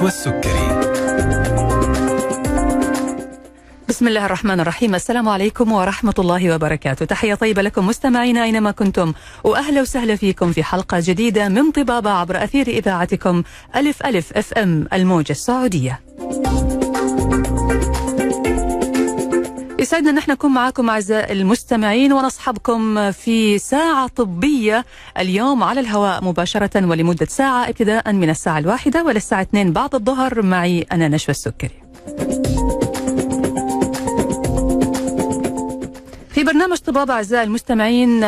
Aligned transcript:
نشوى 0.00 0.08
السكري 0.08 0.80
بسم 3.88 4.08
الله 4.08 4.26
الرحمن 4.26 4.60
الرحيم. 4.60 4.94
السلام 4.94 5.28
عليكم 5.28 5.72
ورحمة 5.72 6.14
الله 6.18 6.54
وبركاته. 6.54 7.04
تحية 7.06 7.34
طيبة 7.34 7.62
لكم 7.62 7.86
مستمعينا 7.86 8.44
أينما 8.44 8.70
كنتم 8.70 9.12
وأهلا 9.44 9.80
وسهلا 9.80 10.16
فيكم 10.16 10.52
في 10.52 10.62
حلقة 10.62 10.96
جديدة 11.00 11.48
من 11.48 11.70
طبابة 11.70 12.10
عبر 12.10 12.44
أثير 12.44 12.68
إذاعتكم 12.68 13.42
ألف 13.76 14.06
ألف 14.06 14.32
أف 14.32 14.52
أم 14.52 14.88
الموجة 14.92 15.32
السعودية. 15.32 16.00
يسعدنا 19.80 20.12
نحن 20.12 20.30
نكون 20.30 20.50
معكم 20.50 20.90
أعزائي 20.90 21.32
المستمعين 21.32 22.12
ونصحبكم 22.12 23.10
في 23.12 23.58
ساعة 23.58 24.08
طبية 24.08 24.84
اليوم 25.18 25.62
على 25.62 25.80
الهواء 25.80 26.24
مباشرة 26.24 26.86
ولمدة 26.86 27.26
ساعة 27.26 27.68
ابتداء 27.68 28.12
من 28.12 28.30
الساعة 28.30 28.58
الواحدة 28.58 29.04
وللساعة 29.04 29.42
2 29.42 29.72
بعد 29.72 29.94
الظهر. 29.94 30.42
معي 30.42 30.86
أنا 30.92 31.08
نشوى 31.08 31.30
السكري. 31.30 31.70
في 36.40 36.46
برنامج 36.46 36.76
طبابة 36.78 37.14
أعزائي 37.14 37.44
المستمعين 37.44 38.20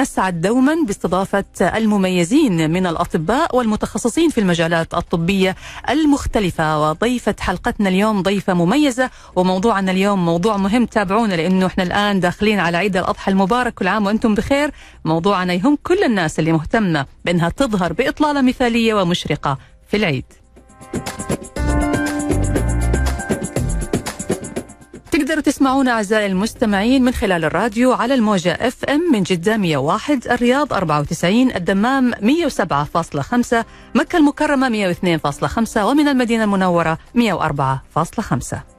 نسعد 0.00 0.40
دوما 0.40 0.76
باستضافة 0.86 1.44
المميزين 1.60 2.70
من 2.70 2.86
الأطباء 2.86 3.56
والمتخصصين 3.56 4.30
في 4.30 4.38
المجالات 4.38 4.94
الطبية 4.94 5.56
المختلفة. 5.90 6.90
وضيفة 6.90 7.34
حلقتنا 7.40 7.88
اليوم 7.88 8.22
ضيفة 8.22 8.54
مميزة 8.54 9.10
وموضوعنا 9.36 9.92
اليوم 9.92 10.24
موضوع 10.24 10.56
مهم. 10.56 10.86
تابعونا 10.86 11.34
لأنه 11.34 11.66
إحنا 11.66 11.84
الآن 11.84 12.20
داخلين 12.20 12.58
على 12.60 12.76
عيد 12.76 12.96
الأضحى 12.96 13.32
المبارك. 13.32 13.74
كل 13.74 13.88
عام 13.88 14.06
وأنتم 14.06 14.34
بخير. 14.34 14.70
موضوعنا 15.04 15.52
يهم 15.52 15.78
كل 15.82 16.04
الناس 16.04 16.38
اللي 16.38 16.52
مهتمة 16.52 17.06
بأنها 17.24 17.48
تظهر 17.48 17.92
بإطلالة 17.92 18.40
مثالية 18.40 18.94
ومشرقة 18.94 19.58
في 19.88 19.96
العيد. 19.96 20.24
تقدروا 25.32 25.52
تسمعونا 25.52 25.90
أعزائي 25.90 26.26
المستمعين 26.26 27.04
من 27.04 27.12
خلال 27.12 27.44
الراديو 27.44 27.92
على 27.92 28.14
الموجة 28.14 28.52
اف 28.52 28.84
ام 28.84 29.12
من 29.12 29.22
جدة 29.22 29.56
101 29.56 30.26
الرياض 30.26 30.72
94 30.72 31.52
الدمام 31.52 32.12
107.5 32.14 32.18
مكة 33.94 34.16
المكرمة 34.16 34.94
102.5 34.94 35.76
ومن 35.76 36.08
المدينة 36.08 36.44
المنورة 36.44 36.98
104.5 37.16 38.71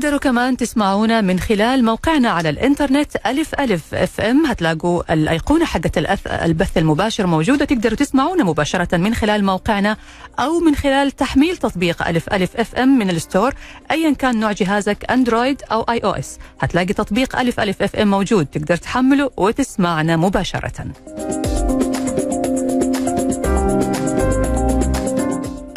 تقدروا 0.00 0.18
كمان 0.18 0.56
تسمعونا 0.56 1.20
من 1.20 1.40
خلال 1.40 1.84
موقعنا 1.84 2.28
على 2.30 2.48
الإنترنت 2.48 3.16
ألف 3.26 3.54
ألف 3.54 3.94
FM. 3.94 4.46
هتلاقوا 4.46 5.12
الأيقونة 5.12 5.64
حقت 5.64 5.98
البث 6.26 6.78
المباشر 6.78 7.26
موجودة 7.26 7.64
تقدروا 7.64 7.96
تسمعونا 7.96 8.44
مباشرة 8.44 8.96
من 8.96 9.14
خلال 9.14 9.44
موقعنا 9.44 9.96
أو 10.38 10.60
من 10.60 10.74
خلال 10.74 11.10
تحميل 11.10 11.56
تطبيق 11.56 12.08
ألف 12.08 12.32
ألف 12.32 12.56
FM 12.56 12.98
من 12.98 13.10
ال 13.10 13.17
Store 13.17 13.54
أيا 13.90 14.10
كان 14.10 14.40
نوع 14.40 14.52
جهازك 14.52 15.10
أندرويد 15.10 15.62
أو 15.72 15.82
iOS. 15.82 16.38
هتلاقي 16.60 16.92
تطبيق 16.92 17.38
ألف 17.38 17.60
ألف 17.60 17.82
FM 17.82 18.10
موجود 18.10 18.46
تقدر 18.46 18.76
تحمله 18.76 19.30
وتسمعنا 19.36 20.16
مباشرة. 20.16 20.84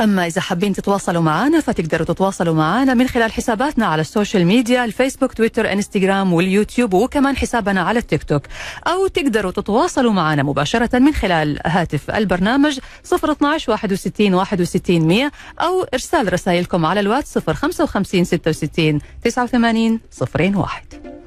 أما 0.03 0.27
إذا 0.27 0.41
حابين 0.41 0.73
تتواصلوا 0.73 1.21
معنا 1.21 1.59
فتقدروا 1.59 2.05
تتواصلوا 2.05 2.53
معنا 2.53 2.93
من 2.93 3.07
خلال 3.07 3.31
حساباتنا 3.31 3.85
على 3.85 4.01
ال 4.01 4.07
social 4.07 4.45
media 4.45 4.85
الفيسبوك 4.85 5.33
تويتر 5.33 5.73
إنستغرام 5.73 6.33
واليوتيوب 6.33 6.93
وكمان 6.93 7.37
حسابنا 7.37 7.81
على 7.81 7.99
التيك 7.99 8.23
توك. 8.23 8.41
أو 8.87 9.07
تقدروا 9.07 9.51
تتواصلوا 9.51 10.11
معنا 10.11 10.43
مباشرة 10.43 10.99
من 10.99 11.13
خلال 11.13 11.59
هاتف 11.65 12.11
البرنامج 12.11 12.79
012 13.13 13.71
61 13.71 14.33
61 14.33 15.07
100 15.07 15.31
أو 15.61 15.83
إرسال 15.93 16.33
رسائلكم 16.33 16.85
على 16.85 16.99
الواتس 16.99 17.37
055 17.37 18.23
66 18.23 18.99
89 19.23 19.99
01 20.21 21.22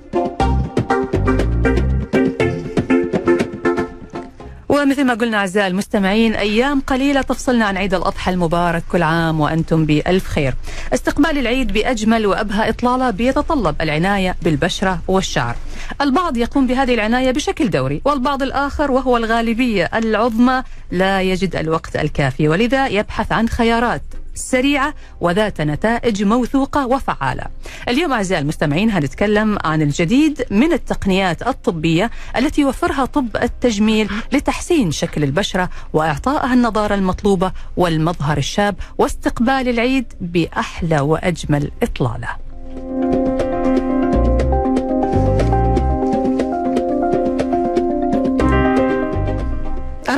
ومثل 4.69 5.05
ما 5.05 5.15
قلنا 5.15 5.37
أعزائي 5.37 5.67
المستمعين 5.67 6.35
أيام 6.35 6.81
قليلة 6.81 7.23
تفصلنا 7.23 7.65
عن 7.65 7.77
عيد 7.77 7.95
الأضحى 7.95 8.31
المبارك 8.31 8.83
كل 8.93 9.03
عام 9.03 9.41
وأنتم 9.41 9.87
بألف 9.87 10.27
خير. 10.29 10.55
استقبال 10.95 11.39
العيد 11.39 11.73
بأجمل 11.73 12.27
وأبهى 12.27 12.69
إطلالة 12.69 13.11
بيتطلب 13.11 13.83
العناية 13.83 14.37
بالبشرة 14.43 15.01
والشعر. 15.09 15.57
البعض 16.01 16.37
يقوم 16.37 16.67
بهذه 16.67 16.95
العناية 16.95 17.31
بشكل 17.31 17.71
دوري 17.71 18.01
والبعض 18.05 18.43
الآخر 18.43 18.91
وهو 18.91 19.17
الغالبية 19.17 19.91
العظمى 19.95 20.63
لا 20.91 21.23
يجد 21.23 21.57
الوقت 21.57 21.97
الكافي 21.97 22.49
ولذا 22.49 22.87
يبحث 22.87 23.33
عن 23.33 23.49
خيارات. 23.49 24.03
سريعة 24.37 24.95
وذات 25.21 25.61
نتائج 25.61 26.23
موثوقة 26.23 26.87
وفعالة. 26.87 27.45
اليوم 27.89 28.13
أعزائي 28.13 28.43
المستمعين 28.43 28.91
هنتكلم 28.91 29.59
عن 29.65 29.83
الجديد 29.83 30.45
من 30.51 30.73
التقنيات 30.73 31.47
الطبية 31.47 32.11
التي 32.37 32.61
يوفرها 32.61 33.05
طب 33.05 33.37
التجميل 33.43 34.09
لتحسين 34.33 34.91
شكل 34.91 35.25
البشرة 35.25 35.71
وإعطائها 35.93 36.55
النضارة 36.55 36.95
المطلوبة 36.95 37.53
والمظهر 37.77 38.39
الشاب 38.39 38.75
واستقبال 38.99 39.69
العيد 39.69 40.13
بأحلى 40.21 41.01
وأجمل 41.01 41.71
إطلالة. 41.83 42.46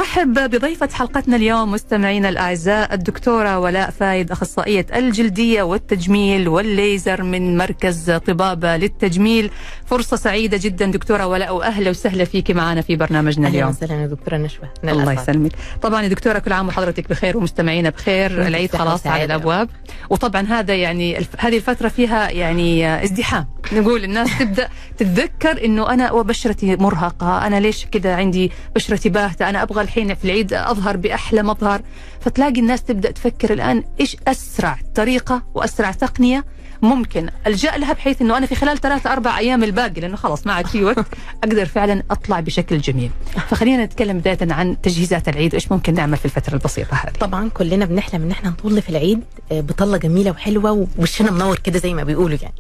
أرحب 0.09 0.51
بضيفة 0.51 0.89
حلقتنا 0.93 1.37
اليوم 1.37 1.73
مستمعينا 1.73 2.29
الأعزاء 2.29 2.95
الدكتورة 2.95 3.59
ولاء 3.59 3.91
فايد 3.91 4.31
أخصائية 4.31 4.87
الجلدية 4.95 5.63
والتجميل 5.63 6.49
والليزر 6.49 7.23
من 7.23 7.57
مركز 7.57 8.11
طبابة 8.11 8.77
للتجميل. 8.77 9.51
فرصة 9.87 10.17
سعيدة 10.17 10.59
جدا 10.63 10.87
دكتورة 10.87 11.27
ولاء 11.27 11.57
وأهلا 11.57 11.91
وسهلا 11.91 12.25
فيك 12.25 12.51
معنا 12.51 12.81
في 12.81 12.97
برنامجنا 12.97 13.49
اليوم. 13.49 13.69
أهلا 13.69 13.87
وسهلا 13.87 14.07
دكتورة 14.07 14.37
نشوى 14.37 14.69
الله 14.85 15.13
يسلمك. 15.13 15.53
طبعا 15.83 16.03
يا 16.03 16.09
دكتورة 16.09 16.39
كل 16.39 16.53
عام 16.53 16.69
وحضرتك 16.69 17.09
بخير 17.09 17.37
ومستمعينا 17.37 17.91
بخير. 17.91 18.47
العيد 18.47 18.77
خلاص 18.77 19.07
على 19.07 19.25
الأبواب. 19.25 19.69
وطبعا 20.11 20.43
هذا 20.43 20.75
يعني 20.75 21.19
الف... 21.19 21.29
هذه 21.39 21.57
الفترة 21.57 21.89
فيها 21.89 22.31
يعني 22.31 23.05
ازدحام. 23.05 23.47
نقول 23.73 24.05
الناس 24.05 24.29
تبدأ 24.41 24.69
تتذكر 24.97 25.65
إنه 25.65 25.91
أنا 25.93 26.13
وبشرتي 26.13 26.77
مرهقة. 26.77 27.47
أنا 27.47 27.61
ليش 27.61 27.87
كذا 27.87 28.15
عندي 28.15 28.53
بشرتي 28.75 29.09
باهتة؟ 29.09 29.49
أنا 29.49 29.63
أبغى 29.63 29.83
الحين 29.83 29.97
في 30.06 30.25
العيد 30.25 30.53
أظهر 30.53 30.97
بأحلى 30.97 31.42
مظهر 31.42 31.82
فتلاقي 32.20 32.60
الناس 32.60 32.82
تبدأ 32.82 33.10
تفكر 33.10 33.53
الآن 33.53 33.84
إيش 34.00 34.16
أسرع 34.28 34.78
طريقة 34.94 35.42
وأسرع 35.54 35.91
تقنية 35.92 36.44
ممكن 36.82 37.28
ألجأ 37.47 37.76
لها 37.76 37.92
بحيث 37.92 38.22
إنه 38.22 38.38
أنا 38.38 38.47
في 38.47 38.54
خلال 38.54 38.81
ثلاثة 38.81 39.12
أربع 39.12 39.38
أيام 39.38 39.64
الباقي 39.64 40.00
لأنه 40.00 40.16
خلاص 40.16 40.47
ما 40.47 40.53
عاد 40.53 40.66
في 40.66 40.84
وقت 40.84 41.06
أقدر 41.44 41.66
فعلا 41.66 42.03
أطلع 42.10 42.41
بشكل 42.41 42.78
جميل. 42.78 43.10
فخلينا 43.48 43.84
نتكلم 43.84 44.19
بداية 44.19 44.53
عن 44.53 44.81
تجهيزات 44.81 45.28
العيد 45.28 45.54
وإيش 45.54 45.72
ممكن 45.72 45.94
نعمل 45.94 46.16
في 46.16 46.25
الفترة 46.25 46.54
البسيطة 46.54 46.94
هذه؟ 46.94 47.12
طبعا 47.12 47.48
كلنا 47.48 47.84
بنحلم 47.84 48.22
إن 48.22 48.30
إحنا 48.30 48.50
نطل 48.50 48.82
في 48.82 48.88
العيد 48.88 49.20
بطلة 49.50 49.97
جميلة 49.97 50.30
وحلوة 50.30 50.86
ووشنا 50.98 51.30
منور 51.30 51.59
كده 51.59 51.78
زي 51.78 51.94
ما 51.94 52.04
بيقولوا 52.04 52.38
يعني. 52.42 52.54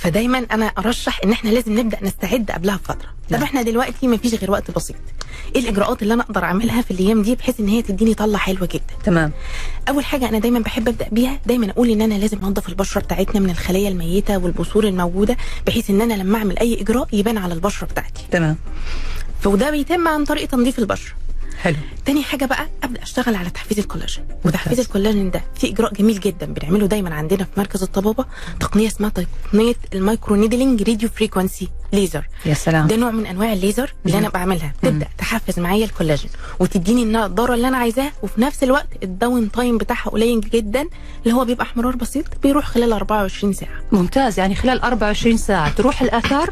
فدايما 0.00 0.38
أنا 0.38 0.66
أرشح 0.66 1.20
إن 1.24 1.32
إحنا 1.32 1.50
لازم 1.50 1.78
نبدأ 1.78 1.98
نستعد 2.02 2.50
قبلها 2.50 2.76
بفترة. 2.76 3.08
طب 3.30 3.42
إحنا 3.42 3.62
دلوقتي 3.62 4.06
ما 4.06 4.16
فيش 4.16 4.34
غير 4.34 4.50
وقت 4.50 4.70
بسيط. 4.70 4.96
إيه 5.56 5.60
الإجراءات 5.62 6.02
اللي 6.02 6.14
أنا 6.14 6.22
أقدر 6.22 6.44
أعملها 6.44 6.82
في 6.82 6.90
الأيام 6.90 7.22
دي 7.22 7.34
بحيث 7.34 7.60
إن 7.60 7.68
هي 7.68 7.82
تديني 7.82 8.14
طلة 8.14 8.38
حلوة 8.38 8.68
جدا؟ 8.72 8.94
تمام. 9.04 9.32
أول 9.88 10.04
حاجة 10.04 10.28
أنا 10.28 10.38
دايما 10.38 10.58
بحب 10.58 10.88
أبدأ 10.88 11.08
بيها 11.12 11.40
دايما 11.46 11.70
أقول 11.70 11.90
إن 11.90 12.02
أنا 12.02 12.14
لازم 12.14 12.38
انضف 12.44 12.68
البشرة 12.68 13.00
بتاعتنا 13.00 13.40
من 13.40 13.50
الخلايا 13.50 13.88
الميتة 13.88 14.38
والبثور 14.38 14.84
الموجودة 14.84 15.36
بحيث 15.66 15.90
إن 15.90 16.00
أنا 16.00 16.14
لما 16.14 16.38
أعمل 16.38 16.58
أي 16.58 16.80
إجراء 16.80 17.08
يبان 17.12 17.38
على 17.38 17.54
البشرة 17.54 17.86
بتاعتي. 17.86 18.22
تمام. 18.30 18.56
فوده 19.40 19.70
بيتم 19.70 20.08
عن 20.08 20.24
طريق 20.24 20.48
تنظيف 20.48 20.78
البشرة. 20.78 21.12
حلو. 21.62 21.76
تاني 22.04 22.22
حاجة 22.22 22.44
بقى 22.44 22.66
ابدا 22.82 23.02
أشتغل 23.02 23.34
على 23.34 23.50
تحفيز 23.50 23.78
الكولاجين. 23.78 24.24
وتحفيز 24.44 24.80
الكولاجين 24.80 25.30
ده 25.30 25.42
في 25.54 25.70
إجراء 25.70 25.94
جميل 25.94 26.20
جدا 26.20 26.46
بنعمله 26.46 26.86
دايما 26.86 27.14
عندنا 27.14 27.44
في 27.44 27.50
مركز 27.60 27.82
الطبابة 27.82 28.24
تقنية 28.60 28.86
اسمها 28.86 29.10
تقنية 29.10 29.74
ال 29.94 30.36
microneedling 30.36 30.82
radio 30.82 31.08
frequency 31.08 31.68
laser. 31.92 32.28
يا 32.46 32.54
سلام. 32.54 32.86
ده 32.86 32.96
نوع 32.96 33.10
من 33.10 33.26
أنواع 33.26 33.52
الليزر 33.52 33.92
اللي 34.06 34.18
أنا 34.18 34.28
بعملها. 34.28 34.72
تبدأ 34.82 35.08
تحفز 35.18 35.58
معايا 35.60 35.84
الكولاجين 35.84 36.30
وتديني 36.60 37.02
النضارة 37.02 37.54
اللي 37.54 37.68
أنا 37.68 37.76
عايزاها 37.76 38.12
وفي 38.22 38.40
نفس 38.40 38.62
الوقت 38.64 38.88
ال 39.02 39.50
downtime 39.50 39.78
بتاعها 39.78 40.10
قليل 40.10 40.40
جدا 40.40 40.86
اللي 41.24 41.34
هو 41.34 41.44
بيبقى 41.44 41.64
احمرار 41.66 41.96
بسيط 41.96 42.26
بيروح 42.42 42.66
خلال 42.66 42.92
24 42.92 43.52
ساعة. 43.52 43.80
ممتاز. 43.92 44.38
يعني 44.38 44.54
خلال 44.54 44.80
24 44.80 45.36
ساعة 45.36 45.74
تروح 45.74 46.02
الآثار 46.02 46.50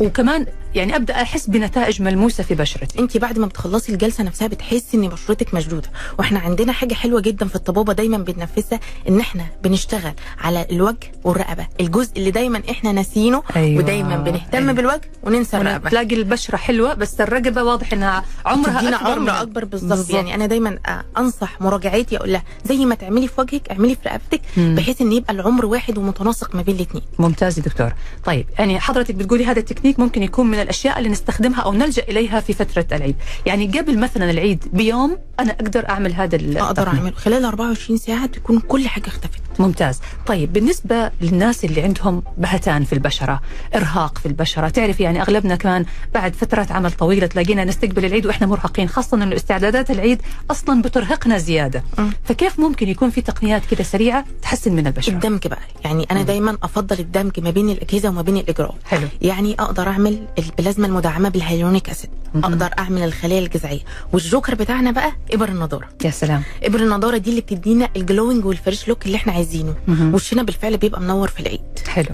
وكمان 0.00 0.46
يعني 0.74 0.96
أبدأ 0.96 1.22
أحس 1.22 1.46
بنتائج 1.46 2.02
ملموسة 2.02 2.44
في 2.44 2.54
بشرتي. 2.54 2.98
انت 2.98 3.16
بعد 3.16 3.38
ما 3.38 3.46
بتخلصي 3.46 3.92
الجلسة 3.92 4.24
نفسها 4.24 4.48
بتحسي 4.48 4.96
إن 4.96 5.08
بشرتك 5.08 5.54
مشدودة. 5.54 5.88
وإحنا 6.18 6.38
عندنا 6.38 6.72
حاجة 6.72 6.94
حلوة 6.94 7.20
جدا 7.20 7.46
في 7.48 7.56
الطبابة 7.56 7.92
دايما 7.92 8.18
بننفذها 8.18 8.80
إن 9.08 9.20
إحنا 9.20 9.44
بنشتغل 9.64 10.12
على 10.40 10.66
الوجه 10.70 11.12
والرقبة. 11.24 11.66
الجزء 11.80 12.12
اللي 12.16 12.30
دايما 12.30 12.62
إحنا 12.70 12.92
ناسيينه 12.92 13.42
أيوة. 13.56 13.78
ودايما 13.82 14.16
بنهتم 14.16 14.58
أيوة. 14.58 14.72
بالوجه 14.72 15.00
وننسى 15.22 15.56
الرقبة. 15.56 15.90
تلاقي 15.90 16.14
البشرة 16.14 16.56
حلوة 16.56 16.94
بس 16.94 17.20
الرقبة 17.20 17.62
واضح 17.62 17.92
إنها 17.92 18.24
عمرها 18.46 18.78
أكبر 18.78 19.18
من- 19.20 19.28
عمر 19.30 19.42
أكبر 19.42 19.64
بالظبط. 19.64 20.10
يعني 20.10 20.34
أنا 20.34 20.46
دايما 20.46 20.78
آه، 20.86 21.04
أنصح 21.18 21.60
مراجعاتي 21.60 22.16
أقول 22.16 22.32
لها 22.32 22.42
زي 22.64 22.84
ما 22.84 22.94
تعملي 22.94 23.28
في 23.28 23.40
وجهك 23.40 23.68
اعملي 23.70 23.94
في 24.02 24.08
رقبتك. 24.08 24.40
بحيث 24.56 25.00
إن 25.00 25.12
يبقى 25.12 25.32
العمر 25.34 25.66
واحد 25.66 25.98
ومتناسق 25.98 26.54
ما 26.54 26.62
بين 26.62 26.74
الاثنين 26.76 27.04
ممتاز 27.18 27.58
يا 27.58 27.64
دكتور. 27.64 27.92
طيب 28.24 28.46
يعني 28.58 28.80
حضرتك 28.80 29.14
بتقولي 29.14 29.46
هذا 29.46 29.58
التكنيك 29.58 30.00
ممكن 30.00 30.22
يكون 30.22 30.46
من 30.46 30.58
الأشياء 30.64 30.98
اللي 30.98 31.08
نستخدمها 31.08 31.60
أو 31.60 31.72
نلجأ 31.72 32.02
إليها 32.02 32.40
في 32.40 32.52
فترة 32.52 32.86
العيد. 32.92 33.16
يعني 33.46 33.66
قبل 33.66 33.98
مثلا 33.98 34.30
العيد 34.30 34.64
بيوم 34.72 35.18
أنا 35.40 35.52
أقدر 35.52 35.88
أعمل 35.88 36.12
هذا 36.14 36.36
أقدر. 36.60 36.88
أعمله. 36.88 37.10
خلال 37.10 37.44
24 37.44 37.98
ساعة 37.98 38.26
تكون 38.26 38.60
كل 38.60 38.88
حاجة 38.88 39.06
اختفت. 39.06 39.43
ممتاز. 39.58 40.00
طيب 40.26 40.52
بالنسبة 40.52 41.10
للناس 41.20 41.64
اللي 41.64 41.82
عندهم 41.82 42.22
بهتان 42.38 42.84
في 42.84 42.92
البشرة 42.92 43.40
إرهاق 43.74 44.18
في 44.18 44.26
البشرة 44.26 44.68
تعرف 44.68 45.00
يعني 45.00 45.22
أغلبنا 45.22 45.56
كمان 45.56 45.84
بعد 46.14 46.34
فترة 46.34 46.66
عمل 46.70 46.92
طويلة 46.92 47.26
تلاقينا 47.26 47.64
نستقبل 47.64 48.04
العيد 48.04 48.26
وإحنا 48.26 48.46
مرهقين 48.46 48.88
خاصة 48.88 49.22
أنه 49.22 49.36
استعدادات 49.36 49.90
العيد 49.90 50.22
أصلا 50.50 50.82
بترهقنا 50.82 51.38
زيادة. 51.38 51.84
فكيف 52.24 52.60
ممكن 52.60 52.88
يكون 52.88 53.10
في 53.10 53.20
تقنيات 53.20 53.62
كده 53.70 53.84
سريعة 53.84 54.24
تحسن 54.42 54.72
من 54.72 54.86
البشرة؟ 54.86 55.12
الدمج 55.12 55.46
بقى. 55.46 55.58
يعني 55.84 56.06
أنا 56.10 56.22
دايما 56.22 56.58
أفضل 56.62 56.98
الدمج 56.98 57.40
ما 57.40 57.50
بين 57.50 57.70
الأجهزة 57.70 58.08
وما 58.08 58.22
بين 58.22 58.36
الاجراء 58.36 58.74
حلو. 58.84 59.08
يعني 59.22 59.54
أقدر 59.58 59.88
أعمل 59.88 60.26
البلازما 60.38 60.86
المدعمة 60.86 61.28
بال 61.28 61.38
hyaluronic 61.38 61.90
acid. 61.90 62.10
مهم. 62.34 62.44
أقدر 62.44 62.70
أعمل 62.78 63.02
الخلايا 63.02 63.40
الجذعية. 63.40 63.80
والجوكر 64.12 64.54
بتاعنا 64.54 64.90
بقى 64.90 65.12
إبر 65.32 65.48
النضارة. 65.48 65.88
يا 66.04 66.10
سلام. 66.10 66.42
إبر 66.62 66.80
النضارة 66.80 67.16
دي 67.16 67.30
اللي 67.30 67.40
بتدينا 67.40 67.88
ال 67.96 68.02
glowing 68.02 68.44
وال 68.44 68.57
fresh 68.57 68.88
look 68.88 69.06
اللي 69.06 69.16
إحنا 69.16 69.32
عايزينه. 69.44 69.74
وشنا 70.14 70.42
بالفعل 70.42 70.76
بيبقى 70.76 71.00
منور 71.00 71.28
في 71.28 71.40
العيد. 71.40 71.60
حلو. 71.88 72.06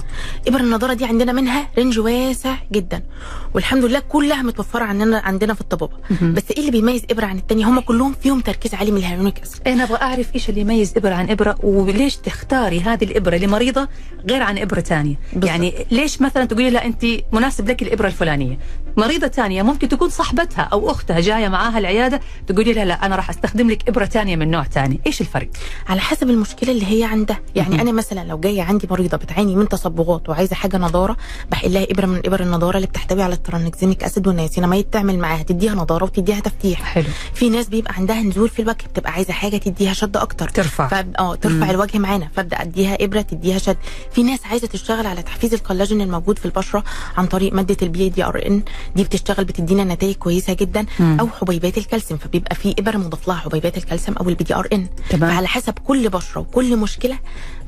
ابر 0.48 0.60
النضارة 0.60 0.92
دي 0.94 1.04
عندنا 1.04 1.32
منها 1.32 1.68
range 1.78 1.98
واسع 1.98 2.54
جدا. 2.72 3.02
والحمد 3.54 3.84
لله 3.84 3.98
كلها 3.98 4.42
متوفرة 4.42 4.84
عندنا 4.84 5.18
عندنا 5.18 5.54
في 5.54 5.60
الطبابة. 5.60 5.96
بس 6.22 6.42
إيه 6.50 6.58
اللي 6.58 6.70
بيميز 6.70 7.02
إبرة 7.10 7.26
عن 7.26 7.38
التانية 7.38 7.68
هم 7.68 7.80
كلهم 7.80 8.14
فيهم 8.22 8.40
تركيز 8.40 8.74
عالي 8.74 8.90
من 8.90 8.96
الهيلورونيك 8.96 9.42
أسيد. 9.42 9.68
أنا 9.68 9.84
أبغى 9.84 9.96
أعرف 10.02 10.34
إيش 10.34 10.48
اللي 10.48 10.60
يميز 10.60 10.92
إبرة 10.96 11.14
عن 11.14 11.30
إبرة 11.30 11.56
وليش 11.62 12.16
تختاري 12.16 12.80
هذه 12.80 13.04
الإبرة 13.04 13.36
لمريضة 13.36 13.88
غير 14.30 14.42
عن 14.42 14.58
ثانية 14.80 15.14
بالضبط. 15.32 15.48
يعني 15.48 15.86
ليش 15.90 16.20
مثلا 16.20 16.44
تقولي 16.44 16.70
لا 16.70 16.84
أنت 16.86 17.06
مناسب 17.32 17.70
لك 17.70 17.82
الإبرة 17.82 18.06
الفلانية. 18.06 18.58
مريضة 18.96 19.28
ثانية 19.28 19.62
ممكن 19.62 19.88
تكون 19.88 20.08
صاحبتها 20.10 20.62
أو 20.62 20.90
أختها 20.90 21.20
جاية 21.20 21.48
معاها 21.48 21.78
العيادة 21.78 22.20
تقولي 22.46 22.72
لها 22.72 22.84
لا 22.84 23.06
أنا 23.06 23.16
راح 23.16 23.30
أستخدم 23.30 23.70
لك 23.70 23.88
إبرة 23.88 24.04
ثانية 24.04 24.36
من 24.36 24.50
نوع 24.50 24.64
ثاني 24.64 25.00
إيش 25.06 25.20
الفرق؟ 25.20 25.48
على 25.88 26.00
حسب 26.00 26.30
المشكلة 26.30 26.72
اللي 26.72 26.86
هي 27.00 27.04
عندها 27.04 27.40
يعني. 27.56 27.82
أنا 27.82 27.92
مثلا 27.92 28.24
لو 28.24 28.38
جاية 28.40 28.62
عندي 28.62 28.88
مريضة 28.90 29.16
بتعاني 29.16 29.56
من 29.56 29.68
تصبغات 29.68 30.28
وعايزة 30.28 30.56
حاجة 30.56 30.76
نضارة 30.76 31.16
بحقن 31.50 31.70
لها 31.70 31.86
إبرة 31.90 32.06
من 32.06 32.20
إبر 32.26 32.40
النضارة 32.40 32.76
اللي 32.76 32.86
بتحتوي 32.86 33.22
على 33.22 33.34
ال 33.34 33.41
tranexamic 33.41 34.04
acid 34.04 34.26
وال 34.26 34.35
niacinamide 34.35 34.84
تعمل 34.84 35.18
معاها 35.18 35.42
تديها 35.42 35.74
نضارة 35.74 36.04
وتديها 36.04 36.40
تفتيح. 36.40 36.82
حلو. 36.82 37.04
في 37.34 37.48
ناس 37.50 37.68
بيبقى 37.68 37.94
عندها 37.94 38.20
نزول 38.22 38.48
في 38.48 38.62
الوجه 38.62 38.84
بتبقى 38.92 39.12
عايزة 39.12 39.32
حاجة 39.32 39.56
تديها 39.56 39.92
شد 39.92 40.16
أكتر. 40.16 40.48
ترفع. 40.48 40.88
فب... 40.88 41.14
آه 41.18 41.34
ترفع 41.34 41.54
مم. 41.64 41.70
الوجه 41.70 41.98
معانا 41.98 42.28
فأبدأ 42.36 42.62
أديها 42.62 42.96
إبرة 43.04 43.20
تديها 43.20 43.58
شد. 43.58 43.76
في 44.12 44.22
ناس 44.22 44.40
عايزة 44.46 44.66
تشتغل 44.66 45.06
على 45.06 45.22
تحفيز 45.22 45.54
الكولاجين 45.54 46.00
الموجود 46.00 46.38
في 46.38 46.44
البشرة 46.46 46.84
عن 47.16 47.26
طريق 47.26 47.52
مادة 47.52 47.76
ال 47.82 47.88
PDRN 47.88 48.08
دي 48.08 49.04
بتشتغل 49.04 49.44
بتدينا 49.44 49.84
نتائج 49.84 50.14
كويسة 50.14 50.52
جدا 50.52 50.86
مم. 51.00 51.16
أو 51.20 51.28
حبيبات 51.28 51.78
الكالسيوم 51.78 52.18
فبيبقى 52.20 52.54
في 52.54 52.74
إبر 52.78 52.98
مضاف 52.98 53.28
لها 53.28 53.36
حبيبات 53.36 53.76
الكالسيوم 53.76 54.16
أو 54.16 54.28
ال 54.28 54.44
PDRN 54.44 54.86
فعلى 55.10 55.48
حسب 55.48 55.74
كل 55.84 56.08
بشرة 56.08 56.40
وكل 56.40 56.76
مشكلة 56.76 57.18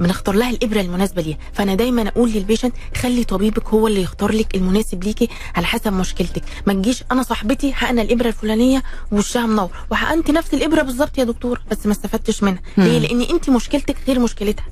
بنختار 0.01 0.35
لها 0.35 0.51
الابره 0.51 0.81
المناسبة 0.81 1.23
ليها. 1.23 1.39
فأنا 1.53 1.75
دايما 1.75 2.09
أقول 2.09 2.31
للبيشنت 2.31 2.75
خلي 2.97 3.25
طبيبك 3.25 3.69
هو 3.69 3.87
اللي 3.87 4.03
يختار 4.03 4.33
لك 4.33 4.55
المناسب 4.55 5.05
ليكي 5.05 5.29
على 5.55 5.67
حسب 5.67 5.93
مشكلتك. 5.93 6.43
ما 6.67 6.73
تجيش 6.73 7.05
أنا 7.13 7.23
صاحبتي 7.23 7.73
حقن 7.73 7.99
الإبرة 7.99 8.29
الفلانية 8.29 8.83
وشها 9.13 9.47
منور. 9.47 9.71
وحقنت 9.91 10.31
نفس 10.31 10.55
الإبرة 10.55 10.83
بالظبط 10.83 11.19
يا 11.19 11.25
دكتور 11.25 11.61
بس 11.71 11.87
ما 11.87 11.93
استفدتش 11.93 12.43
منها. 12.43 12.61
ليه؟ 12.79 12.99
لأن 12.99 13.21
أنت 13.23 13.51
مشكلتك 13.51 13.97
غير 14.09 14.19
مشكلتها. 14.19 14.65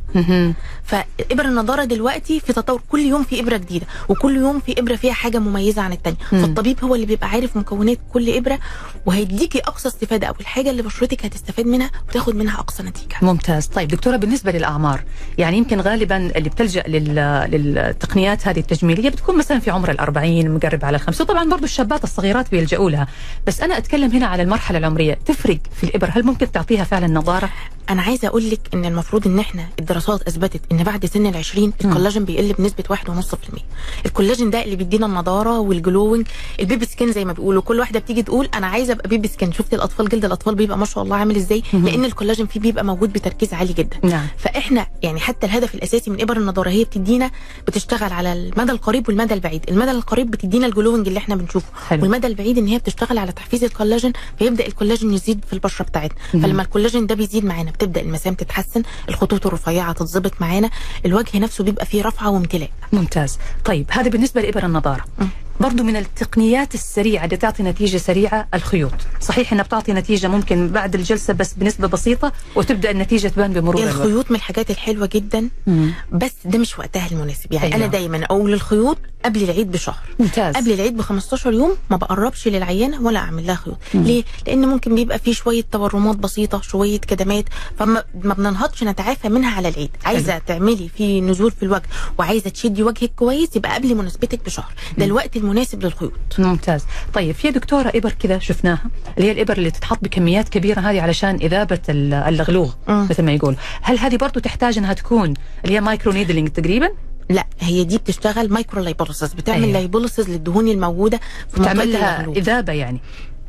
فإبر 0.84 1.44
النضارة 1.44 1.84
دلوقتي 1.84 2.40
في 2.40 2.52
تطور 2.52 2.80
كل 2.88 3.00
يوم 3.00 3.24
في 3.24 3.40
إبرة 3.40 3.56
جديدة 3.56 3.86
وكل 4.08 4.36
يوم 4.36 4.60
في 4.60 4.80
إبرة 4.80 4.96
فيها 4.96 5.12
حاجة 5.12 5.38
مميزة 5.38 5.82
عن 5.82 5.92
التانية. 5.92 6.18
مم. 6.32 6.42
فالطبيب 6.42 6.84
هو 6.84 6.94
اللي 6.94 7.06
بيبقى 7.06 7.28
عارف 7.28 7.56
مكونات 7.56 7.98
كل 8.12 8.30
إبرة 8.36 8.58
وهيديكي 9.06 9.58
أقصى 9.58 9.88
استفادة 9.88 10.26
أو 10.26 10.34
الحاجة 10.40 10.70
اللي 10.70 10.82
بشرتك 10.82 11.24
هتستفاد 11.26 11.66
منها 11.66 11.90
وتاخد 12.08 12.34
منها 12.36 12.58
أقصى 12.60 12.82
نتيجة. 12.82 13.16
ممتاز. 13.22 13.66
طيب 13.66 13.88
دكتورة 13.88 14.16
بالنسبة 14.16 14.52
للأعمار 14.52 15.02
يعني 15.38 15.58
يمكن 15.58 15.80
غالبا 15.80 16.16
اللي 16.16 16.48
بتلجأ 16.48 16.82
لل... 16.88 17.14
للتقنيات 17.50 18.48
هذه 18.48 18.58
التجميلية 18.60 19.08
بتكون 19.08 19.38
مثلا 19.38 19.58
في 19.60 19.70
عمر 19.70 19.90
الأربعين 19.90 20.54
مقرب 20.54 20.84
على 20.84 20.96
الخمسة 20.96 21.24
وطبعا 21.24 21.50
برضو 21.50 21.64
الشابات 21.64 22.04
الصغيرات 22.04 22.50
بيلجأوا 22.50 22.90
لها. 22.90 23.06
بس 23.46 23.60
أنا 23.60 23.78
أتكلم 23.78 24.10
هنا 24.10 24.26
على 24.26 24.42
المرحلة 24.42 24.78
العمرية. 24.78 25.18
تفرق 25.26 25.58
في 25.76 25.84
الإبر 25.84 26.10
هل 26.12 26.22
ممكن 26.24 26.52
تعطيها 26.52 26.84
فعلا 26.84 27.06
نضارة 27.06 27.50
أنا 27.90 28.02
عايزة 28.02 28.28
أقول 28.28 28.50
لك 28.50 28.60
إن 28.74 28.84
المفروض 28.84 29.26
إن 29.26 29.38
إحنا 29.38 29.66
الدراسات 29.78 30.22
أثبتت 30.22 30.60
إن 30.72 30.82
بعد 30.84 31.06
سن 31.06 31.32
ال20 31.42 31.58
الكولاجين 31.84 32.24
بيقل 32.24 32.52
بنسبة 32.52 32.84
1.5% 32.94 33.60
الكولاجين 34.06 34.50
ده 34.50 34.64
اللي 34.64 34.76
بيدينا 34.76 35.06
النضارة 35.06 35.58
وال 35.58 35.72
glowing 35.72 36.19
ال 36.60 36.66
baby 36.66 36.86
skin 36.86 37.12
زي 37.12 37.24
ما 37.24 37.32
بيقولوا 37.32 37.62
كل 37.62 37.78
واحدة 37.80 38.00
بتيجي 38.00 38.22
تقول 38.22 38.48
أنا 38.54 38.66
عايزة 38.66 38.92
أبقى 38.92 39.08
baby 39.08 39.28
skin. 39.28 39.52
شفت 39.52 39.74
الأطفال 39.74 40.08
جلد 40.08 40.24
الأطفال 40.24 40.54
بيبقى 40.54 40.78
ما 40.78 40.84
شاء 40.84 41.04
الله 41.04 41.16
عامل 41.16 41.36
إزاي. 41.36 41.62
لأن 41.72 42.04
الكولاجين 42.04 42.46
فيه 42.46 42.60
بيبقى 42.60 42.84
موجود 42.84 43.12
بتركيز 43.12 43.54
عالي 43.54 43.72
جدا. 43.72 43.96
نعم. 44.02 44.26
فإحنا 44.38 44.86
يعني 45.02 45.20
حتى 45.20 45.46
الهدف 45.46 45.74
الأساسي 45.74 46.10
من 46.10 46.20
إبر 46.20 46.36
النضارة 46.36 46.70
هي 46.70 46.84
بتدينا 46.84 47.30
بتشتغل 47.66 48.12
على 48.12 48.32
المدى 48.32 48.72
القريب 48.72 49.08
والمدى 49.08 49.34
البعيد. 49.34 49.64
المدى 49.68 49.90
القريب 49.90 50.30
بتدينا 50.30 50.66
ال 50.66 50.71
glowing 50.71 51.06
اللي 51.08 51.18
إحنا 51.18 51.34
بنشوفه. 51.34 51.66
حلو. 51.88 52.02
والمدى 52.02 52.26
البعيد 52.26 52.58
إن 52.58 52.66
هي 52.66 52.78
بتشتغل 52.78 53.18
على 53.18 53.32
تحفيز 53.32 53.64
الكولاجين 53.64 54.12
فيبدأ 54.38 54.66
الكولاجين 54.66 55.14
يزيد 55.14 55.44
في 55.44 55.52
البشرة 55.52 55.84
بتاعتنا. 55.84 56.18
فلما 56.32 56.62
الكولاجين 56.62 57.06
ده 57.06 57.14
بيزيد 57.14 57.44
معانا 57.44 57.70
بتبدأ 57.70 58.00
المسام 58.00 58.34
تتحسن 58.34 58.82
الخطوط 59.08 59.46
الرفيعة 59.46 59.92
تتظبط 59.92 60.32
معانا 60.40 60.70
الوجه 61.06 61.38
نفسه 61.38 61.64
بيبقى 61.64 61.86
فيه 61.86 62.02
رفعة 62.02 62.30
وامتلاء. 62.30 62.70
ممتاز. 62.92 63.38
طيب 63.64 63.86
هذا 63.90 64.08
بالنسبة 64.08 64.40
لإبر 64.40 64.66
النضارة. 64.66 65.04
مم. 65.18 65.28
برضو 65.60 65.82
من 65.82 65.96
التقنيات 65.96 66.74
السريعة 66.74 67.24
اللي 67.24 67.36
تعطي 67.36 67.62
نتيجة 67.62 67.96
سريعة 67.96 68.48
الخيوط. 68.54 68.92
صحيح 69.20 69.52
إنها 69.52 69.64
بتعطي 69.64 69.92
نتيجة 69.92 70.28
ممكن 70.28 70.68
بعد 70.68 70.94
الجلسة 70.94 71.32
بس 71.34 71.54
بنسبة 71.54 71.88
بسيطة 71.88 72.32
وتبدأ 72.56 72.90
النتيجة 72.90 73.28
تبان 73.28 73.52
بمرور 73.52 73.82
الوقت 73.82 73.94
الخيوط 73.96 74.30
من 74.30 74.36
الحاجات 74.36 74.70
الحلوة 74.70 75.08
جدا 75.12 75.48
مم. 75.66 75.92
بس 76.12 76.32
ده 76.44 76.58
مش 76.58 76.78
وقتها 76.78 77.06
المناسب. 77.12 77.52
يعني 77.52 77.64
أيوة. 77.66 77.74
أيوة. 77.76 77.86
أنا 77.86 77.92
دايما 77.92 78.24
أقول 78.24 78.52
الخيوط 78.52 78.98
قبل 79.24 79.42
العيد 79.42 79.72
بشهر. 79.72 79.98
ممتاز. 80.18 80.54
قبل 80.56 80.72
العيد 80.72 80.96
ب 80.96 81.00
15 81.00 81.52
يوم 81.52 81.76
ما 81.90 81.96
بقربش 81.96 82.48
للعيانة 82.48 83.02
ولا 83.02 83.18
أعمل 83.18 83.46
لها 83.46 83.54
خيوط. 83.54 83.78
مم. 83.94 84.02
ليه؟ 84.02 84.24
لأن 84.46 84.68
ممكن 84.68 84.94
بيبقى 84.94 85.18
فيه 85.18 85.32
شوية 85.32 85.62
تورمات 85.72 86.16
بسيطة 86.16 86.60
شوية 86.60 86.98
كدمات 87.00 87.44
فما 87.78 88.04
ما 88.22 88.34
بننهضش 88.34 88.82
نتعافى 88.84 89.28
منها 89.28 89.56
على 89.56 89.68
العيد. 89.68 89.90
عايزة 90.04 90.38
تعملي 90.38 90.88
في 90.96 91.20
نزول 91.20 91.50
في 91.50 91.62
الوجه 91.62 91.82
وعايزة 92.18 92.50
تشدي 92.50 92.82
وجهك 92.82 93.10
كويس 93.16 93.56
يبقى 93.56 93.74
قبل 93.74 93.94
مناسبتك 93.94 94.44
بشهر. 94.44 94.72
ده 94.98 95.04
الوقت 95.04 95.36
المناسب 95.50 95.84
للخيوط 95.84 96.12
ممتاز 96.38 96.84
طيب 97.14 97.34
في 97.34 97.50
دكتورة 97.50 97.92
إبر 97.94 98.12
كذا 98.12 98.38
شفناها 98.38 98.82
اللي 99.18 99.28
هي 99.28 99.32
الإبر 99.32 99.56
اللي 99.58 99.70
تتحط 99.70 99.98
بكميات 100.02 100.48
كبيرة 100.48 100.80
هذه 100.80 101.00
علشان 101.00 101.34
إذابة 101.34 101.78
ال- 101.88 102.14
اللغلوغ 102.14 102.72
مم. 102.88 103.06
مثل 103.10 103.22
ما 103.22 103.32
يقول 103.32 103.56
هل 103.82 103.98
هذه 103.98 104.16
برضو 104.16 104.40
تحتاج 104.40 104.78
أنها 104.78 104.92
تكون 104.92 105.34
اللي 105.64 105.74
هي 105.76 105.80
microneedling 105.80 106.48
تقريبا 106.48 106.88
لا 107.30 107.46
هي 107.60 107.84
دي 107.84 107.98
بتشتغل 107.98 108.52
micro 108.52 108.82
lipolysis 108.82 109.34
بتعمل 109.34 109.56
أيوة. 109.58 109.66
أيوة. 109.68 109.78
lipolysis 109.78 110.28
للدهون 110.28 110.68
الموجودة 110.68 111.20
في 111.48 111.60
منطقة 111.60 111.72
تعمل 111.74 111.92
لها. 111.92 112.26
إذابة 112.36 112.72
يعني 112.72 113.00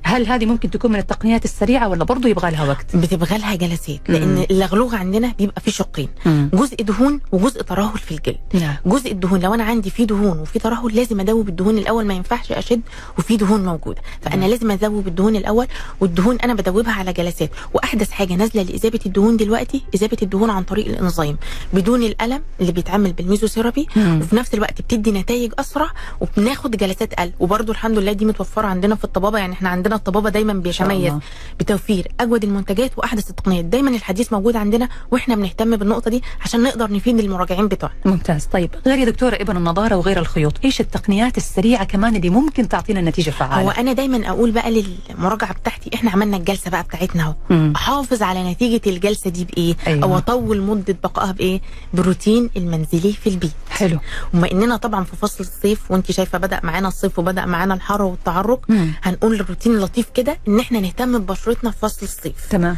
هل 0.04 0.28
هذه 0.28 0.46
ممكن 0.46 0.70
تكون 0.70 0.92
من 0.92 1.00
التقنيات 1.00 1.46
السريعة 1.46 1.88
ولا 1.90 2.04
برضو 2.04 2.28
يبغى 2.28 2.52
لها 2.52 2.64
وقت؟ 2.64 2.96
بتبغى 2.96 3.38
لها 3.38 3.56
جلسات 3.56 4.10
مم. 4.10 4.16
لأن 4.16 4.46
اللغلوغ 4.52 4.96
عندنا 4.96 5.34
بيبقى 5.40 5.62
فيه 5.62 5.72
شقين 5.72 6.10
مم. 6.26 6.50
جزء 6.54 6.76
دهون 6.76 7.20
وجزء 7.32 7.62
ترهل 7.62 7.98
في 8.00 8.12
الجلد. 8.12 8.38
نعم. 8.54 8.76
جزء 8.86 9.12
الدهون 9.12 9.40
لو 9.40 9.54
أنا 9.54 9.64
عندي 9.64 9.90
فيه 9.90 10.04
دهون 10.04 10.40
وفي 10.40 10.60
ترهل 10.60 10.96
لازم 10.96 11.20
ادوب 11.20 11.50
الدهون 11.50 11.78
الأول 11.78 12.06
ما 12.06 12.14
ينفعش 12.14 12.52
أشد 12.52 12.82
وفي 13.18 13.38
دهون 13.38 13.66
موجودة. 13.66 14.02
فأنا 14.22 14.46
لازم 14.46 14.72
ادوب 14.72 15.08
الدهون 15.08 15.36
الأول 15.36 15.68
والدهون 16.00 16.36
أنا 16.40 16.54
بدوبها 16.54 16.94
على 16.94 17.14
جلسات. 17.14 17.50
وأحدث 17.74 18.12
حاجة 18.12 18.34
نازلة 18.34 18.64
لاذابه 18.64 19.00
الدهون 19.06 19.38
دلوقتي 19.38 19.84
اذابه 19.96 20.18
الدهون 20.22 20.50
عن 20.50 20.64
طريق 20.64 20.88
الإنزيم. 20.88 21.38
بدون 21.74 22.04
الألم 22.04 22.42
اللي 22.62 22.72
بيتعمل 22.72 23.14
بالميزوثيرابي 23.14 23.88
مم. 23.96 24.20
وفي 24.22 24.36
نفس 24.36 24.54
الوقت 24.54 24.82
بتدي 24.82 25.12
نتائج 25.12 25.54
أسرع 25.60 25.90
وبناخد 26.22 26.72
جلسات 26.78 27.14
أقل. 27.14 27.32
وبرده 27.40 27.72
الحمد 27.72 27.98
لله 27.98 28.12
دي 28.12 28.26
متوفرة 28.26 28.68
عندنا 28.68 28.96
في 28.96 29.04
الطبابة 29.04 29.38
يعني 29.38 29.54
إحنا 29.54 29.70
عندنا 29.70 29.91
عندنا 29.92 30.00
الطبابة 30.00 30.30
دايما 30.30 30.54
بيتميز. 30.54 31.14
بتوفير 31.60 32.08
أجود 32.20 32.44
المنتجات 32.44 32.92
وأحدث 32.98 33.30
التقنيات. 33.30 33.66
دايما 33.66 33.90
الحديث 33.90 34.34
موجود 34.34 34.56
عندنا 34.56 34.90
وإحنا 35.12 35.36
بنهتم 35.36 35.76
بالنقطة 35.76 36.12
دي 36.12 36.24
عشان 36.42 36.64
نقدر 36.64 36.92
نفيد 36.94 37.20
المراجعين 37.20 37.68
بتوعنا. 37.68 37.96
ممتاز. 38.06 38.46
طيب 38.46 38.70
غير 38.86 38.98
يا 38.98 39.06
دكتورة 39.06 39.36
ابن 39.36 39.58
النضارة 39.58 39.96
وغير 39.96 40.20
الخيوط 40.20 40.54
إيش 40.66 40.82
التقنيات 40.82 41.38
السريعة 41.38 41.84
كمان 41.84 42.16
اللي 42.16 42.30
ممكن 42.30 42.70
تعطينا 42.70 43.02
نتيجة 43.02 43.30
هو 43.30 43.34
فعالة 43.34 43.80
أنا 43.80 43.94
دايما 43.94 44.30
أقول 44.30 44.52
بقى 44.52 44.72
للمراجعة 45.10 45.54
بتاعتي 45.54 45.90
إحنا 45.96 46.12
عملنا 46.12 46.38
الجلسة 46.38 46.72
بقى 46.72 46.84
بتاعتنا 46.84 47.24
أهو. 47.52 47.72
احافظ 47.76 48.22
على 48.24 48.52
نتيجة 48.52 48.82
الجلسة 48.90 49.30
دي 49.30 49.46
بإيه؟ 49.46 49.76
أيوة. 49.88 50.04
أو 50.04 50.18
أطول 50.18 50.62
مدة 50.62 50.98
بقائها 51.04 51.32
بإيه؟ 51.32 51.62
بالروتين 51.94 52.50
المنزلي 52.58 53.14
في 53.14 53.30
البيت. 53.30 53.52
حلو. 53.90 54.00
وما 54.34 54.52
اننا 54.52 54.78
طبعا 54.78 55.04
في 55.04 55.16
فصل 55.16 55.44
الصيف 55.44 55.92
وانت 55.92 56.12
شايفة 56.12 56.38
بدأ 56.38 56.60
معانا 56.64 56.88
الصيف 56.88 57.20
وبدأ 57.20 57.46
معانا 57.46 57.74
الحر 57.74 58.02
والتعرق 58.02 58.66
مم. 58.70 58.92
هنقول 59.04 59.34
الروتين 59.40 59.72
اللطيف 59.76 60.10
كده 60.14 60.38
إن 60.48 60.60
إحنا 60.60 60.80
نهتم 60.80 61.20
ببشرتنا 61.20 61.72
في 61.72 61.78
فصل 61.80 62.00
الصيف. 62.06 62.48
تمام. 62.50 62.76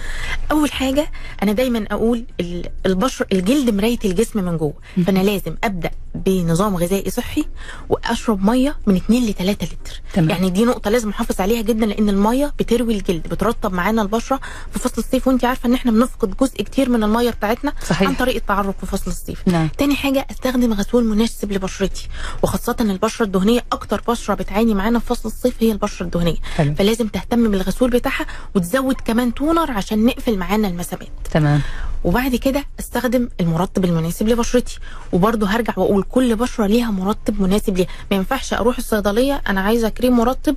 أول 0.51 0.71
حاجة 0.71 1.11
أنا 1.43 1.51
دايما 1.51 1.85
أقول 1.91 2.25
ال- 2.39 2.69
البشر 2.85 3.25
الجلد 3.31 3.69
مراية 3.69 3.99
الجسم 4.05 4.43
من 4.43 4.57
جوه 4.57 4.73
فأنا 5.05 5.19
لازم 5.19 5.55
أبدأ 5.63 5.91
بنظام 6.15 6.75
غذائي 6.77 7.09
صحي 7.11 7.45
واشرب 7.89 8.45
ميه 8.45 8.77
من 8.87 8.95
2 8.95 9.23
ل 9.25 9.33
3 9.33 9.65
لتر 9.65 10.01
تمام. 10.13 10.29
يعني 10.29 10.49
دي 10.49 10.65
نقطة 10.65 10.89
لازم 10.89 11.09
احافظ 11.09 11.41
عليها 11.41 11.61
جدا 11.61 11.85
لأن 11.85 12.09
الميه 12.09 12.53
بتروي 12.59 12.97
الجلد 12.97 13.27
بترطب 13.27 13.73
معانا 13.73 14.01
البشرة 14.01 14.39
في 14.73 14.79
فصل 14.79 14.93
الصيف 14.97 15.27
وانت 15.27 15.45
عارفة 15.45 15.67
إن 15.69 15.73
إحنا 15.73 15.91
بنفقد 15.91 16.37
جزء 16.37 16.63
كتير 16.63 16.89
من 16.89 17.03
الميه 17.03 17.29
بتاعتنا 17.29 17.73
صحيح. 17.89 18.07
عن 18.07 18.15
طريق 18.15 18.35
التعرق 18.35 18.75
في 18.79 18.85
فصل 18.85 19.11
الصيف 19.11 19.47
نعم. 19.47 19.67
تاني 19.77 19.95
حاجة 19.95 20.27
أستخدم 20.31 20.73
غسول 20.73 21.05
مناسب 21.05 21.51
لبشرتي 21.51 22.07
وخاصة 22.43 22.75
البشرة 22.79 23.25
الدهنية 23.25 23.63
أكتر 23.71 24.01
بشرة 24.07 24.33
بتعاني 24.33 24.73
معانا 24.73 24.99
في 24.99 25.05
فصل 25.05 25.29
الصيف 25.29 25.53
هي 25.59 25.71
البشرة 25.71 26.05
الدهنية 26.05 26.37
حلو. 26.55 26.75
فلازم 26.75 27.07
تهتم 27.07 27.51
بالغسول 27.51 27.89
بتاعها 27.89 28.25
وتزود 28.55 28.95
كمان 29.05 29.33
تونر 29.33 29.71
عشان 29.71 30.05
نقفل 30.05 30.37
معانا 30.37 30.67
المسامات 30.67 31.07
تمام 31.31 31.61
وبعد 32.03 32.35
كده 32.35 32.65
أستخدم 32.79 33.29
المرطب 33.41 33.85
المناسب 33.85 34.27
لبشرتي 34.27 34.79
وبرضه 35.11 35.47
هرجع 35.47 35.73
وأقول 35.77 36.02
كل 36.03 36.35
بشرة 36.35 36.65
ليها 36.65 36.91
مرطب 36.91 37.41
مناسب 37.41 37.77
ليها. 37.77 37.87
ما 38.11 38.17
ينفعش 38.17 38.53
أروح 38.53 38.77
الصيدلية 38.77 39.41
أنا 39.47 39.61
عايزة 39.61 39.89
كريم 39.89 40.17
مرطب 40.17 40.55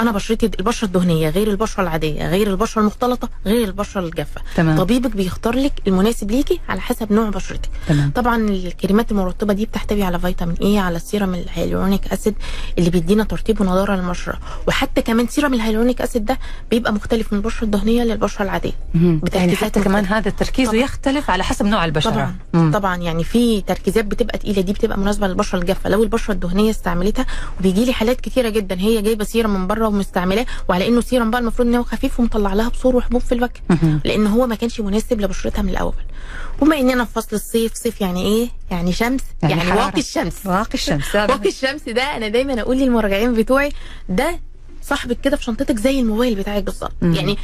أنا 0.00 0.10
بشرتي 0.12 0.50
البشرة 0.58 0.86
الدهنية 0.86 1.28
غير 1.28 1.50
البشرة 1.50 1.82
العادية 1.82 2.28
غير 2.28 2.50
البشرة 2.50 2.80
المختلطة 2.80 3.28
غير 3.46 3.68
البشرة 3.68 4.00
الجافة 4.00 4.40
تمام. 4.56 4.76
طبيبك 4.78 5.16
بيختار 5.16 5.54
لك 5.56 5.72
المناسب 5.86 6.30
ليكي 6.30 6.60
على 6.68 6.80
حسب 6.80 7.12
نوع 7.12 7.28
بشرتك 7.30 7.70
تمام. 7.88 8.10
طبعا 8.14 8.36
الكريمات 8.48 9.10
المرطبة 9.12 9.52
دي 9.54 9.66
بتحتوي 9.66 10.02
على 10.02 10.18
فيتامين 10.20 10.56
E 10.62 10.78
على 10.78 10.96
ال 10.96 11.02
serum 11.02 11.34
ال 11.34 11.41
hyaluronic 11.41 12.12
acid 12.12 12.34
اللي 12.78 12.90
بيدينا 12.90 13.24
ترطيب 13.24 13.60
ونضارة 13.60 13.96
للبشرة 13.96 14.38
وحتى 14.68 15.02
كمان 15.02 15.26
serum 15.26 15.54
ال 15.54 15.58
hyaluronic 15.58 16.00
acid 16.02 16.24
ده 16.24 16.38
بيبقى 16.70 16.92
مختلف 16.92 17.32
من 17.32 17.38
البشرة 17.38 17.64
الدهنية 17.64 18.02
للبشرة 18.04 18.42
العادية. 18.44 18.72
يعني 19.34 19.56
حتى 19.56 19.80
كمان. 19.80 20.06
هذا 20.06 20.28
التركيز 20.28 20.68
طبعاً. 20.68 20.80
يختلف 20.80 21.30
على 21.30 21.44
حسب 21.44 21.64
نوع 21.66 21.84
البشرة 21.84 22.10
طبعا 22.10 22.34
مم. 22.54 22.72
طبعا 22.72 22.96
يعني 22.96 23.24
في 23.24 23.60
تركيزات 23.60 24.04
بتبقى 24.04 24.38
تقيلة 24.38 24.62
دي 24.62 24.72
بتبقى 24.72 24.98
مناسبة 24.98 25.26
للبشرة 25.28 25.58
الجافة 25.58 25.90
لو 25.90 26.02
البشرة 26.02 26.32
الدهنية 26.34 26.70
استعملتها 26.70 27.26
وبيجي 27.60 27.84
لي 27.84 27.92
حالات 27.92 28.20
كتيرة 28.20 28.48
جدا 28.48 28.80
هي 28.80 29.02
جايبة 29.02 29.24
سيرم 29.24 29.54
من 29.54 29.66
بره 29.66 29.88
ومستعملاه 29.92 30.46
وعلى 30.68 30.88
إنه 30.88 31.00
سيرم 31.00 31.30
بقى 31.30 31.40
المفروض 31.40 31.68
إن 31.68 31.74
هو 31.74 31.82
خفيف 31.84 32.20
ومطلع 32.20 32.54
لها 32.54 32.68
بثور 32.68 32.96
وحبوب 32.96 33.20
في 33.20 33.32
الوجه. 33.32 33.62
لأن 34.04 34.26
هو 34.26 34.46
ما 34.46 34.54
كانش 34.54 34.80
مناسب 34.80 35.20
لبشرتها 35.20 35.62
من 35.62 35.68
الأول. 35.68 35.94
وبما 36.60 36.80
إننا 36.80 37.04
في 37.04 37.12
فصل 37.12 37.36
الصيف 37.36 37.74
صيف 37.74 38.00
يعني 38.00 38.22
إيه؟ 38.22 38.48
يعني 38.70 38.92
شمس. 38.92 39.20
يعني 39.42 39.54
يعني. 39.54 39.70
واقي 39.72 40.00
الشمس. 40.00 40.46
واقي 40.46 40.74
الشمس 40.74 41.14
واقي 41.14 41.48
الشمس 41.48 41.82
ده 41.88 42.02
أنا 42.02 42.28
دايما 42.28 42.60
أقول 42.60 42.76
للمراجعين 42.78 43.34
بتوعي 43.34 43.72
ده 44.08 44.40
صاحبك 44.82 45.20
كده 45.20 45.36
في 45.36 45.44
شنطتك 45.44 45.76
زي 45.76 46.00
الموبايل 46.00 46.34
بتاعك 46.34 46.62
بالظبط. 46.62 46.92
يعني 47.02 47.38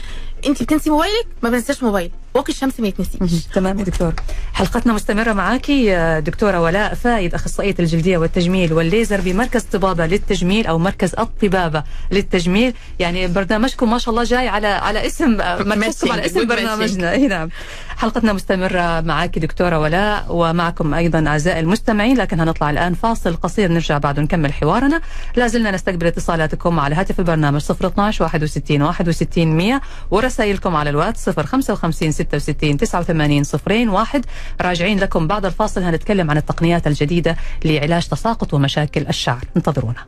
انت 0.47 0.63
بتنسي 0.63 0.91
موبايلك؟ 0.91 1.27
ما 1.43 1.51
بنساش 1.51 1.83
موبايل. 1.83 2.11
واقي 2.35 2.53
الشمس 2.53 2.81
ما 2.81 2.89
يتنسيش. 2.89 3.47
تمام 3.55 3.79
يا 3.79 3.85
دكتور. 3.85 4.15
حلقتنا 4.53 4.93
مستمرة 4.93 5.33
معاكي 5.33 5.85
يا 5.85 6.21
دكتورة 6.21 6.61
ولاء 6.61 6.95
فايد 6.95 7.35
أخصائية 7.35 7.75
الجلدية 7.81 8.19
والتجميل 8.19 8.73
والليزر 8.73 9.21
بمركز 9.21 9.63
طبابة 9.63 10.07
للتجميل 10.07 10.67
أو 10.67 10.79
مركز 10.79 11.15
الطبابة 11.19 11.83
للتجميل. 12.13 12.75
يعني 12.99 13.27
برنامجكم 13.27 13.91
ما 13.91 13.99
شاء 13.99 14.11
الله 14.11 14.25
جاي 14.25 14.49
على 14.49 14.67
على 14.67 15.07
اسم 15.07 15.37
مركزكم 15.61 16.13
على 16.13 16.27
اسم 16.27 16.47
برنامجنا. 16.47 17.13
إي 17.13 17.27
نعم. 17.27 17.49
حلقتنا 17.97 18.33
مستمرة 18.33 19.01
معاكي 19.01 19.41
دكتورة 19.41 19.79
ولاء 19.79 20.27
ومعكم 20.31 20.95
أيضا 20.95 21.25
أعزائي 21.27 21.61
المستمعين 21.61 22.17
لكن 22.17 22.41
هنطلع 22.41 22.71
الآن 22.71 22.95
فاصل 22.95 23.37
قصير 23.37 23.73
نرجع 23.73 23.99
بعد 23.99 24.19
ونكمل 24.19 24.53
حوارنا. 24.53 25.01
لا 25.37 25.47
زلنا 25.47 25.71
نستقبل 25.71 26.07
اتصالاتكم 26.07 26.81
على 26.81 26.95
هاتف 26.95 27.19
البرنامج 27.19 27.63
012 27.71 28.25
61 28.25 28.83
61 28.83 29.57
100 29.57 29.81
ورسائلكم 30.29 30.77
على 30.77 30.91
الواتس 30.91 31.31
055 31.31 32.13
66 32.13 32.77
89 32.77 33.45
صفرين 33.45 33.89
واحد. 33.89 34.27
راجعين 34.61 34.99
لكم 34.99 35.27
بعد 35.27 35.45
الفاصل 35.45 35.83
هنتكلم 35.83 36.31
عن 36.31 36.37
التقنيات 36.37 36.87
الجديدة 36.87 37.37
لعلاج 37.65 38.09
تساقط 38.09 38.55
ومشاكل 38.55 39.07
الشعر. 39.09 39.45
انتظرونا. 39.57 40.05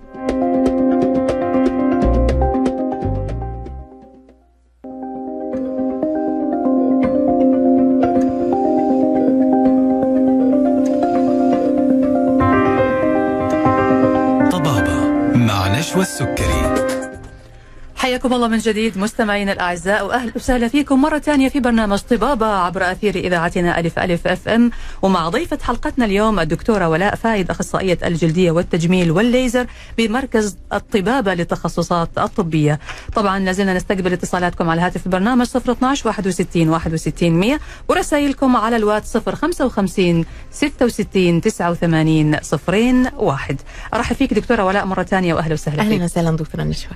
طبابة 14.52 15.10
مع 15.34 15.78
نشوى 15.78 16.02
السكري. 16.02 16.69
حياكم 18.00 18.35
الله 18.35 18.49
من 18.49 18.59
جديد 18.59 18.99
مستمعينا 18.99 19.52
الأعزاء 19.52 20.07
وأهلا 20.07 20.33
وسهلا 20.37 20.69
فيكم 20.69 21.02
مرة 21.02 21.19
ثانية 21.19 21.49
في 21.49 21.61
برنامج 21.61 21.99
طبابة 21.99 22.47
عبر 22.47 22.92
أثير 22.92 23.14
إذاعتنا 23.14 23.80
ألف 23.80 23.99
ألف 23.99 24.26
FM 24.26 24.70
ومع 25.02 25.28
ضيفة 25.28 25.59
حلقتنا 25.62 26.04
اليوم 26.04 26.40
الدكتورة 26.40 26.88
ولاء 26.88 27.14
فايد 27.14 27.50
أخصائية 27.50 27.99
الجلدية 28.04 28.50
والتجميل 28.50 29.11
والليزر 29.11 29.66
بمركز 29.99 30.57
الطبابة 30.73 31.35
للتخصصات 31.35 32.09
الطبية. 32.19 32.80
طبعا 33.14 33.38
لازلنا 33.38 33.75
نستقبل 33.75 34.12
اتصالاتكم 34.12 34.69
على 34.69 34.80
هاتف 34.80 35.07
البرنامج 35.07 35.47
012 35.57 36.09
61 36.09 36.69
61 36.69 37.30
100 37.30 37.59
ورسائلكم 37.88 38.57
على 38.57 38.76
الواتس 38.76 39.16
055 39.16 40.25
66 40.50 41.40
89 41.40 42.42
صفرين 42.42 43.09
واحد. 43.16 43.61
أرحب 43.95 44.16
فيك 44.16 44.35
دكتورة 44.35 44.64
ولاء 44.64 44.87
مرة 44.87 45.02
ثانية 45.02 45.35
وأهلا 45.35 45.52
وسهلا 45.52 45.83
فيك. 45.83 45.92
أهلا 45.92 46.04
وسهلا 46.04 46.37
دكتورة 46.37 46.62
نشوى 46.62 46.92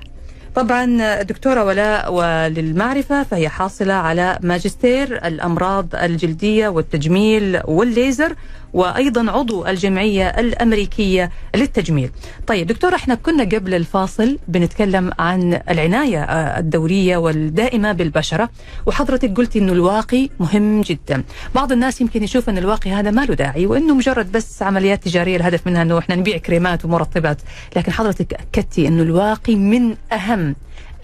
طبعا 0.55 1.23
دكتورة 1.23 1.65
ولاء 1.65 2.13
وللمعرفة 2.13 3.23
فهي 3.23 3.49
حاصلة 3.49 3.95
على 3.95 4.39
ماجستير 4.43 5.27
الأمراض 5.27 5.87
الجلدية 5.95 6.69
والتجميل 6.69 7.61
والليزر. 7.65 8.35
وأيضا 8.75 9.31
عضو 9.31 9.67
الجمعية 9.67 10.29
الأمريكية 10.29 11.31
للتجميل. 11.55 12.11
طيب 12.47 12.67
دكتورة 12.67 12.95
إحنا 12.95 13.15
كنا 13.15 13.45
قبل 13.45 13.75
الفاصل 13.75 14.39
بنتكلم 14.49 15.13
عن 15.19 15.61
العناية 15.71 16.23
آه، 16.23 16.59
الدورية 16.59 17.17
والدائمة 17.17 17.93
بالبشرة 17.93 18.51
وحضرتك 18.87 19.37
قلتي 19.37 19.59
أنه 19.59 19.73
الواقي 19.73 20.29
مهم 20.41 20.81
جدا. 20.81 21.25
بعض 21.55 21.73
الناس 21.73 22.01
يمكن 22.01 22.23
يشوف 22.23 22.49
أن 22.49 22.59
الواقي 22.59 22.91
هذا 22.91 23.11
ما 23.11 23.25
له 23.25 23.35
داعي 23.35 23.67
وأنه 23.67 23.95
مجرد 23.95 24.33
بس 24.33 24.63
عمليات 24.63 25.05
تجارية 25.05 25.37
الهدف 25.37 25.67
منها 25.67 25.83
أنه 25.83 25.99
إحنا 25.99 26.15
نبيع 26.15 26.37
كريمات 26.37 26.85
ومرطبات. 26.85 27.39
لكن 27.77 27.93
حضرتك 27.93 28.35
أكدتي 28.35 28.89
أنه 28.89 29.03
الواقي 29.03 29.55
من 29.55 29.97
أهم 30.13 30.55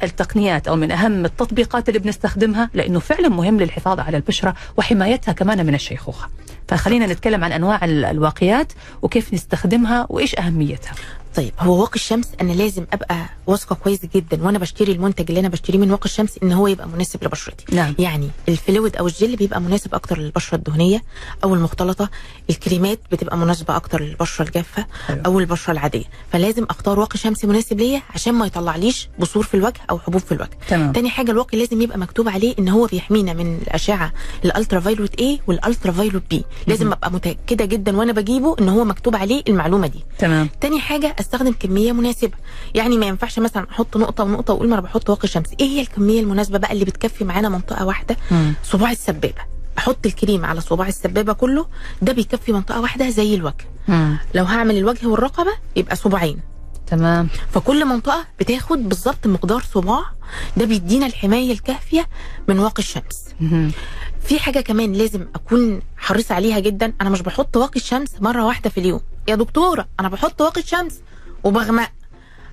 التقنيات 0.02 0.68
أو 0.68 0.76
من 0.76 0.90
أهم 0.90 1.24
التطبيقات 1.24 1.88
اللي 1.88 1.98
بنستخدمها 1.98 2.70
لأنه 2.74 2.98
فعلا 2.98 3.28
مهم 3.28 3.60
للحفاظ 3.60 4.00
على 4.00 4.16
البشرة 4.16 4.54
وحمايتها 4.76 5.32
كمان 5.32 5.66
من 5.66 5.74
الشيخوخة. 5.74 6.39
فخلينا 6.70 7.06
نتكلم 7.06 7.44
عن 7.44 7.52
أنواع 7.52 7.84
ال- 7.84 8.04
الواقيات 8.04 8.72
وكيف 9.02 9.34
نستخدمها 9.34 10.06
وإيش 10.10 10.38
أهميتها. 10.38 10.92
طيب 11.36 11.52
هو 11.60 11.80
واقي 11.80 11.94
الشمس 11.94 12.28
أنا 12.40 12.52
لازم 12.52 12.86
أبقى 12.92 13.16
واثقة 13.46 13.74
كويس 13.74 14.00
جدا 14.14 14.44
وأنا 14.44 14.58
بشتري 14.58 14.92
المنتج 14.92 15.24
اللي 15.28 15.40
أنا 15.40 15.48
بشتريه 15.48 15.78
من 15.78 15.90
واقي 15.90 16.04
الشمس 16.04 16.38
إن 16.42 16.52
هو 16.52 16.66
يبقى 16.66 16.88
مناسب 16.88 17.24
لبشرتي 17.24 17.64
نعم. 17.76 17.94
يعني 17.98 18.28
ال 18.48 18.56
fluid 18.56 18.96
أو 18.96 19.06
الجل 19.06 19.36
بيبقى 19.36 19.60
مناسب 19.60 19.94
أكتر 19.94 20.18
للبشرة 20.18 20.56
الدهنية 20.56 21.02
أو 21.44 21.54
المختلطة 21.54 22.10
الكريمات 22.50 22.98
بتبقى 23.12 23.36
مناسبة 23.38 23.76
أكتر 23.76 24.00
للبشرة 24.02 24.44
الجافة 24.46 24.86
حلو. 25.06 25.22
أو 25.26 25.38
البشره 25.40 25.72
العادية 25.72 26.04
فلازم 26.32 26.66
أختار 26.70 27.00
واقي 27.00 27.18
شمس 27.18 27.44
مناسب 27.44 27.78
ليا 27.80 28.02
عشان 28.14 28.34
ما 28.34 28.46
يطلعليش 28.46 29.08
بثور 29.18 29.42
في 29.42 29.54
الوجه 29.54 29.80
أو 29.90 29.98
حبوب 29.98 30.20
في 30.20 30.32
الوجه 30.32 30.50
تمام. 30.68 30.92
تاني 30.92 31.10
حاجة 31.10 31.30
الواقي 31.30 31.58
لازم 31.58 31.82
يبقى 31.82 31.98
مكتوب 31.98 32.28
عليه 32.28 32.54
إن 32.58 32.68
هو 32.68 32.86
بيحمينا 32.86 33.32
من 33.32 33.58
الأشعة 33.62 34.12
ال 34.44 34.80
ultraviolet 34.80 35.20
A 35.20 35.40
وال 35.46 35.92
ultraviolet 35.92 36.22
B 36.30 36.44
لازم 36.66 36.92
أبقى 36.92 37.12
متأكدة 37.12 37.64
جدا 37.64 37.96
وأنا 37.96 38.12
بجيبه 38.12 38.56
إن 38.60 38.68
هو 38.68 38.84
مكتوب 38.84 39.16
عليه 39.16 39.42
المعلومة 39.48 39.86
دي 39.86 40.04
تمام. 40.18 40.48
تاني 40.60 40.80
حاجة 40.80 41.16
أستخدم 41.20 41.52
كمية 41.60 41.92
مناسبة. 41.92 42.32
يعني 42.74 42.96
ما 42.98 43.06
ينفعش 43.06 43.38
مثلا 43.38 43.66
أحط 43.70 43.96
نقطة 43.96 44.24
ونقطة 44.24 44.54
وأقول 44.54 44.68
ما 44.68 44.74
أنا 44.74 44.82
بحط 44.82 45.10
واقي 45.10 45.28
شمس 45.28 45.46
إيه 45.60 45.66
هي 45.68 45.80
الكمية 45.80 46.20
المناسبة 46.20 46.58
بقى 46.58 46.72
اللي 46.72 46.84
بتكفي 46.84 47.24
معانا 47.24 47.48
منطقة 47.48 47.86
واحدة؟ 47.86 48.16
مم. 48.30 48.54
صباع 48.64 48.90
السبابة. 48.90 49.42
أحط 49.78 50.06
الكريم 50.06 50.44
على 50.44 50.60
صباع 50.60 50.88
السبابة 50.88 51.32
كله 51.32 51.66
ده 52.02 52.12
بيكفي 52.12 52.52
منطقة 52.52 52.80
واحدة 52.80 53.10
زي 53.10 53.34
الوجه. 53.34 53.64
مم. 53.88 54.18
لو 54.34 54.44
هعمل 54.44 54.78
الوجه 54.78 55.06
والرقبة 55.06 55.52
يبقى 55.76 55.96
صباعين. 55.96 56.40
تمام. 56.86 57.28
فكل 57.52 57.84
منطقة 57.84 58.24
بتاخد 58.40 58.88
بالظبط 58.88 59.26
مقدار 59.26 59.62
صباع 59.74 60.04
ده 60.56 60.64
بيدينا 60.64 61.06
الحماية 61.06 61.52
الكافية 61.52 62.06
من 62.48 62.58
واقي 62.58 62.78
الشمس. 62.78 63.24
مهم. 63.40 63.72
في 64.22 64.38
حاجة 64.38 64.60
كمان 64.60 64.92
لازم 64.92 65.26
أكون 65.34 65.82
حريصه 65.96 66.34
عليها 66.34 66.58
جدا. 66.58 66.92
أنا 67.00 67.10
مش 67.10 67.22
بحط 67.22 67.56
واقي 67.56 67.76
الشمس 67.76 68.22
مرة 68.22 68.44
واحدة 68.44 68.70
في 68.70 68.78
اليوم. 68.78 69.00
يا 69.28 69.34
دكتورة 69.34 69.88
أنا 70.00 70.08
بحط 70.08 70.40
واقي 70.42 70.60
الشمس 70.60 71.00
وبغمق. 71.44 71.90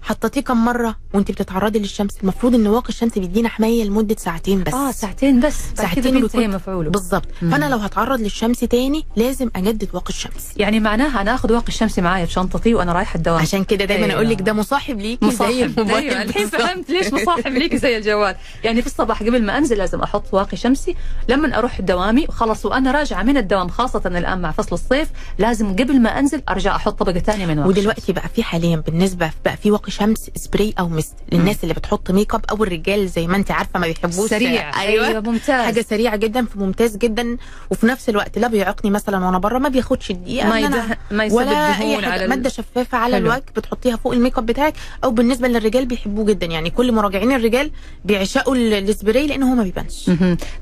حطيتيه 0.08 0.42
كم 0.42 0.66
مرة 0.66 0.96
وانت 1.14 1.32
بتتعرضي 1.32 1.80
للشمس؟ 1.80 2.18
المفروض 2.24 2.56
إن 2.56 2.68
واقي 2.68 2.90
الشمس 2.90 3.18
بيدينا 3.18 3.50
حماية 3.50 3.84
لمدة 3.84 4.16
ساعتين 4.20 4.64
بس. 4.64 4.74
آه 4.74 4.92
ساعتين 4.92 5.40
بس. 5.40 5.56
ساعتين 5.78 6.22
بيكون- 6.22 6.50
مفعولة. 6.50 6.90
بالظبط. 6.90 7.26
فأنا 7.42 7.66
لو 7.70 7.78
هتعرض 7.78 8.20
للشمس 8.22 8.60
تاني 8.60 9.06
لازم 9.16 9.50
أجدد 9.56 9.90
واقي 9.94 10.10
الشمس. 10.10 10.48
يعني 10.58 10.80
معناها 10.80 11.22
أنا 11.22 11.36
اخذ 11.36 11.54
واقي 11.54 11.68
الشمس 11.68 12.00
معايا 12.00 12.26
في 12.26 12.32
شنطتي 12.34 12.74
وأنا 12.76 12.94
رايحة 12.94 13.16
الدوام. 13.18 13.40
عشان 13.42 13.64
كده 13.64 13.86
دايما 13.86 14.06
أيوة. 14.06 14.16
أقول 14.16 14.30
لك 14.30 14.42
ده 14.42 14.54
مصاحب 14.54 15.00
ليكي 15.00 15.26
زي 15.26 15.36
مصاحب. 15.36 15.52
الموبايل 15.80 16.10
أيوه 16.10 16.22
الحين 16.22 16.44
بالظبط. 16.44 16.62
فهمت 16.62 16.90
ليش 16.90 17.14
مصاحب 17.14 17.48
ليكي 17.48 17.78
زي 17.78 17.98
الجوال. 17.98 18.36
يعني 18.64 18.82
في 18.82 18.88
الصباح 18.88 19.24
قبل 19.24 19.44
ما 19.44 19.58
أنزل 19.58 19.78
لازم 19.78 20.02
أحط 20.02 20.24
واقي 20.34 20.58
شمسي. 20.58 20.96
لما 21.30 21.58
أروح 21.58 21.82
دوامي 21.82 22.28
خلاص 22.28 22.66
وأنا 22.66 22.92
راجعة 22.92 23.24
من 23.24 23.38
الدوام 23.38 23.68
خاصة 23.70 24.02
الآن 24.06 24.42
مع 24.42 24.52
فصل 24.52 24.70
الصيف 24.76 25.10
لازم 25.40 25.70
قبل 25.76 26.02
ما 26.02 26.20
أنزل 26.20 26.42
أرجع 26.50 26.76
أحط 26.76 27.00
طبقة 27.00 27.20
ثانية 27.20 27.46
من 27.46 27.58
واقي 27.60 27.70
ودلوقتي 27.70 28.14
بقى 28.14 28.30
في 28.30 28.44
حاليا 28.44 28.76
بالنسبة 28.76 29.32
بقى 29.46 29.58
في 29.58 29.72
واقي 29.72 29.92
شمس 30.00 30.32
سبراي 30.36 30.74
أو 30.80 30.90
mist 30.90 31.16
للناس 31.32 31.58
اللي 31.64 31.74
بتحط 31.74 32.12
make 32.12 32.34
up 32.36 32.46
أو 32.52 32.64
الرجال 32.64 33.08
زي 33.10 33.28
ما 33.28 33.38
أنت 33.38 33.52
عارفة 33.52 33.80
ما 33.80 33.88
بيحبوش. 33.88 34.30
سريع. 34.30 34.82
أيوه, 34.82 35.08
أيوه 35.08 35.20
ممتاز. 35.22 35.66
حاجة 35.66 35.82
سريعة 35.90 36.16
جدا 36.16 36.46
فممتاز 36.46 36.98
جدا. 36.98 37.38
وفي 37.72 37.86
نفس 37.86 38.10
الوقت 38.10 38.38
لا 38.38 38.48
بيعيقني 38.48 38.92
مثلا 38.92 39.26
وأنا 39.26 39.38
بره 39.38 39.58
ما 39.58 39.70
بياخدش 39.70 40.12
الدقيقة 40.12 40.50
ما 40.50 40.60
يده... 40.60 40.98
ما 41.12 41.24
يسبب 41.24 41.38
ولا 41.38 41.72
دهون 41.72 42.06
على 42.06 42.28
مادة 42.28 42.50
شفافة 42.50 42.98
على. 42.98 43.18
الوجه 43.18 43.44
بتحطيها 43.56 43.96
فوق 43.96 44.14
ال 44.14 44.19
make 44.19 44.38
up 44.38 44.46
بتاعك. 44.46 44.74
أو 45.04 45.12
بالنسبة 45.12 45.48
للرجال 45.48 45.86
بيحبوه 45.86 46.26
جدا. 46.26 46.46
يعني 46.46 46.70
كل 46.70 46.92
مراجعين 46.92 47.32
الرجال 47.32 47.72
بيعشقوا 48.06 48.56
ال- 48.56 48.74
السبراي 48.90 49.28
لأن 49.28 49.44
هو 49.44 49.56
ما 49.56 49.64
بيبانش. 49.64 50.12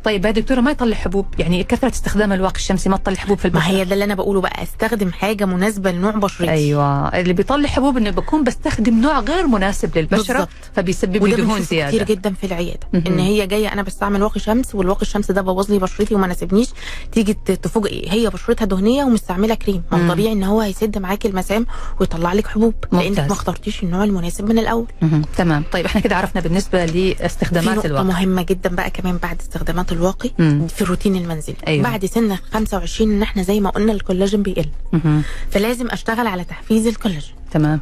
طيب 0.04 0.26
يا 0.26 0.32
دكتورة 0.32 0.62
ما 0.62 0.72
يطلع 0.72 0.96
حبوب؟ 0.96 1.26
يعني 1.40 1.64
كثرة 1.64 1.90
استخدام 1.90 2.34
الواقي 2.34 2.56
الشمسي 2.56 2.90
ما 2.90 2.98
تطلع 2.98 3.16
حبوب 3.16 3.38
في 3.38 3.48
ما 3.48 3.54
البشرة؟ 3.54 3.72
هي 3.72 3.86
ده 3.86 3.94
اللي 3.94 4.06
أنا 4.06 4.16
بقوله 4.16 4.42
بقى. 4.42 4.64
أستخدم 4.64 5.12
حاجة 5.12 5.46
مناسبة 5.46 5.92
لنوع 5.92 6.12
بشرتي. 6.12 6.52
أيوه. 6.52 7.08
اللي 7.08 7.34
بيطلع 7.34 7.68
حبوب 7.70 7.98
إنه 7.98 8.10
بكون 8.10 8.44
بستخدم 8.44 9.02
نوع 9.02 9.20
غير 9.28 9.48
مناسب 9.48 9.98
للبشرة 9.98 10.34
بالظبط. 10.34 10.50
فبيسبب 10.76 11.26
لي 11.26 11.36
دهون 11.36 11.62
زيادة 11.62 11.90
كتير 12.04 12.04
جدا 12.04 12.34
في 12.34 12.44
العيادة 12.48 12.80
مهم. 12.94 13.04
إن 13.08 13.20
هي 13.20 13.48
جاية 13.48 13.74
أنا 13.74 13.82
بستعمل 13.82 14.24
واقي 14.24 14.40
شمس 14.40 14.76
والواقي 14.76 15.02
الشمس 15.02 15.32
ده 15.32 15.42
بوظ 15.42 15.72
لي 15.72 15.80
بشرتي 15.80 16.16
وما 16.16 16.28
ناسبنيش 16.28 16.68
تيجي 17.12 17.34
ت- 17.34 17.52
تفوجئي 17.52 18.12
هي 18.12 18.30
بشرتها 18.30 18.66
دهنية 18.66 19.04
ومستعملة 19.04 19.56
كريم 19.56 19.84
ما 19.92 19.98
مم. 19.98 20.12
طبيعي 20.12 20.32
إن 20.34 20.44
هو 20.44 20.62
هيسد 20.62 20.98
معاكي 20.98 21.28
المسام 21.28 21.66
ويطلع 22.00 22.34
لك 22.34 22.48
حبوب 22.48 22.74
لأنك. 22.92 23.20
ما 23.20 23.32
اخترتيش 23.32 23.84
النوع 23.84 24.04
المناسب 24.04 24.46
من 24.50 24.60
الأول 24.60 24.86
مهم. 25.02 25.22
تمام 25.38 25.64
طيب 25.72 25.86
إحنا 25.86 26.02
كده 26.02 26.16
عرفنا 26.16 26.42
بالنسبة 26.42 26.86
لاستخدامات 26.86 27.76
نقطة 27.78 27.88
الواقي 27.88 28.06
مهمة 28.06 28.42
جدا 28.42 28.70
بقى 28.76 28.90
كمان 28.90 29.18
بعد 29.18 29.40
استخدامات 29.42 29.92
الواقي 29.92 30.32
مم. 30.40 30.68
في 30.68 30.82
الروتين 30.82 31.16
المنزلي 31.16 31.56
أيوة. 31.68 31.84
بعد 31.84 32.06
سن 32.06 32.36
25 32.54 33.12
إن 33.12 33.22
إحنا 33.22 33.44
زي 33.44 33.60
ما 33.60 33.70
قلنا 33.70 33.92
الكولاجين 33.92 34.44
بيقل 34.44 34.66
مهم. 34.94 35.22
فلازم 35.52 35.88
أشتغل 35.90 36.28
على 36.28 36.44
تحفيز 36.44 36.88
الكولاجين 36.88 37.34
تمام 37.52 37.80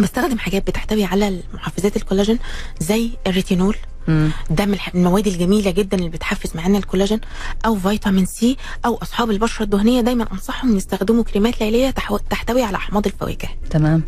بستخدم 0.00 0.38
حاجات 0.38 0.66
بتحتوي 0.66 1.04
على 1.04 1.40
محفزات 1.54 1.96
الكولاجين 1.96 2.38
زي 2.80 3.10
الريتينول. 3.26 3.76
مم. 4.08 4.30
ده 4.50 4.64
من 4.66 4.78
المواد 4.94 5.26
الجميلة 5.26 5.70
جدا 5.70 5.96
اللي 5.96 6.08
بتحفز 6.08 6.56
معانا 6.56 6.78
الكولاجين. 6.78 7.20
أو 7.66 7.74
فيتامين 7.74 8.26
C 8.26 8.56
أو 8.84 8.98
أصحاب 9.02 9.30
البشرة 9.30 9.64
الدهنية. 9.64 10.00
دايما 10.00 10.26
أنصحهم 10.32 10.76
يستخدموا 10.76 11.24
كريمات 11.24 11.60
ليلية 11.60 11.90
تحتوي 12.30 12.62
على 12.62 12.76
أحماض 12.76 13.06
الفواكه. 13.06 13.48
تمام. 13.70 14.02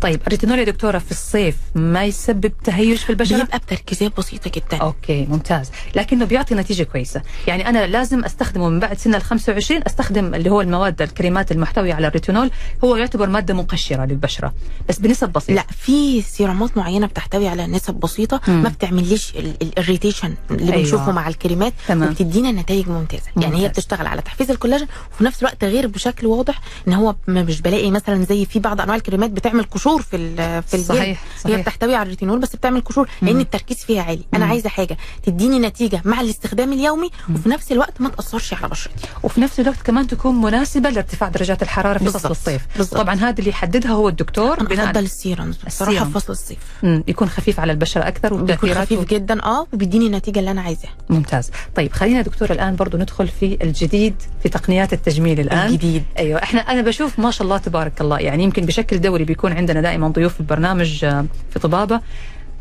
طيب 0.00 0.20
الريتينول 0.26 0.58
يا 0.58 0.64
دكتورة 0.64 0.98
في 0.98 1.10
الصيف 1.10 1.56
ما 1.74 2.04
يسبب 2.04 2.52
تهيج 2.64 2.96
في 2.98 3.10
البشرة 3.10 3.36
بيبقى 3.42 3.58
بتركيزات 3.58 4.16
بسيطة 4.18 4.50
جدا 4.54 4.76
okay 4.82 5.26
ممتاز 5.26 5.70
لكنه 5.96 6.24
بيعطي 6.24 6.54
نتيجة 6.54 6.82
كويسة 6.82 7.22
يعني 7.46 7.68
أنا 7.68 7.86
لازم 7.86 8.24
أستخدمه 8.24 8.68
من 8.68 8.80
بعد 8.80 8.98
سن 8.98 9.14
ال 9.14 9.22
25 9.22 9.82
أستخدم 9.86 10.34
اللي 10.34 10.50
هو 10.50 10.60
المواد 10.60 11.02
الكريمات 11.02 11.52
المحتوية 11.52 11.94
على 11.94 12.06
الريتينول 12.06 12.50
هو 12.84 12.96
يعتبر 12.96 13.28
مادة 13.28 13.54
مقشرة 13.54 14.04
للبشرة 14.04 14.54
بس 14.88 14.98
بنسب 14.98 15.28
بسيطة 15.32 15.54
لا 15.54 15.66
في 15.78 16.22
سيرامات 16.22 16.76
معينة 16.76 17.06
بتحتوي 17.06 17.48
على 17.48 17.66
نسب 17.66 17.94
بسيطة 17.94 18.40
مم. 18.48 18.62
ما 18.62 18.68
بتعمليش 18.68 19.32
ال 19.78 19.83
irritation 19.83 20.34
اللي 20.50 20.72
أيوة. 20.72 20.76
بنشوفه 20.84 21.12
مع 21.12 21.28
الكريمات 21.28 21.72
تمام. 21.88 22.08
وبتدينا 22.08 22.52
نتائج 22.52 22.88
ممتازة 22.88 23.22
يعني 23.36 23.56
هي 23.56 23.60
ممتاز. 23.60 23.70
بتشتغل 23.70 24.06
على 24.06 24.22
تحفيز 24.22 24.50
الكولاجين 24.50 24.86
وفي 25.14 25.24
نفس 25.24 25.38
الوقت 25.40 25.60
تغيير 25.60 25.86
بشكل 25.86 26.26
واضح 26.26 26.60
إن 26.88 26.92
هو 26.92 27.14
مش 27.28 27.60
بلاقي 27.60 27.90
مثلا 27.90 28.24
زي 28.24 28.44
في 28.44 28.58
بعض 28.58 28.80
أنواع 28.80 28.96
الكريمات 28.96 29.30
بتعمل 29.30 29.64
قشور 29.84 30.02
في 30.02 30.16
ال- 30.16 30.62
في 30.62 30.74
الجلد 30.74 30.88
صحيح 30.88 31.22
هي 31.36 31.40
صحيح 31.44 31.60
بتحتوي 31.60 31.94
على 31.94 32.02
الريتينول 32.02 32.38
بس 32.38 32.56
بتعمل 32.56 32.80
قشور 32.80 33.08
لأن. 33.22 33.40
التركيز 33.40 33.76
فيها 33.76 34.02
عالي 34.02 34.24
أنا. 34.34 34.46
عايزة 34.46 34.68
حاجة 34.68 34.96
تديني 35.22 35.58
نتيجة 35.58 36.02
مع 36.04 36.20
الاستخدام 36.20 36.72
اليومي 36.72 37.10
وفي 37.34 37.48
نفس 37.48 37.72
الوقت 37.72 38.00
ما 38.00 38.08
تأثرش 38.08 38.54
على 38.54 38.68
بشرتي 38.68 39.06
وفي 39.22 39.40
نفس 39.40 39.60
الوقت 39.60 39.82
كمان 39.82 40.06
تكون 40.06 40.40
مناسبة 40.40 40.90
لارتفاع 40.90 41.28
درجات 41.28 41.62
الحرارة 41.62 41.98
في 41.98 42.04
فصل. 42.04 42.30
الصيف 42.30 42.62
بالضبط. 42.76 43.00
طبعا 43.00 43.14
هذا 43.14 43.38
اللي 43.38 43.50
يحددها 43.50 43.90
هو 43.92 44.08
الدكتور 44.08 44.64
بناء 44.64 44.86
افضل 44.90 45.04
بصراحة 45.04 45.52
السيرم. 45.66 46.04
في 46.04 46.12
فصل 46.20 46.32
الصيف 46.32 46.58
مم، 46.82 47.04
يكون 47.08 47.28
خفيف 47.28 47.60
على 47.60 47.72
البشرة 47.72 48.08
أكثر 48.08 48.28
بيكون 48.34 48.42
وتاثيراته 48.42 48.96
خفيف 48.96 49.08
جدا 49.10 49.42
آه 49.44 49.66
وبيديني 49.72 50.06
النتيجة 50.06 50.38
اللي 50.38 50.50
أنا 50.50 50.60
عايزاها 50.62 50.92
ممتاز 51.10 51.50
طيب 51.76 51.92
خلينا 51.92 52.22
دكتور 52.22 52.50
الآن 52.50 52.76
برضو 52.76 52.96
ندخل 52.98 53.28
في 53.28 53.58
الجديد 53.62 54.14
في 54.42 54.48
تقنيات 54.48 54.92
التجميل 54.92 55.40
الآن 55.40 55.66
الجديد 55.68 56.04
أيوه 56.18 56.42
إحنا 56.42 56.60
أنا 56.60 56.82
بشوف 56.82 57.18
ما 57.18 57.30
شاء 57.30 57.42
الله 57.44 57.58
تبارك 57.58 58.00
الله 58.00 58.18
يعني 58.18 58.42
يمكن 58.44 58.66
بشكل 58.66 59.00
دوري 59.00 59.24
بيكون 59.24 59.52
عندنا 59.52 59.73
دائما 59.80 60.08
ضيوف 60.08 60.34
في 60.34 60.40
البرنامج 60.40 61.04
آه، 61.04 61.26
في 61.50 61.58
طبابة. 61.58 62.00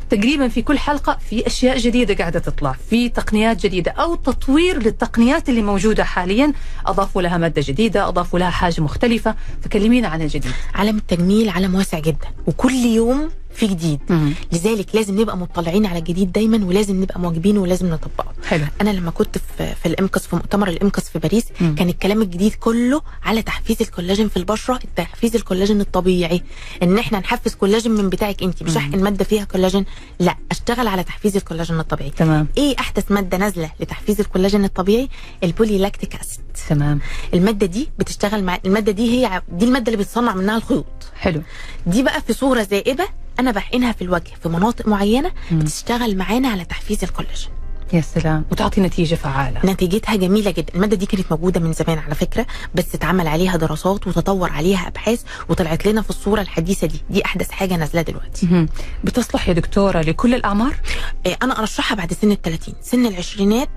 تقريبا 0.10 0.48
في 0.48 0.62
كل 0.62 0.80
حلقة 0.80 1.18
في 1.30 1.48
أشياء 1.48 1.78
جديدة 1.78 2.14
قاعدة 2.14 2.40
تطلع 2.40 2.76
في 2.90 3.10
تقنيات 3.10 3.64
جديدة 3.66 3.92
أو 3.92 4.16
تطوير 4.16 4.84
للتقنيات 4.84 5.50
اللي 5.50 5.62
موجودة 5.62 6.04
حاليا. 6.04 6.54
أضافوا 6.86 7.22
لها 7.22 7.38
مادة 7.38 7.64
جديدة 7.66 8.08
أضافوا 8.08 8.40
لها 8.40 8.50
حاجة 8.50 8.82
مختلفة. 8.82 9.36
فكلمينا 9.62 10.08
عن 10.08 10.22
الجديد. 10.22 10.52
عالم 10.76 10.98
التجميل 10.98 11.50
عالم 11.50 11.76
واسع 11.76 12.00
جدا 12.00 12.28
وكل 12.48 12.74
يوم 12.74 13.30
في 13.56 13.68
جديد. 13.68 14.00
مم. 14.10 14.34
لذلك 14.52 14.96
لازم 14.96 15.22
نبقى 15.22 15.38
مطلعين 15.38 15.86
على 15.86 16.00
الجديد 16.00 16.32
دايما 16.32 16.66
ولازم 16.66 17.02
نبقى 17.02 17.20
مواكبينه 17.20 17.60
ولازم 17.62 17.90
نطبقه. 17.90 18.34
حلو. 18.48 18.66
أنا 18.82 18.90
لما 18.90 19.12
كنت 19.12 19.38
في 19.38 19.76
في 19.76 19.86
ال 19.86 19.93
IMCAS 19.93 20.28
في 20.28 20.36
مؤتمر 20.36 20.68
ال 20.68 20.75
IMCAS 20.75 21.10
في 21.10 21.20
باريس 21.20 21.46
مم. 21.62 21.76
كان 21.76 21.90
الكلام 21.90 22.22
الجديد 22.22 22.54
كله 22.54 23.02
على 23.24 23.42
تحفيز 23.42 23.78
الكولاجين 23.82 24.30
في 24.30 24.38
البشرة 24.38 24.80
تحفيز 24.96 25.36
الكولاجين 25.36 25.82
الطبيعي. 25.82 26.44
إن 26.84 26.98
إحنا 26.98 27.20
نحفز 27.20 27.56
كولاجين 27.56 27.92
من 27.92 28.10
بتاعك 28.10 28.44
انت 28.44 28.64
مش. 28.64 28.78
احقن 28.78 29.04
مادة 29.04 29.26
فيها 29.26 29.44
كولاجين 29.44 29.86
لا 30.20 30.36
أشتغل 30.52 30.88
على 30.88 31.04
تحفيز 31.04 31.36
الكولاجين 31.36 31.80
الطبيعي. 31.80 32.10
تمام. 32.10 32.48
إيه 32.58 32.76
أحدث 32.80 33.12
مادة 33.12 33.38
نازلة 33.38 33.72
لتحفيز 33.80 34.20
الكولاجين 34.20 34.64
الطبيعي؟ 34.66 35.10
ال 35.44 35.51
poly 35.51 35.78
lactic 35.78 36.16
acid. 36.16 36.44
تمام. 36.70 37.00
المادة 37.34 37.66
دي 37.66 37.90
بتشتغل 38.00 38.44
مع 38.44 38.60
المادة 38.66 38.92
دي 38.92 39.12
هي 39.26 39.42
دي 39.52 39.66
المادة 39.66 39.92
اللي 39.92 40.04
بتصنع 40.04 40.34
منها 40.36 40.58
الخيوط. 40.58 40.86
حلو. 41.16 41.42
دي 41.88 42.04
بقى 42.04 42.22
في 42.22 42.34
صورة 42.34 42.64
ذائبة 42.64 43.06
أنا 43.40 43.52
بحقنها 43.52 43.92
في 43.92 44.02
الوجه 44.02 44.32
في 44.44 44.50
مناطق 44.50 44.88
معينة 44.88 45.32
مم. 45.52 45.60
بتشتغل 45.60 46.18
معانا 46.18 46.48
على 46.48 46.66
تحفيز 46.66 47.04
الكولاجين. 47.04 47.50
يا 47.94 48.02
سلام. 48.02 48.46
وتعطي 48.52 48.82
نتيجة 48.82 49.16
فعالة. 49.16 49.66
نتيجتها 49.66 50.16
جميلة 50.16 50.52
جدا. 50.52 50.76
المادة 50.76 50.96
دي 50.96 51.06
كانت 51.06 51.32
موجودة 51.32 51.60
من 51.60 51.74
زمان 51.74 51.98
على 52.00 52.16
فكرة 52.16 52.46
بس 52.76 52.96
اتعمل 52.96 53.28
عليها 53.28 53.58
دراسات 53.58 54.08
وتطور 54.08 54.50
عليها 54.52 54.88
أبحاث 54.88 55.22
وطلعت 55.50 55.86
لنا 55.88 56.02
في 56.02 56.10
الصورة 56.10 56.42
الحديثة 56.42 56.88
دي. 56.88 57.02
دي 57.10 57.26
أحدث 57.26 57.52
حاجة 57.52 57.76
نازلة 57.76 58.02
دلوقتي. 58.02 58.68
بتصلح 59.04 59.48
يا 59.50 59.54
دكتورة 59.54 60.02
لكل 60.02 60.34
الأعمار؟ 60.36 60.76
إيه، 61.26 61.38
أنا 61.44 61.60
أرشحها 61.60 61.96
بعد 61.96 62.14
سن 62.14 62.32
ال 62.32 62.42
30 62.42 62.76
سن 62.82 63.06
العشرينات 63.06 63.70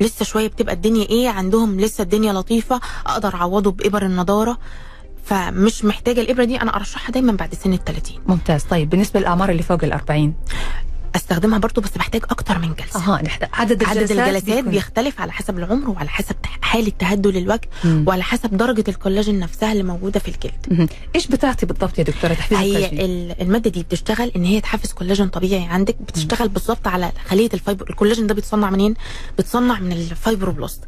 لسه 0.00 0.24
شوية 0.24 0.46
بتبقى 0.48 0.74
الدنيا 0.74 1.08
إيه 1.08 1.28
عندهم 1.28 1.80
لسه 1.80 2.02
الدنيا 2.02 2.32
لطيفة 2.32 2.80
أقدر 3.06 3.34
أعوضه 3.34 3.70
بإبر 3.70 4.06
النضارة. 4.06 4.58
فمش 5.24 5.84
محتاجة 5.84 6.20
الإبرة 6.20 6.44
دي 6.44 6.60
أنا 6.62 6.76
أرشحها 6.76 7.12
دايما 7.12 7.32
بعد 7.32 7.54
سن 7.54 7.72
ال 7.72 7.84
30 7.84 8.16
ممتاز. 8.26 8.62
طيب 8.62 8.90
بالنسبة 8.90 9.20
للاعمار 9.20 9.50
اللي 9.50 9.62
فوق 9.62 9.84
ال 9.84 9.92
40 9.92 10.34
أستخدمها 11.16 11.58
برضو 11.58 11.80
بس 11.80 11.90
بحتاج 11.96 12.22
أكتر 12.30 12.58
من 12.58 12.74
جلسة. 12.74 13.00
أها 13.14 13.22
نحتاج. 13.22 13.48
عدد 13.52 13.84
عدد 13.84 14.00
الجلسات 14.00 14.18
الجلسات 14.28 14.44
بيكون- 14.56 14.70
بيختلف 14.70 15.20
على 15.20 15.32
حسب 15.32 15.58
العمر 15.58 15.90
وعلى 15.90 16.08
حسب 16.08 16.36
حالة 16.62 16.92
تهدل 16.98 17.36
الوجه 17.36 17.68
مم. 17.84 18.04
وعلى 18.08 18.22
حسب 18.22 18.56
درجة 18.56 18.84
الكولاجين 18.88 19.38
نفسها 19.38 19.72
اللي 19.72 19.82
موجودة 19.82 20.20
في 20.20 20.28
الجلد. 20.28 20.66
مهم. 20.70 20.88
إيش 21.14 21.26
بتعطي 21.26 21.66
بالضبط 21.66 21.98
يا 21.98 22.04
دكتورة 22.04 22.34
تحفيز 22.34 22.58
هي 22.58 22.76
الكولاجين؟ 22.84 23.00
ال- 23.00 23.42
المادة 23.42 23.70
دي 23.70 23.82
بتشتغل 23.82 24.32
إن 24.36 24.44
هي 24.44 24.60
تحفز 24.60 24.92
كولاجين 24.92 25.28
طبيعي 25.28 25.64
عندك 25.64 25.96
بتشتغل 26.08 26.48
بالظبط 26.48 26.88
على 26.88 27.12
خلية 27.28 27.48
ال 27.54 27.59
fiber. 27.59 27.90
الكولاجين 27.90 28.26
ده 28.26 28.34
بيتصنع 28.34 28.70
منين؟ 28.70 28.94
بيتصنع 29.36 29.78
من 29.80 29.92
ال 29.92 29.99
fibroblast. 29.99 30.80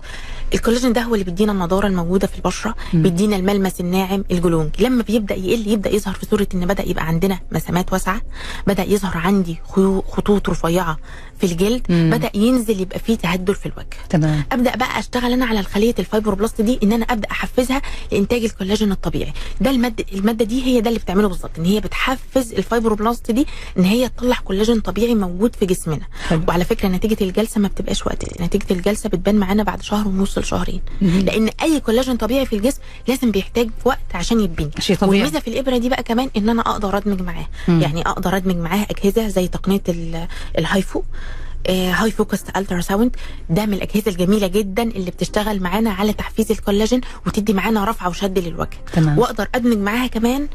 الكولاجين 0.54 0.92
ده 0.92 1.00
هو 1.02 1.14
اللي 1.14 1.24
بيدينا 1.24 1.52
النضارة 1.52 1.86
الموجودة 1.86 2.26
في 2.26 2.36
البشرة 2.36 2.74
مم. 2.94 3.02
بيدينا 3.02 3.36
الملمس 3.36 3.80
الناعم 3.80 4.24
ال 4.30 4.35
glowing 4.35 4.70
لما 4.82 5.02
بيبدأ 5.02 5.34
يقل 5.34 5.68
يبدأ 5.68 5.90
يظهر 5.90 6.14
في 6.14 6.26
صورة 6.26 6.46
إن 6.54 6.66
بدأ 6.66 6.88
يبقى 6.88 7.06
عندنا 7.06 7.40
مسامات 7.52 7.92
واسعة 7.92 8.20
بدأ 8.66 8.82
يظهر 8.84 9.16
عندي 9.18 9.56
خيو- 9.74 10.02
خطوط 10.08 10.48
رفيعة 10.50 10.96
في 11.40 11.46
الجلد 11.46 11.82
مم. 11.88 12.10
بدأ 12.12 12.30
ينزل 12.34 12.80
يبقى 12.80 12.98
فيه 12.98 13.14
تهدل 13.14 13.54
في 13.54 13.66
الوجه 13.66 13.86
تمام 14.08 14.44
أبدأ 14.52 14.76
بقى 14.76 14.98
أشتغل 14.98 15.32
أنا 15.32 15.46
على 15.46 15.60
الخلية 15.60 15.94
ال 15.98 16.04
fibroblast 16.04 16.60
دي 16.60 16.78
إن 16.82 16.92
أنا 16.92 17.04
أبدأ 17.04 17.30
أحفزها 17.30 17.82
لإنتاج 18.12 18.44
الكولاجين 18.44 18.92
الطبيعي 18.92 19.32
ده 19.60 19.70
الماده 19.70 20.04
المادة 20.12 20.44
دي 20.44 20.64
هي 20.64 20.80
ده 20.80 20.88
اللي 20.88 21.00
بتعمله 21.00 21.28
بالظبط 21.28 21.50
إن 21.58 21.64
هي 21.64 21.80
بتحفز 21.80 22.52
ال 22.52 22.59
fibroblast 22.59 23.30
دي 23.30 23.46
إن 23.78 23.84
هي 23.84 24.08
تطلع 24.08 24.36
كولاجين 24.44 24.80
طبيعي 24.80 25.14
موجود 25.14 25.56
في 25.56 25.66
جسمنا 25.66 26.06
حلو. 26.28 26.40
وعلى 26.48 26.64
فكرة 26.64 26.88
نتيجة 26.88 27.16
الجلسة 27.24 27.60
ما 27.60 27.68
بتبقاش 27.68 28.06
وقت 28.06 28.40
نتيجة 28.42 28.66
الجلسة 28.70 29.08
بتبان 29.08 29.34
معانا 29.34 29.62
بعد 29.62 29.82
شهر 29.82 30.08
ونص 30.08 30.38
لشهرين 30.44 30.80
مهم. 31.02 31.20
لأن 31.20 31.50
أي 31.62 31.80
كولاجين 31.80 32.16
طبيعي 32.16 32.46
في 32.46 32.56
الجسم 32.56 32.78
لازم 33.08 33.30
بيحتاج 33.30 33.70
وقت 33.84 33.98
عشان 34.14 34.40
يتبني 34.40 34.70
شيء 34.78 34.96
طبيعي. 34.96 35.10
والميزة 35.22 35.40
في 35.40 35.48
الإبرة 35.48 35.78
دي 35.78 35.88
بقى 35.88 36.02
كمان 36.02 36.30
إن 36.36 36.48
أنا 36.48 36.60
أقدر 36.62 36.96
أدمج 36.96 37.22
معاه. 37.22 37.46
يعني 37.68 38.00
أقدر 38.08 38.36
أدمج 38.36 38.56
معاه 38.56 38.86
أجهزة 38.90 39.28
زي 39.28 39.48
تقنية 39.48 39.82
ال- 39.88 40.26
ال 40.58 40.67
HIFU 40.67 41.02
آه، 41.66 41.90
high 41.92 42.10
focus 42.10 42.42
ultrasound 42.56 43.16
ده 43.50 43.66
من 43.66 43.74
الأجهزة 43.74 44.10
الجميلة 44.10 44.46
جدا 44.46 44.82
اللي 44.82 45.10
بتشتغل 45.10 45.60
معانا 45.62 45.90
على 45.90 46.12
تحفيز 46.12 46.50
الكولاجين 46.50 47.00
وتدي 47.26 47.52
معانا 47.52 47.84
رفعه 47.84 48.08
وشد 48.08 48.38
للوجه 48.38 48.70
تمام. 48.92 49.18
وأقدر 49.18 49.48
أدمج 49.54 49.76
معاها 49.78 50.06
كمان 50.06 50.48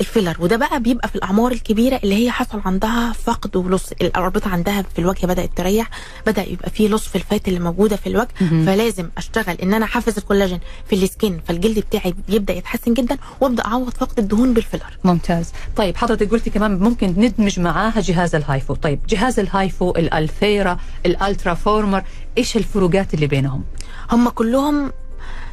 ال 0.00 0.05
filler. 0.05 0.36
وده 0.38 0.56
بقى 0.56 0.80
بيبقى 0.80 1.08
في 1.08 1.16
الأعمار 1.16 1.52
الكبيرة 1.52 2.00
اللي 2.04 2.14
هي 2.14 2.30
حصل 2.30 2.60
عندها 2.64 3.12
فقد 3.12 3.56
و 3.56 3.62
loss. 3.62 3.92
الأربطة 3.92 4.50
عندها 4.50 4.82
في 4.82 4.98
الوجه 4.98 5.26
بدأت 5.26 5.50
تريح 5.56 5.90
بدأ 6.26 6.42
يبقى 6.42 6.70
فيه 6.70 6.88
loss 6.88 7.08
في 7.08 7.16
ال 7.16 7.24
fat 7.24 7.48
اللي 7.48 7.60
موجودة 7.60 7.96
في 7.96 8.06
الوجه. 8.06 8.28
مهم. 8.40 8.66
فلازم 8.66 9.08
أشتغل 9.18 9.56
إن 9.62 9.74
أنا 9.74 9.84
أحفز 9.84 10.18
الكولاجين 10.18 10.60
في 10.86 10.96
ال 10.96 11.05
skin 11.05 11.40
فالجلد 11.48 11.78
بتاعي 11.78 12.14
بيبدا 12.28 12.54
يتحسن 12.54 12.94
جدا 12.94 13.18
وأبدأ 13.40 13.64
أعوض 13.64 13.90
فقد 13.90 14.18
الدهون 14.18 14.54
بال 14.54 14.64
filler. 14.64 14.98
ممتاز. 15.04 15.52
طيب 15.76 15.96
حضرتك 15.96 16.30
قلتي 16.30 16.50
كمان 16.50 16.78
ممكن 16.78 17.08
ندمج 17.08 17.60
معاها 17.60 18.00
جهاز 18.00 18.34
ال 18.34 18.41
HIFU. 18.41 18.74
طيب 18.74 19.00
جهاز 19.08 19.38
ال 19.38 19.48
HIFU 19.48 19.90
ال 19.90 20.01
Ulthera 20.01 20.78
ال 21.06 21.54
Ultraformer 21.54 22.04
إيش 22.38 22.56
الفروقات 22.56 23.14
اللي 23.14 23.26
بينهم؟ 23.26 23.64
هم 24.12 24.28
كلهم 24.28 24.92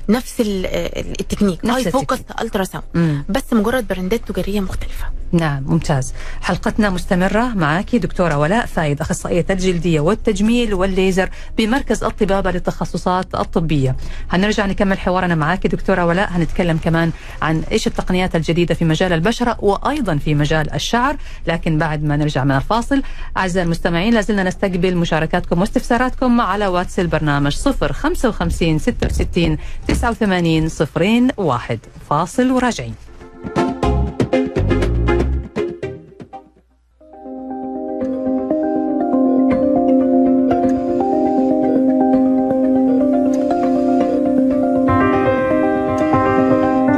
نفس 0.10 0.42
ال- 0.42 0.66
ال- 0.66 1.20
التكنيك. 1.22 1.66
نفس 1.66 1.84
high 1.84 1.92
focus. 1.92 2.18
ultrasound. 2.42 3.24
بس 3.30 3.54
مجرد 3.54 3.88
براندات 3.88 4.32
تجارية 4.32 4.60
مختلفة. 4.60 5.06
نعم 5.32 5.64
ممتاز. 5.64 6.14
حلقتنا 6.42 6.90
مستمرة 6.90 7.46
معك 7.56 7.96
دكتورة 7.96 8.38
ولاء 8.38 8.66
فايد 8.66 9.02
أخصائية 9.02 9.46
الجلدية 9.50 10.00
والتجميل 10.00 10.74
والليزر 10.74 11.30
بمركز 11.58 12.04
الطبابة 12.04 12.52
للتخصصات 12.52 13.36
الطبية. 13.36 13.96
هنرجع 14.32 14.66
نكمل 14.66 15.00
حوارنا 15.00 15.36
معك 15.36 15.68
دكتورة 15.68 16.06
ولاء. 16.06 16.30
هنتكلم 16.32 16.78
كمان 16.78 17.12
عن 17.42 17.64
إيش 17.72 17.88
التقنيات 17.88 18.36
الجديدة 18.36 18.76
في 18.76 18.86
مجال 18.86 19.14
البشرة 19.14 19.58
وأيضا 19.60 20.18
في 20.18 20.36
مجال 20.36 20.74
الشعر. 20.74 21.18
لكن 21.48 21.78
بعد 21.78 22.04
ما 22.04 22.16
نرجع 22.18 22.44
من 22.44 22.52
الفاصل 22.56 23.02
أعزائي 23.38 23.66
المستمعين 23.66 24.14
لازلنا 24.14 24.44
نستقبل 24.44 24.96
مشاركاتكم 24.98 25.60
واستفساراتكم 25.62 26.42
على 26.42 26.68
واتس 26.68 27.00
البرنامج 27.00 27.52
0 27.56 27.94
55 27.94 28.80
66 28.80 29.58
89 29.98 30.70
صفرين 30.70 31.28
واحد 31.38 31.80
فاصل 32.10 32.52
وراجعين. 32.52 32.96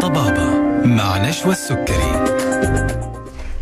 طبابة 0.01 0.49
مع 0.85 1.29
نشوى 1.29 1.51
السكري. 1.51 3.08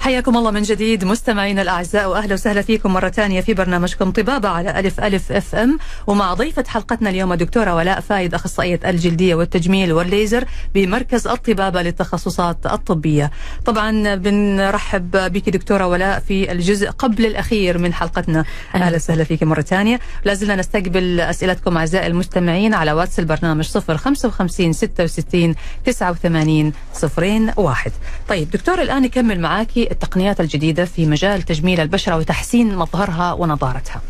حياكم 0.08 0.38
الله 0.38 0.52
من 0.52 0.62
جديد 0.62 1.06
مستمعينا 1.06 1.62
الأعزاء 1.62 2.10
وأهلا 2.10 2.34
وسهلا 2.34 2.62
فيكم 2.62 2.94
مرة 2.94 3.10
ثانية 3.10 3.42
في 3.42 3.54
برنامجكم 3.54 4.12
طبابة 4.12 4.50
على 4.50 4.80
ألف 4.80 5.00
ألف 5.00 5.32
FM. 5.32 5.80
ومع 6.08 6.34
ضيفة 6.34 6.64
حلقتنا 6.68 7.10
اليوم 7.10 7.34
دكتورة 7.34 7.76
ولاء 7.76 8.00
فايد 8.00 8.34
أخصائية 8.34 8.80
الجلدية 8.86 9.36
والتجميل 9.36 9.94
والليزر 9.94 10.46
بمركز 10.76 11.28
الطبابة 11.28 11.82
للتخصصات 11.82 12.66
الطبية. 12.66 13.32
طبعا 13.66 14.16
بنرحب 14.16 15.12
بك 15.12 15.50
دكتورة 15.50 15.88
ولاء 15.88 16.20
في 16.20 16.52
الجزء 16.52 16.90
قبل 16.90 17.26
الأخير 17.26 17.78
من 17.78 17.94
حلقتنا. 17.94 18.46
أهلا 18.76 18.96
وسهلا 18.96 19.24
فيك 19.24 19.44
مرة 19.44 19.62
ثانية. 19.62 20.00
لازلنا 20.26 20.56
نستقبل 20.56 21.20
أسئلتكم 21.20 21.78
أعزائي 21.78 22.08
المستمعين 22.08 22.74
على 22.74 22.92
واتس 22.92 23.20
البرنامج 23.20 23.66
0 23.66 23.98
55 23.98 24.74
66 24.74 25.56
89 25.86 26.74
صفرين 26.94 27.52
واحد. 27.58 27.92
طيب 28.30 28.52
دكتور 28.52 28.82
الآن 28.82 29.02
نكمل 29.02 29.40
معاكي 29.40 29.97
التقنيات 30.04 30.40
الجديدة 30.42 30.86
في 30.86 31.06
مجال 31.06 31.42
تجميل 31.42 31.80
البشرة 31.80 32.18
وتحسين 32.18 32.76
مظهرها 32.76 33.34
ونضارتها 33.34 34.02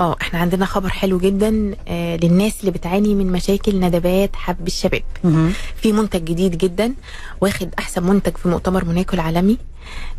آه 0.00 0.16
إحنا 0.20 0.38
عندنا 0.38 0.66
خبر 0.66 0.88
حلو 0.88 1.18
جدا 1.18 1.74
آه 1.88 2.16
للناس 2.16 2.60
اللي 2.60 2.70
بتعاني 2.70 3.14
من 3.14 3.32
مشاكل 3.32 3.80
ندبات 3.80 4.36
حب 4.36 4.66
الشباب. 4.66 5.02
في 5.82 5.92
منتج 5.92 6.24
جديد 6.24 6.58
جدا 6.58 6.94
واخد 7.40 7.68
أحسن 7.78 8.02
منتج 8.02 8.36
في 8.36 8.48
مؤتمر 8.48 8.84
موناكو 8.84 9.14
العالمي. 9.14 9.58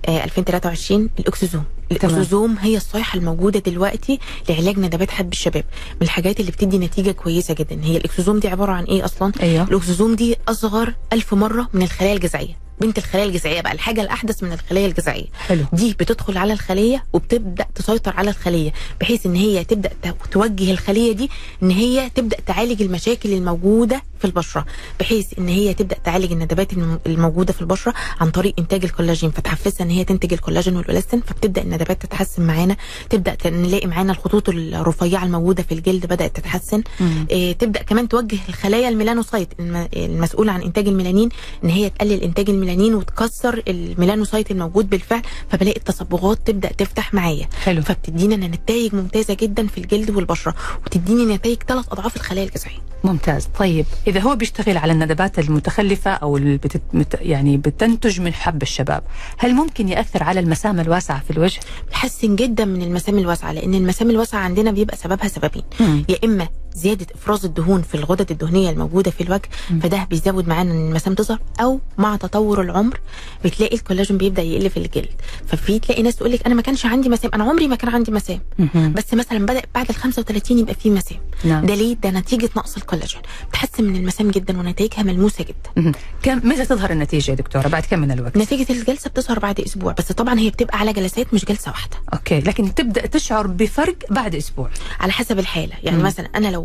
2023 0.08 1.10
ال 1.20 1.25
exosome 1.25 1.64
ال 1.92 2.00
exosome 2.00 2.58
هي 2.60 2.78
الصيحة 2.78 3.18
الموجودة 3.20 3.60
دلوقتي 3.60 4.20
لعلاج 4.50 4.80
ندبات 4.80 5.12
حب 5.12 5.32
الشباب 5.32 5.64
من 5.96 6.02
الحاجات 6.02 6.40
اللي 6.40 6.52
بتدي 6.52 6.78
نتيجة 6.78 7.12
كويسة 7.12 7.54
جدا. 7.54 7.80
هي 7.84 7.98
ال 7.98 8.03
exosome 8.03 8.40
دي 8.40 8.48
عبارة 8.48 8.72
عن 8.72 8.84
إيه 8.84 9.06
أصلا؟ 9.06 9.32
أيوه. 9.42 9.64
ال 9.64 9.70
exosome 9.70 10.16
دي 10.16 10.36
أصغر 10.48 10.94
ألف 11.14 11.34
مرة 11.34 11.70
من 11.74 11.82
الخلايا 11.82 12.14
الجذعية. 12.14 12.58
بنت 12.82 12.98
الخلايا 12.98 13.26
الجذعية 13.26 13.62
بقى 13.62 13.72
الحاجة 13.72 14.02
الأحدث 14.02 14.44
من 14.44 14.52
الخلايا 14.54 14.88
الجذعية. 14.88 15.26
حلو. 15.48 15.66
دي 15.74 15.94
بتدخل 15.94 16.38
على 16.38 16.54
الخلية 16.54 17.04
وبتبدأ 17.14 17.66
تسيطر 17.76 18.14
على 18.18 18.30
الخلية 18.30 18.74
بحيث 19.02 19.26
إن 19.26 19.36
هي 19.36 19.64
تبدأ 19.64 19.90
توجه 20.32 20.72
الخلية 20.72 21.12
دي 21.12 21.30
إن 21.64 21.72
هي 21.72 22.10
تبدأ 22.10 22.38
تعالج 22.46 22.82
المشاكل 22.82 23.34
الموجودة 23.34 24.02
في 24.22 24.26
البشرة 24.28 24.66
بحيث 25.00 25.40
إن 25.40 25.48
هي 25.48 25.74
تبدأ 25.74 25.98
تعالج 26.04 26.32
الندبات 26.32 26.74
الم- 26.74 27.00
الموجودة 27.06 27.54
في 27.54 27.62
البشرة 27.62 27.94
عن 28.22 28.32
طريق 28.32 28.54
إنتاج 28.60 28.84
الكولاجين 28.84 29.32
فتحفزها 29.32 29.86
إن 29.86 29.90
هي 29.90 30.04
تنتج 30.04 30.34
الكولاجين 30.34 30.76
والإلاستين 30.78 31.22
فبتبدأ 31.22 31.62
الندبات 31.62 32.02
تتحسن 32.02 32.48
معانا 32.48 32.76
تبدأ 33.10 33.38
نلاقي 33.46 33.88
معانا 33.88 34.12
الخطوط 34.12 34.50
الرفيعة 34.50 35.24
الموجودة 35.26 35.64
في 35.64 35.72
الجلد 35.74 36.06
بدأت 36.06 36.36
تتحسن. 36.36 36.84
إيه 37.32 37.54
تبدأ 37.54 37.82
كمان 37.82 38.08
توجه 38.10 38.38
الخلايا 38.50 38.90
ال 38.90 38.95
melanocyte 38.95 39.50
الم- 39.60 39.88
المسؤولة 39.96 40.52
عن 40.52 40.62
إنتاج 40.62 40.88
الميلانين 40.88 41.30
إن 41.64 41.70
هي 41.70 41.90
تقلل 41.90 42.22
إنتاج 42.24 42.50
الميلانين 42.50 42.96
وتكسر 42.96 43.64
ال 43.68 43.75
melanocyte 43.75 44.52
الموجود 44.52 44.90
بالفعل 44.90 45.22
فبلاقي 45.50 45.78
التصبغات 45.78 46.40
تبدأ 46.48 46.68
تفتح 46.72 47.14
معايا. 47.14 47.48
حلو. 47.64 47.82
فبتدينا 47.82 48.48
نتائج 48.48 48.96
ممتازة 48.96 49.34
جدا 49.34 49.68
في 49.68 49.78
الجلد 49.78 50.10
والبشرة 50.10 50.56
وتديني 50.86 51.26
نتائج 51.36 51.58
ثلاث 51.68 51.86
أضعاف 51.92 52.16
الخلايا 52.16 52.46
الجذعية. 52.48 52.78
ممتاز. 53.04 53.48
طيب 53.60 53.86
إذا 54.12 54.20
هو 54.20 54.36
بيشتغل 54.36 54.78
على 54.78 54.94
الندبات 54.94 55.40
المتخلفة 55.40 56.12
أو 56.12 56.38
اللي 56.38 56.58
بتت... 56.58 56.82
يعني 57.22 57.58
بتنتج 57.58 58.22
من 58.22 58.34
حب 58.34 58.62
الشباب 58.62 59.04
هل 59.38 59.54
ممكن 59.54 59.90
يأثر 59.90 60.24
على 60.24 60.40
المسام 60.40 60.80
الواسعة 60.80 61.20
في 61.20 61.32
الوجه؟ 61.32 61.60
بيحسن 61.90 62.36
جدا 62.36 62.66
من 62.66 62.82
المسام 62.82 63.18
الواسعة 63.18 63.52
لأن 63.52 63.74
المسام 63.76 64.10
الواسعة 64.10 64.40
عندنا 64.40 64.72
بيبقى 64.72 64.98
سببها 64.98 65.28
سببين. 65.28 65.64
يا 66.10 66.18
إما 66.24 66.48
زيادة 66.76 67.08
إفراز 67.16 67.46
الدهون 67.46 67.82
في 67.82 67.96
الغدد 67.96 68.32
الدهنية 68.32 68.70
الموجودة 68.70 69.12
في 69.12 69.22
الوجه 69.24 69.50
فده 69.82 70.08
بيزود 70.10 70.48
معانا 70.48 70.72
إن 70.72 70.88
المسام 70.90 71.14
تظهر 71.14 71.40
أو 71.62 71.80
مع 71.98 72.16
تطور 72.16 72.62
العمر 72.62 73.00
بتلاقي 73.46 73.76
الكولاجين 73.76 74.18
بيبدأ 74.18 74.42
يقل 74.42 74.70
في 74.70 74.78
الجلد 74.78 75.10
ففي 75.48 75.80
تلاقي 75.80 76.04
ناس 76.04 76.16
تقول 76.16 76.32
لك 76.32 76.46
أنا 76.46 76.56
ما 76.56 76.62
كانش 76.62 76.86
عندي 76.86 77.10
مسام 77.10 77.32
أنا 77.34 77.44
عمري 77.44 77.68
ما 77.68 77.76
كان 77.76 77.90
عندي 77.94 78.12
مسام. 78.12 78.40
بس 78.94 79.14
مثلا 79.14 79.46
بدأ 79.46 79.62
بعد 79.76 79.90
ال 79.90 79.96
35 79.96 80.60
يبقى 80.60 80.74
في 80.74 80.90
مسام 80.90 81.18
نعم. 81.44 81.66
ده 81.66 81.76
ليه 81.76 81.96
ده 81.96 82.10
نتيجة 82.10 82.50
نقص 82.58 82.78
الكولاجين 82.78 83.22
بتحسن 83.50 83.84
من 83.84 83.96
المسام 83.96 84.32
جدا 84.32 84.60
ونتائجها 84.60 85.04
ملموسة 85.04 85.44
جدا. 85.44 85.92
كم 86.24 86.38
متى 86.50 86.66
تظهر 86.66 86.92
النتيجة 86.92 87.32
يا 87.32 87.36
دكتورة 87.36 87.68
بعد 87.68 87.84
كم 87.86 88.00
من 88.00 88.12
الوقت؟ 88.12 88.38
نتيجة 88.38 88.74
الجلسة 88.74 89.10
بتظهر 89.10 89.40
بعد 89.40 89.60
أسبوع 89.60 89.92
بس 89.98 90.12
طبعا 90.12 90.40
هي 90.40 90.50
بتبقى 90.50 90.80
على 90.80 90.94
جلسات 90.94 91.34
مش 91.34 91.46
جلسة 91.46 91.72
واحدة 91.72 91.98
okay 92.14 92.40
لكن 92.40 92.74
تبدأ 92.74 93.06
تشعر 93.06 93.48
بفرق 93.48 93.96
بعد 94.10 94.36
أسبوع 94.36 94.70
على 95.00 95.12
حسب 95.12 95.40
الحالة 95.40 95.74
يعني. 95.84 96.04
مثلا 96.04 96.30
أنا 96.36 96.48
لو 96.48 96.61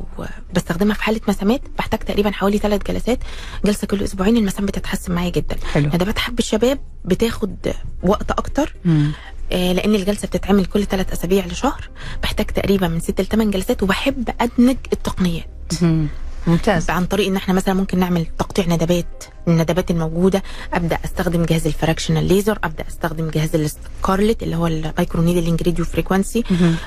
بستخدمها 0.54 0.94
في 0.94 1.02
حالة 1.02 1.20
مسامات 1.28 1.60
بحتاج 1.78 2.00
تقريبا 2.00 2.30
حوالي 2.30 2.58
ثلاث 2.58 2.82
جلسات 2.90 3.18
جلسة 3.64 3.86
كل 3.86 4.02
أسبوعين 4.02 4.36
المسام 4.36 4.66
بتتحسن 4.66 5.14
معايا 5.14 5.30
جدا 5.30 5.56
حلو. 5.72 5.86
ندبات 5.86 6.18
حب 6.18 6.38
الشباب 6.38 6.78
بتاخد 7.04 7.56
وقت 8.02 8.30
أكتر 8.30 8.74
مم. 8.84 9.12
آه، 9.52 9.72
لأن 9.72 9.94
الجلسة 9.94 10.28
بتتعمل 10.28 10.64
كل 10.66 10.84
ثلاث 10.84 11.12
أسابيع 11.12 11.46
لشهر 11.46 11.88
بحتاج 12.22 12.46
تقريبا 12.46 12.88
من 12.88 13.00
ست 13.00 13.20
لثمان 13.20 13.50
جلسات 13.50 13.82
وبحب 13.82 14.28
أدمج 14.40 14.76
التقنيات 14.92 15.46
مهم. 15.82 16.08
ممتاز. 16.46 16.90
عن 16.90 17.04
طريق 17.06 17.26
إن 17.26 17.36
إحنا 17.36 17.54
مثلا 17.54 17.74
ممكن 17.74 17.98
نعمل 17.98 18.26
تقطيع 18.38 18.64
ندبات 18.68 19.24
الندبات 19.48 19.90
الموجودة 19.90 20.42
أبدأ 20.74 20.98
أستخدم 21.04 21.44
جهاز 21.44 21.66
ال 21.66 21.72
fractional 21.72 22.24
laser 22.28 22.58
أبدأ 22.64 22.84
أستخدم 22.88 23.30
جهاز 23.30 23.54
ال 23.54 23.65
Scarlet 23.65 24.42
اللي 24.42 24.56
هو 24.56 24.66
ال 24.66 25.22
microneedling 25.22 25.62
radiofrequency. 25.62 26.44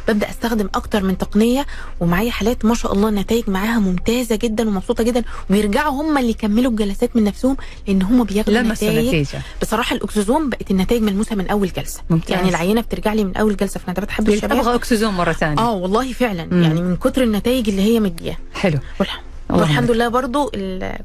ببدأ 0.07 0.29
أستخدم 0.29 0.69
أكتر 0.75 1.03
من 1.03 1.17
تقنية 1.17 1.65
ومعايا 1.99 2.31
حالات 2.31 2.65
ما 2.65 2.75
شاء 2.75 2.93
الله 2.93 3.09
النتائج 3.09 3.49
معاها 3.49 3.79
ممتازة 3.79 4.35
جدا 4.35 4.67
ومبسوطة 4.67 5.03
جدا 5.03 5.23
وبيرجعوا 5.49 6.01
هم 6.01 6.17
اللي 6.17 6.29
يكملوا 6.29 6.71
الجلسات 6.71 7.15
من 7.15 7.23
نفسهم 7.23 7.57
لأن 7.87 8.01
هم 8.01 8.23
بياخدوا 8.23 8.61
نتائج 8.61 9.25
بصراحة 9.61 9.95
الاكسجون 9.95 10.49
بقت 10.49 10.71
النتائج 10.71 11.01
ملموسه 11.01 11.35
من 11.35 11.47
أول 11.47 11.71
جلسة. 11.73 12.01
ممتاز. 12.09 12.31
يعني 12.31 12.49
العينة 12.49 12.81
بترجع 12.81 13.13
لي 13.13 13.23
من 13.23 13.35
أول 13.37 13.55
جلسة 13.55 13.79
في 13.79 13.91
ندبات 13.91 14.11
حب 14.11 14.29
الشباب؟ 14.29 14.57
أبغى 14.59 14.75
أكسجين 14.75 15.09
مرة 15.09 15.31
ثانية. 15.31 15.59
آه 15.61 15.71
والله 15.73 16.13
فعلا. 16.13 16.45
مم. 16.51 16.63
يعني 16.63 16.81
من 16.81 16.95
كتر 16.95 17.23
النتائج 17.23 17.69
اللي 17.69 17.81
هي 17.81 17.99
مدياها 17.99 18.37
حلو. 18.53 18.79
والح- 19.03 19.09
اللهم 19.09 19.28
والحمد 19.49 19.91
لله 19.91 20.07
برضو 20.07 20.51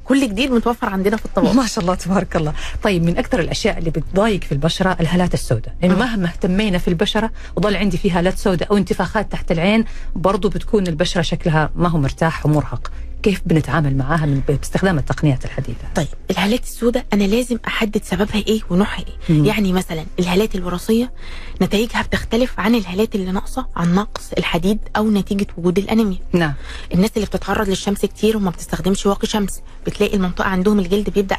كل 0.05 0.29
جديد 0.29 0.51
متوفر 0.53 0.89
عندنا 0.89 1.17
في 1.17 1.25
الطبق 1.25 1.53
ما 1.61 1.67
شاء 1.67 1.85
الله 1.85 1.95
تبارك 1.95 2.37
الله. 2.37 2.53
طيب 2.83 3.03
من 3.05 3.19
أكثر 3.19 3.41
الأشياء 3.41 3.79
اللي 3.79 3.91
بتضايق 3.91 4.45
في 4.45 4.53
البشرة 4.53 4.97
الهالات 5.01 5.35
السوداء. 5.35 5.75
لأنه 5.83 5.95
مم. 5.95 6.01
مهما 6.01 6.27
اهتمينا 6.29 6.79
في 6.79 6.89
البشرة 6.89 7.31
وضل 7.57 7.77
عندي 7.77 7.97
فيها 7.97 8.19
هالات 8.19 8.39
سوداء 8.39 8.71
أو 8.71 8.77
انتفاخات 8.77 9.33
تحت 9.33 9.53
العين 9.53 9.85
برضو 10.17 10.49
بتكون 10.49 10.87
البشرة 10.87 11.23
شكلها 11.23 11.71
ما 11.77 11.89
هو 11.89 11.99
مرتاح 11.99 12.47
ومرهق. 12.47 12.91
كيف 13.25 13.43
بنتعامل 13.47 13.97
معاها 13.97 14.27
من 14.27 14.41
باستخدام 14.49 14.99
التقنيات 14.99 15.45
الحديثة؟ 15.45 15.89
طيب 15.95 16.07
الهالات 16.31 16.63
السوداء 16.63 17.07
أنا 17.13 17.25
لازم 17.25 17.59
أحدد 17.67 18.01
سببها 18.05 18.43
إيه 18.49 18.61
ونوعها 18.71 18.99
إيه. 18.99 19.35
مم. 19.35 19.45
يعني 19.45 19.73
مثلا 19.73 20.05
الهالات 20.19 20.55
الوراثية 20.55 21.13
نتائجها 21.63 22.03
بتختلف 22.03 22.61
عن 22.61 22.75
الهالات 22.75 23.15
اللي 23.15 23.33
ناقصة 23.33 23.67
عن 23.77 23.95
نقص 23.95 24.33
الحديد 24.39 24.79
أو 24.97 25.11
نتيجة 25.11 25.47
وجود 25.59 25.79
الأنيميا. 25.79 26.19
نعم. 26.33 26.53
الناس 26.95 27.11
اللي 27.17 27.27
بتتعرض 27.27 27.69
للشمس 27.69 28.01
كتير 28.05 28.37
وما 28.37 28.51
بتستخدمش 28.51 29.07
واقي 29.07 29.27
شمس 29.27 29.61
بتلاقي 29.87 30.17
المنطقة 30.17 30.49
عندهم 30.49 30.79
الجلد 30.79 31.11
بيبدأ 31.11 31.37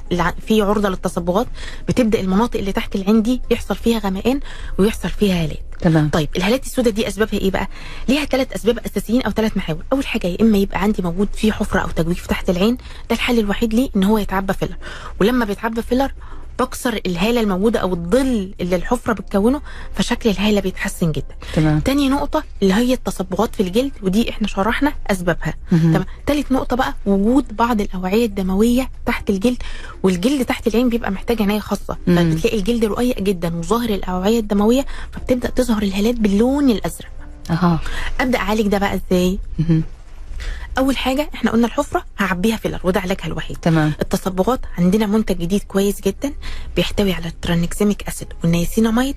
فيه 0.47 0.63
عرضة 0.63 0.89
للتصبغات 0.89 1.47
بتبدأ 1.87 2.19
المناطق 2.19 2.59
اللي 2.59 2.71
تحت 2.71 2.95
العين 2.95 3.21
دي 3.21 3.41
يحصل 3.51 3.75
فيها 3.75 3.99
غمقان 3.99 4.39
ويحصل 4.77 5.09
فيها 5.09 5.43
هالات. 5.43 5.74
تمام. 5.81 6.09
طيب 6.09 6.29
الهالات 6.37 6.65
السوداء 6.65 6.93
دي 6.93 7.07
أسبابها 7.07 7.39
إيه 7.39 7.51
بقى؟ 7.51 7.67
ليها 8.09 8.25
ثلاث 8.25 8.53
أسباب 8.53 8.79
أساسيين 8.79 9.21
أو 9.21 9.31
ثلاث 9.31 9.57
محاور، 9.57 9.83
أول 9.93 10.07
حاجة 10.07 10.27
يا 10.27 10.37
إما 10.41 10.57
يبقى 10.57 10.81
عندي 10.81 11.01
موجود 11.01 11.29
فيه 11.33 11.51
حفرة 11.51 11.79
أو 11.79 11.87
تجويف 11.87 12.27
تحت 12.27 12.49
العين، 12.49 12.77
ده 13.09 13.15
الحل 13.15 13.39
الوحيد 13.39 13.73
ليه 13.73 13.89
إن 13.95 14.03
هو 14.03 14.17
يتعبى 14.17 14.53
filler، 14.53 14.75
ولما 15.21 15.45
بيتعبى 15.45 15.81
filler 15.81 16.11
بكسر 16.59 16.99
الهاله 17.05 17.41
الموجودة 17.41 17.79
أو 17.79 17.93
الظل 17.93 18.53
اللي 18.61 18.75
الحفرة 18.75 19.13
بتكونه 19.13 19.61
فشكل 19.95 20.29
الهاله 20.29 20.61
بيتحسن 20.61 21.11
جدا. 21.11 21.35
تمام 21.53 21.79
تاني 21.79 22.09
نقطة 22.09 22.43
اللي 22.61 22.73
هي 22.73 22.93
التصبغات 22.93 23.55
في 23.55 23.63
الجلد 23.63 23.91
ودي 24.03 24.29
إحنا 24.29 24.47
شرحنا 24.47 24.93
أسبابها. 25.07 25.53
تمام. 25.71 26.05
تالت 26.25 26.51
نقطة 26.51 26.75
بقى 26.75 26.93
وجود 27.05 27.55
بعض 27.55 27.81
الأوعية 27.81 28.25
الدموية 28.25 28.89
تحت 29.05 29.29
الجلد 29.29 29.57
والجلد 30.03 30.45
تحت 30.45 30.67
العين 30.67 30.89
بيبقى 30.89 31.11
محتاج 31.11 31.41
عناية 31.41 31.59
خاصة 31.59 31.97
مم. 32.07 32.15
فبتلاقي 32.33 32.57
الجلد 32.57 32.85
رقيق 32.85 33.19
جدا 33.19 33.55
وظاهر 33.55 33.89
الأوعية 33.89 34.39
الدموية 34.39 34.85
فبتبدأ 35.11 35.49
تظهر 35.49 35.83
الهالات 35.83 36.15
باللون 36.15 36.69
الأزرق. 36.69 37.09
أها 37.49 37.79
أبدأ 38.19 38.37
أعالج 38.39 38.67
ده 38.67 38.77
بقى 38.77 38.99
إزاي؟ 39.11 39.39
مهم. 40.45 40.71
أول 40.77 40.97
حاجة 40.97 41.29
إحنا 41.33 41.51
قلنا 41.51 41.67
الحفرة 41.67 42.05
هعبيها 42.17 42.57
filler 42.57 42.79
وده 42.83 42.99
علاجها 42.99 43.25
الوحيد. 43.25 43.57
تمام 43.57 43.93
التصبغات 44.01 44.59
عندنا 44.77 45.05
منتج 45.05 45.37
جديد 45.37 45.63
كويس 45.63 46.01
جدا 46.01 46.33
بيحتوي 46.75 47.13
على 47.13 47.27
ال 47.27 47.35
tranexamic 47.35 48.07
acid 48.07 48.27
وال 48.43 48.55
niacinamide 48.55 49.15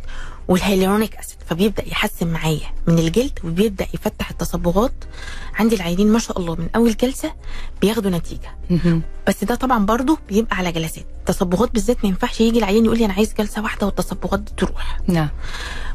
وال 0.48 0.60
hyaluronic 0.60 1.16
acid 1.16 1.37
فبيبدأ 1.48 1.88
يحسن 1.88 2.26
معايا 2.26 2.70
من 2.86 2.98
الجلد 2.98 3.38
وبيبدأ 3.44 3.86
يفتح 3.94 4.30
التصبغات. 4.30 4.92
عندي 5.54 5.76
العيانين 5.76 6.08
ما 6.12 6.18
شاء 6.18 6.38
الله 6.38 6.54
من 6.54 6.68
أول 6.76 6.96
جلسة 6.96 7.32
بياخدوا 7.80 8.10
نتيجة. 8.10 8.56
بس 9.26 9.44
ده 9.44 9.54
طبعا 9.54 9.86
برضه 9.86 10.18
بيبقى 10.28 10.56
على 10.56 10.72
جلسات. 10.72 11.04
التصبغات 11.20 11.72
بالذات 11.72 11.96
ما 12.04 12.08
ينفعش 12.08 12.40
يجي 12.40 12.58
العيان 12.58 12.84
يقول 12.84 12.98
لي 12.98 13.04
أنا 13.04 13.12
عايز 13.14 13.34
جلسة 13.38 13.62
واحدة 13.62 13.86
والتصبغات 13.86 14.40
دي 14.40 14.52
تروح. 14.56 15.00
نعم. 15.06 15.28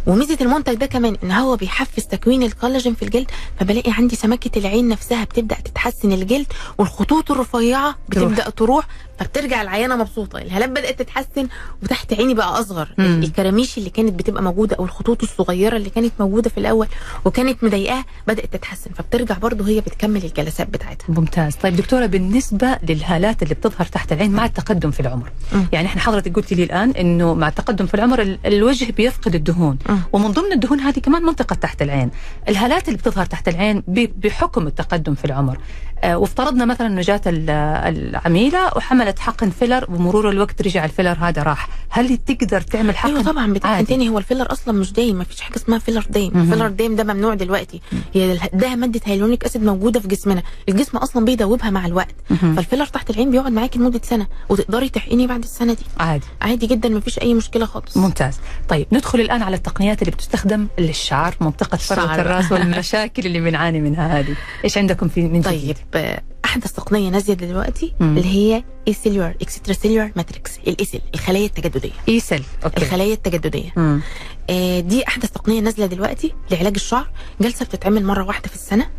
وميزة 0.07 0.37
المنتج 0.41 0.73
ده 0.73 0.85
كمان 0.85 1.17
إن 1.23 1.31
هو 1.31 1.55
بيحفز 1.55 2.03
تكوين 2.03 2.43
الكولاجين 2.43 2.95
في 2.95 3.03
الجلد 3.03 3.31
فبلاقي 3.59 3.91
عندي 3.91 4.15
سمكة 4.15 4.59
العين 4.59 4.87
نفسها 4.89 5.23
بتبدأ 5.23 5.55
تتحسن 5.55 6.11
الجلد 6.11 6.47
والخطوط 6.77 7.31
الرفيعة 7.31 7.95
بتبدأ 8.09 8.49
تروح 8.49 8.87
فبترجع 9.19 9.61
العيانة 9.61 9.95
مبسوطة. 9.95 10.37
الهالات 10.37 10.69
بدأت 10.69 10.99
تتحسن 11.01 11.47
وتحت 11.83 12.13
عيني 12.13 12.33
بقى 12.33 12.59
أصغر. 12.59 12.93
الكراميش 12.99 13.77
اللي 13.77 13.89
كانت 13.89 14.13
بتبقى 14.13 14.43
موجودة 14.43 14.75
أو 14.75 14.83
الخطوط 14.85 15.23
الصغيرة 15.23 15.42
اللي 15.51 15.89
كانت 15.89 16.11
موجودة 16.19 16.49
في 16.49 16.57
الأول 16.57 16.87
وكانت 17.25 17.63
مضايقاها 17.63 18.05
بدأت 18.27 18.53
تتحسن 18.53 18.91
فبترجع 18.91 19.37
برضه 19.37 19.67
هي 19.67 19.81
بتكمل 19.81 20.23
الجلسات 20.23 20.67
بتاعتها 20.69 21.05
ممتاز 21.09 21.55
طيب 21.55 21.75
دكتورة 21.75 22.05
بالنسبة 22.05 22.77
للهالات 22.89 23.43
اللي 23.43 23.53
بتظهر 23.53 23.85
تحت 23.85 24.11
العين 24.11 24.31
مع 24.31 24.45
التقدم 24.45 24.91
في 24.91 24.99
العمر 24.99 25.31
مم. 25.53 25.65
يعني 25.73 25.87
إحنا 25.87 26.01
حضرتك 26.01 26.35
قلتي 26.35 26.55
لي 26.55 26.63
الآن 26.63 26.89
إنه 26.91 27.33
مع 27.33 27.47
التقدم 27.47 27.85
في 27.85 27.93
العمر 27.93 28.21
ال- 28.21 28.39
الوجه 28.45 28.91
بيفقد 28.91 29.35
الدهون 29.35 29.77
مم. 29.89 29.99
ومن 30.13 30.31
ضمن 30.31 30.51
الدهون 30.51 30.79
هذه 30.79 30.99
كمان 30.99 31.21
منطقة 31.23 31.53
تحت 31.55 31.81
العين 31.81 32.09
الهالات 32.49 32.87
اللي 32.87 32.97
بتظهر 32.99 33.25
تحت 33.25 33.47
العين 33.47 33.83
بحكم 34.17 34.67
التقدم 34.67 35.15
في 35.15 35.25
العمر 35.25 35.57
وافترضنا 36.05 36.65
مثلا 36.65 36.87
انه 36.87 37.01
جات 37.01 37.27
ال- 37.27 37.49
العميلة 37.49 38.65
وحملت 38.75 39.19
حقن 39.19 39.49
filler 39.49 39.85
ومرور 39.89 40.29
الوقت 40.29 40.61
رجع 40.61 40.85
ال 40.85 40.90
filler 40.90 41.17
هذا 41.21 41.43
راح. 41.43 41.69
هل 41.89 42.17
تقدر 42.17 42.61
تعمل 42.61 42.97
حقن 42.97 43.11
أيوه 43.11 43.23
طبعا 43.23 43.53
بتحقن 43.53 43.73
عادي. 43.75 43.87
تاني 43.87 44.09
هو 44.09 44.17
ال 44.17 44.22
filler 44.22 44.51
أصلا 44.51 44.79
مش 44.79 44.93
دايم 44.93 45.15
ما 45.15 45.23
فيش 45.23 45.41
حاجة 45.41 45.55
اسمها 45.55 45.79
filler 45.79 46.05
دايم. 46.09 46.31
ال 46.35 46.40
filler 46.40 46.67
دايم 46.67 46.95
ده 46.95 47.03
ممنوع 47.03 47.33
دلوقتي. 47.33 47.81
هي 48.13 48.39
ده 48.53 48.75
مادة 48.75 49.01
hyaluronic 49.05 49.43
acid 49.45 49.63
موجودة 49.63 49.99
في 49.99 50.07
جسمنا. 50.07 50.43
الجسم 50.69 50.97
أصلا 50.97 51.25
بيدوبها 51.25 51.69
مع 51.69 51.85
الوقت. 51.85 52.15
فال 52.29 52.43
filler 52.43 52.85
تحت 52.85 53.09
العين 53.09 53.31
بيقعد 53.31 53.51
معاكي 53.51 53.79
لمدة 53.79 54.01
سنة 54.03 54.27
وتقدري 54.49 54.89
تحقني 54.89 55.27
بعد 55.27 55.43
السنة 55.43 55.73
دي. 55.73 55.83
عادي. 55.99 56.25
عادي 56.41 56.67
جدا 56.67 56.89
ما 56.89 56.99
فيش 56.99 57.19
أي 57.19 57.33
مشكلة 57.33 57.65
خالص. 57.65 57.97
ممتاز. 57.97 58.39
طيب 58.69 58.87
ندخل 58.91 59.19
الآن 59.19 59.43
على 59.43 59.55
التقنيات 59.55 60.01
اللي 60.01 60.11
بتستخدم 60.11 60.67
للشعر 60.79 61.35
منطقة 61.41 61.77
فروة. 61.77 62.15
الراس 62.15 62.51
والمشاكل 62.51 63.25
اللي 63.25 63.39
بنعاني 63.39 63.81
منها 63.81 64.19
هذه. 64.19 64.35
إيش 64.63 64.77
عندكم 64.77 65.07
في 65.07 65.21
من 65.21 65.41
طيب. 65.41 65.77
جديد 65.95 66.05
آه، 66.05 66.21
أحدث 66.45 66.71
تقنية 66.71 67.09
نازلة 67.09 67.35
دلوقتي 67.35 67.93
مم. 67.99 68.17
اللي 68.17 68.27
هي 68.29 68.63
acellular 68.87 69.33
extracellular 69.41 69.73
matrix 69.73 70.11
ال 70.15 70.57
acell 70.67 70.99
الخلايا 71.13 71.45
التجددية. 71.45 71.91
acell 72.09 72.43
okay. 72.65 72.81
الخلايا 72.81 73.13
التجددية. 73.13 73.71
مم. 73.77 74.01
آه، 74.49 74.79
دي 74.79 75.07
أحدث 75.07 75.31
تقنية 75.31 75.59
نازلة 75.61 75.85
دلوقتي 75.85 76.33
لعلاج 76.51 76.73
الشعر. 76.75 77.07
جلسة 77.41 77.65
بتتعمل 77.65 78.05
مرة 78.05 78.23
واحدة 78.23 78.47
في 78.47 78.55
السنة. 78.55 78.89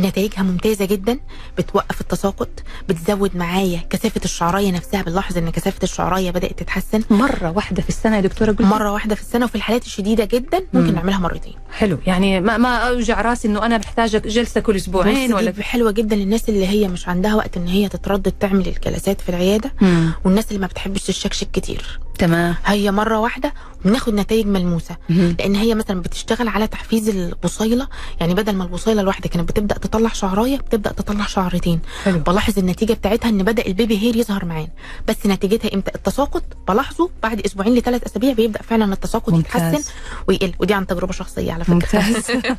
نتائجها 0.00 0.42
ممتازة 0.42 0.84
جدا 0.84 1.18
بتوقف 1.58 2.00
التساقط 2.00 2.48
بتزود 2.88 3.36
معايا 3.36 3.80
كثافة 3.90 4.20
الشعراية 4.24 4.72
نفسها. 4.72 5.02
بنلاحظ 5.02 5.38
إن 5.38 5.50
كثافة 5.50 5.80
الشعراية 5.82 6.30
بدأت 6.30 6.58
تتحسن. 6.58 7.02
مرة 7.10 7.50
واحدة 7.50 7.82
في 7.82 7.88
السنة 7.88 8.16
يا 8.16 8.20
دكتورة 8.20 8.50
قلت 8.50 8.60
مرة 8.60 8.92
واحدة 8.92 9.14
في 9.14 9.20
السنة 9.20 9.44
وفي 9.44 9.54
الحالات 9.54 9.84
الشديدة 9.84 10.24
جدا. 10.24 10.58
ممكن 10.72 10.88
مم. 10.88 10.94
نعملها 10.94 11.18
مرتين. 11.18 11.54
حلو. 11.72 11.98
يعني 12.06 12.40
ما 12.40 12.56
ما 12.56 12.76
أوجع 12.76 13.20
راسي 13.20 13.48
إنه 13.48 13.66
أنا 13.66 13.78
محتاجه 13.78 14.18
جلسة 14.18 14.60
كل 14.60 14.76
أسبوعين 14.76 15.34
ولا 15.34 15.50
دي 15.50 15.62
حلوة 15.62 15.90
جدا 15.90 16.16
للناس 16.16 16.48
اللي 16.48 16.66
هي 16.66 16.88
مش 16.88 17.08
عندها 17.08 17.34
وقت 17.34 17.56
إن 17.56 17.68
هي 17.68 17.88
تتردد 17.88 18.32
تعمل 18.32 18.68
الجلسات 18.68 19.20
في 19.20 19.28
العيادة 19.28 19.72
مم. 19.80 20.12
والناس 20.24 20.48
اللي 20.48 20.58
ما 20.58 20.66
بتحبش 20.66 21.02
تشكشك 21.02 21.50
كتير. 21.50 22.00
تمام. 22.18 22.54
هي 22.64 22.90
مرة 22.90 23.18
واحدة 23.18 23.54
وبناخد 23.84 24.14
نتائج 24.14 24.46
ملموسة. 24.46 24.96
مم. 25.08 25.36
لأن 25.38 25.54
هي 25.54 25.74
مثلا 25.74 26.02
بتشتغل 26.02 26.48
على 26.48 26.66
تحفيز 26.66 27.08
البصيلة. 27.08 27.88
يعني 28.20 28.34
بدل 28.34 28.52
ما 28.56 28.64
البصيلة 28.64 29.00
الواحده 29.00 29.28
كانت 29.28 29.48
بتبدأ 29.56 29.78
تطلع 29.78 30.08
شعراية 30.08 30.56
بتبدأ 30.56 30.92
تطلع 30.92 31.26
شعرتين. 31.26 31.80
حلو. 32.04 32.18
بلاحظ 32.18 32.58
النتيجة 32.58 32.92
بتاعتها 32.92 33.28
إن 33.28 33.42
بدأ 33.42 33.66
ال 33.66 33.72
baby 33.72 33.98
hair 33.98 34.16
يظهر 34.16 34.44
معانا. 34.44 34.68
بس 35.08 35.26
نتيجتها 35.26 35.74
إمتى؟ 35.74 35.90
التساقط. 35.94 36.42
بلاحظه 36.68 37.10
بعد 37.22 37.40
أسبوعين 37.40 37.74
لثلاث 37.74 38.04
أسابيع 38.04 38.32
بيبدأ 38.32 38.62
فعلا 38.62 38.92
التساقط 38.92 39.32
ممتاز. 39.32 39.74
يتحسن 39.74 39.92
ويقل. 40.28 40.52
ودي 40.58 40.74
عن 40.74 40.86
تجربة 40.86 41.12
شخصية 41.12 41.52
على 41.52 41.64
فكرة. 41.64 42.04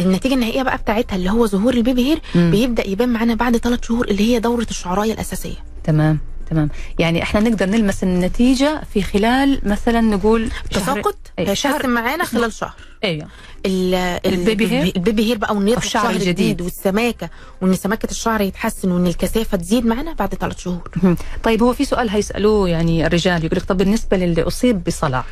النتيجة 0.00 0.34
النهائية 0.34 0.62
بقى 0.62 0.76
بتاعتها 0.78 1.16
اللي 1.16 1.30
هو 1.30 1.46
ظهور 1.46 1.74
ال 1.74 1.80
baby 1.80 2.04
hair 2.10 2.20
مم. 2.34 2.50
بيبدأ 2.50 2.88
يبان 2.88 3.08
معانا 3.08 3.34
بعد 3.34 3.56
ثلاث 3.56 3.86
شهور 3.86 4.08
اللي 4.08 4.22
هي 4.34 4.40
دورة 4.40 4.66
الشعراية 4.70 5.12
الأساسية. 5.12 5.64
تمام. 5.84 6.18
تمام. 6.50 6.68
يعني 6.98 7.22
إحنا 7.22 7.40
نقدر 7.40 7.66
نلمس 7.66 8.02
النتيجة 8.02 8.82
في 8.94 9.02
خلال 9.02 9.60
مثلا 9.64 10.00
نقول 10.00 10.50
التساقط؟ 10.64 11.16
إيه، 11.38 11.54
شهر 11.54 11.86
معانا 11.86 12.24
خلال 12.24 12.52
شهر. 12.52 12.74
أيوه 13.04 13.26
ال- 13.66 13.94
ال- 13.94 14.34
ال 14.34 14.40
baby 14.40 14.66
hair؟ 14.70 14.92
ال 14.96 15.03
baby 15.03 15.30
hair 15.30 15.38
بقى 15.38 15.56
يطلع 15.56 15.76
الشعر 15.78 16.02
شعر 16.02 16.10
الجديد. 16.12 16.34
جديد 16.34 16.60
والسماكة 16.60 17.30
وإن 17.62 17.74
سماكة 17.74 18.10
الشعر 18.10 18.40
يتحسن 18.40 18.90
وإن 18.92 19.06
الكثافة 19.06 19.58
تزيد 19.58 19.86
معانا 19.86 20.12
بعد 20.12 20.34
ثلاث 20.34 20.58
شهور. 20.58 20.90
طيب 21.42 21.62
هو 21.62 21.72
في 21.72 21.84
سؤال 21.84 22.10
هيسألوه 22.10 22.68
يعني 22.68 23.06
الرجال 23.06 23.44
يقول 23.44 23.56
لك 23.58 23.64
طب 23.64 23.76
بالنسبة 23.76 24.16
للي 24.16 24.42
أصيب 24.42 24.84
بصلع؟ 24.84 25.24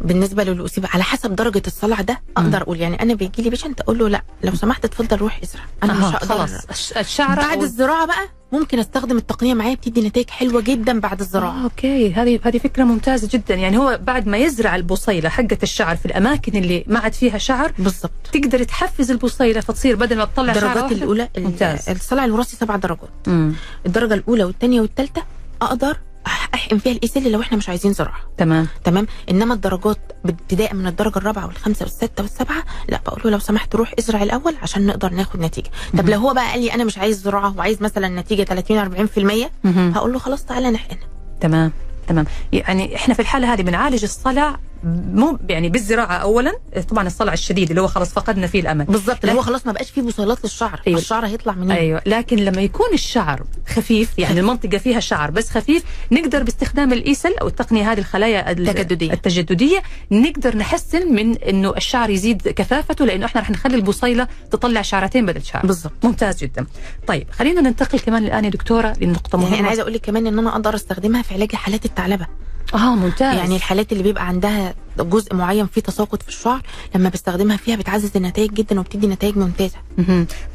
بالنسبة 0.00 0.44
للاصيب 0.44 0.86
على 0.94 1.02
حسب 1.02 1.36
درجة 1.36 1.62
الصلع 1.66 2.00
ده 2.00 2.20
أقدر 2.36 2.62
أقول. 2.62 2.80
يعني 2.80 3.02
أنا 3.02 3.14
بيجي 3.14 3.42
لي 3.42 3.50
patient 3.50 3.80
أقول 3.80 3.98
له 3.98 4.08
لا 4.08 4.22
لو 4.44 4.54
سمحت 4.54 4.84
اتفضل 4.84 5.16
روح 5.16 5.40
ازرع 5.42 5.62
أنا 5.82 5.92
مش 5.92 6.14
هقدر 6.14 6.26
خلاص. 6.26 6.50
الش- 6.70 6.92
الشعر 6.92 7.36
بعد 7.36 7.62
الزراعة 7.62 8.06
بقى 8.06 8.28
ممكن 8.58 8.78
أستخدم 8.78 9.16
التقنية 9.16 9.54
معايا 9.54 9.74
بتدي 9.74 10.08
نتائج 10.08 10.30
حلوة 10.30 10.60
جدا 10.60 11.00
بعد 11.00 11.18
آه 11.20 11.24
الزراعه 11.24 11.64
okay. 11.64 12.12
هذه 12.12 12.40
هذه 12.42 12.58
فكرة 12.58 12.84
ممتازة 12.84 13.28
جدا. 13.32 13.54
يعني 13.54 13.78
هو 13.78 13.98
بعد 14.02 14.26
ما 14.28 14.36
يزرع 14.38 14.76
البصيلة 14.76 15.28
حقة 15.28 15.58
الشعر 15.62 15.96
في 15.96 16.06
الأماكن 16.06 16.56
اللي 16.56 16.84
ما 16.86 16.98
عاد 16.98 17.12
فيها 17.12 17.38
شعر 17.38 17.72
بالظبط 17.78 18.12
تقدر 18.32 18.62
تحفز 18.64 19.10
البصيلة 19.10 19.60
فتصير 19.60 19.96
بدل 19.96 20.16
ما 20.18 20.24
تطلع 20.24 20.52
شعر 20.52 20.66
الدرجات 20.68 20.92
الأولى 20.92 21.28
ال- 21.36 21.44
ممتاز. 21.44 21.88
الصلع 21.88 22.24
الوراثي 22.24 22.56
سبع 22.56 22.76
درجات. 22.76 23.08
مم. 23.26 23.52
الدرجة 23.86 24.14
الأولى 24.14 24.44
والثانية 24.44 24.80
والثالثة 24.80 25.22
أقدر 25.62 25.96
احقن 26.26 26.78
فيها 26.78 26.92
الايسيل 26.92 27.32
لو 27.32 27.40
إحنا 27.40 27.56
مش 27.58 27.68
عايزين 27.68 27.92
زراعه 27.92 28.20
تمام. 28.38 28.68
تمام؟ 28.84 29.06
إنما 29.30 29.54
الدرجات 29.54 29.98
ابتداء 30.24 30.74
من 30.74 30.86
الدرجة 30.86 31.18
الرابعة 31.18 31.46
والخامسة 31.46 31.82
والسادسه 31.84 32.22
والسابعه 32.22 32.64
لا 32.88 33.00
بقول 33.06 33.20
له 33.24 33.30
لو 33.30 33.38
سمحت 33.38 33.74
روح 33.74 33.92
ازرع 33.98 34.22
الأول 34.22 34.54
عشان 34.62 34.86
نقدر 34.86 35.12
ناخد 35.12 35.40
نتيجة. 35.40 35.70
طب 35.98 36.08
لو 36.08 36.18
هو 36.20 36.34
بقى 36.34 36.50
قال 36.50 36.60
لي 36.60 36.74
أنا 36.74 36.84
مش 36.84 36.98
عايز 36.98 37.22
زراعة 37.22 37.54
وعايز 37.58 37.82
مثلا 37.82 38.08
نتيجة 38.08 38.42
30 38.42 39.06
40% 39.44 39.50
مهم. 39.64 39.92
هقول 39.94 40.12
له 40.12 40.18
خلاص 40.18 40.44
تعالى 40.44 40.70
نحقن. 40.70 40.96
تمام 41.40 41.72
تمام. 42.08 42.24
يعني 42.52 42.96
إحنا 42.96 43.14
في 43.14 43.20
الحالة 43.22 43.52
هذه 43.52 43.62
بنعالج 43.62 44.02
الصلع 44.02 44.56
مو 44.84 45.38
يعني 45.48 45.68
بالزراعة 45.68 46.16
اولا 46.16 46.52
طبعا 46.88 47.06
الصلع 47.06 47.32
الشديد 47.32 47.68
اللي 47.70 47.80
هو 47.80 47.86
خلاص 47.86 48.12
فقدنا 48.12 48.46
فيه 48.46 48.60
الأمل. 48.60 48.84
بالظبط 48.84 49.18
اللي. 49.24 49.36
هو 49.36 49.42
خلاص 49.42 49.66
ما 49.66 49.72
بقاش 49.72 49.90
فيه 49.90 50.02
بصيلات 50.02 50.44
للشعر. 50.44 50.80
أيوة. 50.86 50.98
الشعر 50.98 51.26
هيطلع 51.26 51.52
منين؟ 51.52 51.70
أيوه 51.70 52.02
لكن 52.06 52.36
لما 52.36 52.62
يكون 52.62 52.86
الشعر 52.92 53.42
خفيف 53.68 54.18
يعني 54.18 54.40
المنطقة 54.40 54.78
فيها 54.78 55.00
شعر 55.00 55.30
بس 55.30 55.50
خفيف 55.50 55.82
نقدر 56.12 56.42
باستخدام 56.42 56.92
الإيسل 56.92 57.34
أو 57.42 57.46
التقنية 57.48 57.92
هذه 57.92 57.98
الخلايا 57.98 58.50
ال- 58.52 58.68
التجددية. 58.68 59.12
التجددية 59.12 59.82
نقدر 60.10 60.56
نحسن 60.56 61.14
من 61.14 61.36
إنه 61.38 61.74
الشعر 61.76 62.10
يزيد 62.10 62.48
كثافته 62.48 63.04
لأنه 63.06 63.26
إحنا 63.26 63.40
رح 63.40 63.50
نخلي 63.50 63.76
البصيله 63.76 64.28
تطلع 64.50 64.82
شعرتين 64.82 65.26
بدل 65.26 65.42
شعر. 65.44 65.66
بالظبط 65.66 65.92
ممتاز 66.04 66.36
جدا. 66.38 66.66
طيب 67.06 67.26
خلينا 67.30 67.60
ننتقل 67.60 67.98
كمان 67.98 68.24
الآن 68.24 68.44
يا 68.44 68.50
دكتورة 68.50 68.92
لنقطه 69.00 69.36
يعني 69.36 69.46
أنا 69.48 69.54
مهمة. 69.56 69.68
عايزة 69.68 69.82
أقول 69.82 69.92
لك 69.94 70.00
كمان 70.00 70.26
إن 70.26 70.38
أنا 70.38 70.50
أقدر 70.50 70.74
أستخدمها 70.74 71.22
في 71.22 71.34
علاج 71.34 71.54
حالات 71.54 71.84
الثعلبه 71.84 72.26
آه 72.74 72.94
ممتاز. 72.94 73.36
يعني 73.36 73.56
الحالات 73.56 73.92
اللي 73.92 74.02
بيبقى 74.02 74.26
عندها 74.28 74.74
جزء 75.04 75.34
معين 75.34 75.66
فيه 75.66 75.80
تساقط 75.80 76.22
في 76.22 76.28
الشعر 76.28 76.62
لما 76.94 77.08
بستخدمها 77.08 77.56
فيها 77.56 77.76
بتعزز 77.76 78.10
النتائج 78.16 78.50
جدا 78.52 78.80
وبتدي 78.80 79.06
نتائج 79.06 79.36
ممتازة. 79.38 79.76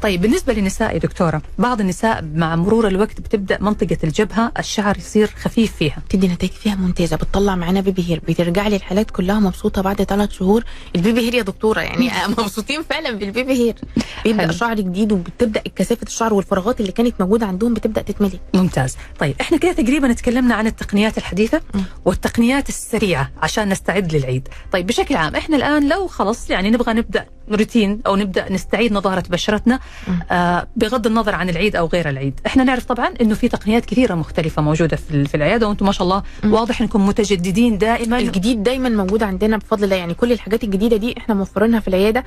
طيب 0.02 0.20
بالنسبة 0.20 0.52
للنساء 0.52 0.94
يا 0.94 0.98
دكتورة 0.98 1.42
بعض 1.58 1.80
النساء 1.80 2.24
مع 2.34 2.56
مرور 2.56 2.88
الوقت 2.88 3.20
بتبدأ 3.20 3.58
منطقة 3.60 3.96
الجبهة 4.04 4.52
الشعر 4.58 4.96
يصير 4.98 5.26
خفيف 5.26 5.76
فيها. 5.76 5.96
بتدي 6.08 6.28
نتائج 6.28 6.52
فيها 6.52 6.74
ممتازة 6.74 7.16
بتطلع 7.16 7.54
معانا 7.56 7.80
baby 7.80 8.04
hair 8.08 8.20
بترجع 8.28 8.68
لي 8.68 8.76
الحالات 8.76 9.10
كلها 9.10 9.40
مبسوطة 9.40 9.82
بعد 9.82 10.02
ثلاث 10.02 10.30
شهور. 10.30 10.64
ال 10.96 11.01
baby 11.01 11.20
hair 11.20 11.34
يا 11.34 11.42
دكتورة 11.42 11.80
يعني 11.80 12.10
مبسوطين 12.38 12.82
فعلا 12.90 13.10
بال 13.12 13.25
baby 13.25 13.52
hair. 13.52 13.74
بيبدأ 14.24 14.42
حلو. 14.42 14.52
شعر 14.52 14.76
جديد 14.76 15.12
وبتبدأ 15.12 15.62
كثافه 15.76 16.06
الشعر 16.06 16.34
والفراغات 16.34 16.80
اللي 16.80 16.92
كانت 16.92 17.14
موجودة 17.20 17.46
عندهم 17.46 17.74
بتبدأ 17.74 18.02
تتملي. 18.02 18.38
ممتاز. 18.54 18.96
طيب 19.18 19.34
إحنا 19.40 19.58
كده 19.58 19.72
تقريبا 19.72 20.12
تكلمنا 20.12 20.54
عن 20.54 20.66
التقنيات 20.66 21.18
الحديثة 21.18 21.60
مم. 21.74 21.82
والتقنيات 22.04 22.68
السريعة 22.68 23.30
عشان 23.42 23.68
نستعد 23.68 24.14
للعيد. 24.14 24.31
طيب 24.72 24.86
بشكل 24.86 25.16
عام 25.16 25.36
إحنا 25.36 25.56
الآن 25.56 25.88
لو 25.88 26.06
خلص 26.06 26.50
يعني 26.50 26.70
نبغى 26.70 26.92
نبدأ 26.92 27.26
روتين 27.52 28.00
أو 28.06 28.16
نبدأ 28.16 28.52
نستعيد 28.52 28.92
نضارة 28.92 29.24
بشرتنا. 29.30 29.80
آه 30.30 30.66
بغض 30.76 31.06
النظر 31.06 31.34
عن 31.34 31.48
العيد 31.50 31.76
أو 31.76 31.86
غير 31.86 32.08
العيد 32.08 32.40
إحنا 32.46 32.64
نعرف 32.64 32.84
طبعا 32.84 33.14
أنه 33.20 33.34
في 33.34 33.48
تقنيات 33.48 33.84
كثيرة 33.84 34.14
مختلفة 34.14 34.62
موجودة 34.62 34.96
في 34.96 35.24
في 35.24 35.34
العيادة 35.36 35.68
وأنتم 35.68 35.86
ما 35.86 35.92
شاء 35.92 36.02
الله. 36.02 36.22
واضح 36.44 36.80
أنكم 36.80 37.06
متجددين 37.06 37.78
دائما 37.78 38.18
الجديد 38.18 38.62
دايما 38.62 38.88
موجود 38.88 39.22
عندنا 39.22 39.56
بفضل 39.56 39.84
الله 39.84 39.96
يعني 39.96 40.14
كل 40.14 40.32
الحاجات 40.32 40.64
الجديدة 40.64 40.96
دي 40.96 41.14
إحنا 41.18 41.34
موفرينها 41.34 41.80
في 41.80 41.88
العيادة. 41.88 42.24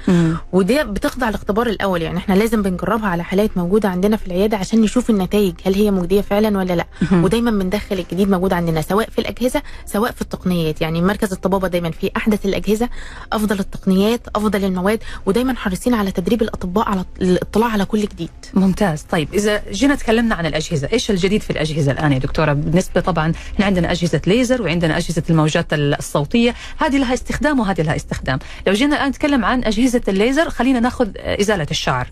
ودي 0.53 0.83
بتخضع 0.83 1.29
الاختبار 1.29 1.67
الأول 1.67 2.01
يعني 2.01 2.17
إحنا 2.17 2.33
لازم 2.33 2.61
بنجربها 2.61 3.09
على 3.09 3.23
حالات 3.23 3.57
موجودة 3.57 3.89
عندنا 3.89 4.17
في 4.17 4.27
العيادة 4.27 4.57
عشان 4.57 4.81
نشوف 4.81 5.09
النتائج 5.09 5.53
هل 5.65 5.73
هي 5.73 5.91
مجدية 5.91 6.21
فعلا 6.21 6.57
ولا 6.57 6.73
لأ. 6.73 6.85
ودايما 7.11 7.51
بندخل 7.51 7.99
الجديد 7.99 8.29
موجود 8.29 8.53
عندنا 8.53 8.81
سواء 8.81 9.09
في 9.09 9.19
الأجهزة 9.19 9.61
سواء 9.85 10.11
في 10.11 10.21
التقنيات 10.21 10.81
يعني 10.81 11.01
مركز 11.01 11.31
الطبابة 11.33 11.67
دايما 11.67 11.89
في 12.01 12.12
أحدث 12.17 12.45
الأجهزة 12.45 12.89
أفضل 13.34 13.60
التقنيات 13.60 14.21
أفضل 14.36 14.65
المواد 14.65 14.99
ودايما 15.25 15.55
حريصين 15.55 15.93
على 15.93 16.12
تدريب 16.12 16.41
الأطباء 16.41 16.89
على 16.89 17.05
الاطلاع 17.21 17.69
على 17.69 17.86
كل 17.86 18.01
جديد. 18.01 18.29
ممتاز. 18.53 19.01
طيب 19.01 19.34
إذا 19.34 19.63
جينا 19.71 19.95
تكلمنا 19.95 20.36
عن 20.36 20.45
الأجهزة 20.45 20.89
إيش 20.93 21.12
الجديد 21.12 21.41
في 21.41 21.49
الأجهزة 21.49 21.91
الآن 21.91 22.12
يا 22.12 22.17
دكتورة؟ 22.17 22.53
بالنسبة 22.53 23.01
طبعا 23.01 23.34
إحنا 23.53 23.65
عندنا 23.65 23.91
أجهزة 23.91 24.21
ليزر 24.27 24.62
وعندنا 24.62 24.97
أجهزة 24.97 25.23
الموجات 25.29 25.73
الصوتية 25.73 26.55
هذه 26.77 26.97
لها 26.97 27.13
استخدام 27.13 27.60
وهذه 27.60 27.81
لها 27.81 27.95
استخدام. 27.95 28.39
لو 28.67 28.73
جينا 28.73 28.95
الآن 28.95 29.10
نتكلم 29.10 29.45
عن 29.45 29.63
أجهزة 29.63 30.01
الليزر 30.08 30.49
خلينا 30.49 30.79
ناخذ 30.79 31.10
إزالة 31.17 31.67
الشعر. 31.71 32.12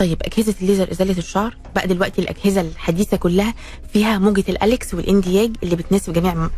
طيب 0.00 0.22
أجهزة 0.22 0.54
الليزر 0.62 0.90
إزالة 0.92 1.18
الشعر 1.18 1.56
بقى 1.74 1.86
دلوقتي 1.88 2.22
الأجهزة 2.22 2.60
الحديثة 2.60 3.16
كلها 3.16 3.54
فيها 3.92 4.18
موجة 4.18 4.44
ال 4.48 4.57
Alex 4.57 4.94
وال 4.94 5.08
Nd:YAG 5.08 5.50
اللي 5.62 5.76
بتناسب 5.76 6.12
جميع 6.12 6.48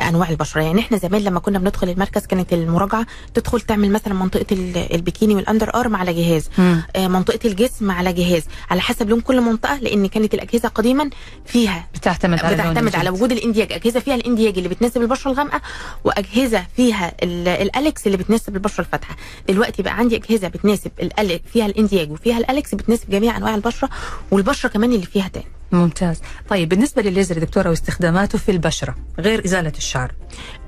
أنواع 0.00 0.28
البشرة. 0.30 0.60
يعني 0.62 0.80
إحنا 0.80 0.98
زمان 0.98 1.22
لما 1.24 1.40
كنا 1.40 1.58
بندخل 1.58 1.88
المركز 1.88 2.26
كانت 2.26 2.52
المراجعة 2.52 3.06
تدخل 3.34 3.60
تعمل 3.60 3.90
مثلا 3.92 4.14
منطقة 4.14 4.46
ال- 4.52 4.94
ال 4.94 4.98
bikini 4.98 5.25
وال 5.25 5.34
underarm 5.34 5.96
على 5.96 6.12
جهاز. 6.12 6.48
مم. 6.58 6.82
آه، 6.96 7.08
منطقة 7.08 7.38
الجسم 7.48 7.90
على 7.90 8.12
جهاز. 8.12 8.42
على 8.70 8.80
حسب 8.80 9.08
لون 9.10 9.20
كل 9.20 9.40
منطقة 9.40 9.76
لأن 9.78 10.06
كانت 10.06 10.34
الأجهزة 10.34 10.68
قديما 10.68 11.10
فيها 11.46 11.88
بتعتمد 11.94 12.40
على 12.44 12.54
بتعتمد 12.54 12.94
على. 12.96 13.10
وجود 13.10 13.32
ال 13.32 13.38
Nd:YAG 13.38 13.72
أجهزة 13.72 14.00
فيها 14.00 14.14
ال 14.14 14.20
Nd:YAG 14.20 14.56
اللي 14.56 14.68
بتناسب 14.68 15.02
البشرة 15.02 15.30
الغامقة 15.30 15.60
وأجهزة 16.04 16.66
فيها 16.76 17.12
ال- 17.22 17.48
الأليكس 17.48 18.06
اللي 18.06 18.16
بتناسب 18.16 18.54
البشرة 18.56 18.80
الفاتحة. 18.84 19.16
دلوقتي 19.48 19.82
بقى 19.82 19.94
عندي 19.98 20.16
أجهزة 20.16 20.48
بتناسب 20.48 20.90
الاليك 21.02 21.42
فيها 21.52 21.66
ال 21.66 21.72
Nd:YAG 21.72 22.10
وفيها 22.12 22.38
الأليكس 22.38 22.74
بتناسب 22.90 23.10
جميع 23.10 23.36
أنواع 23.36 23.54
البشرة 23.54 23.88
والبشرة 24.30 24.68
كمان 24.68 24.92
اللي 24.92 25.06
فيها 25.06 25.28
تاني. 25.28 25.46
ممتاز. 25.72 26.20
طيب 26.48 26.68
بالنسبة 26.68 27.02
للليزر 27.02 27.38
دكتورة 27.38 27.68
واستخداماته 27.70 28.38
في 28.38 28.50
البشرة 28.50 28.94
غير 29.18 29.44
إزالة 29.44 29.72
الشعر 29.78 30.12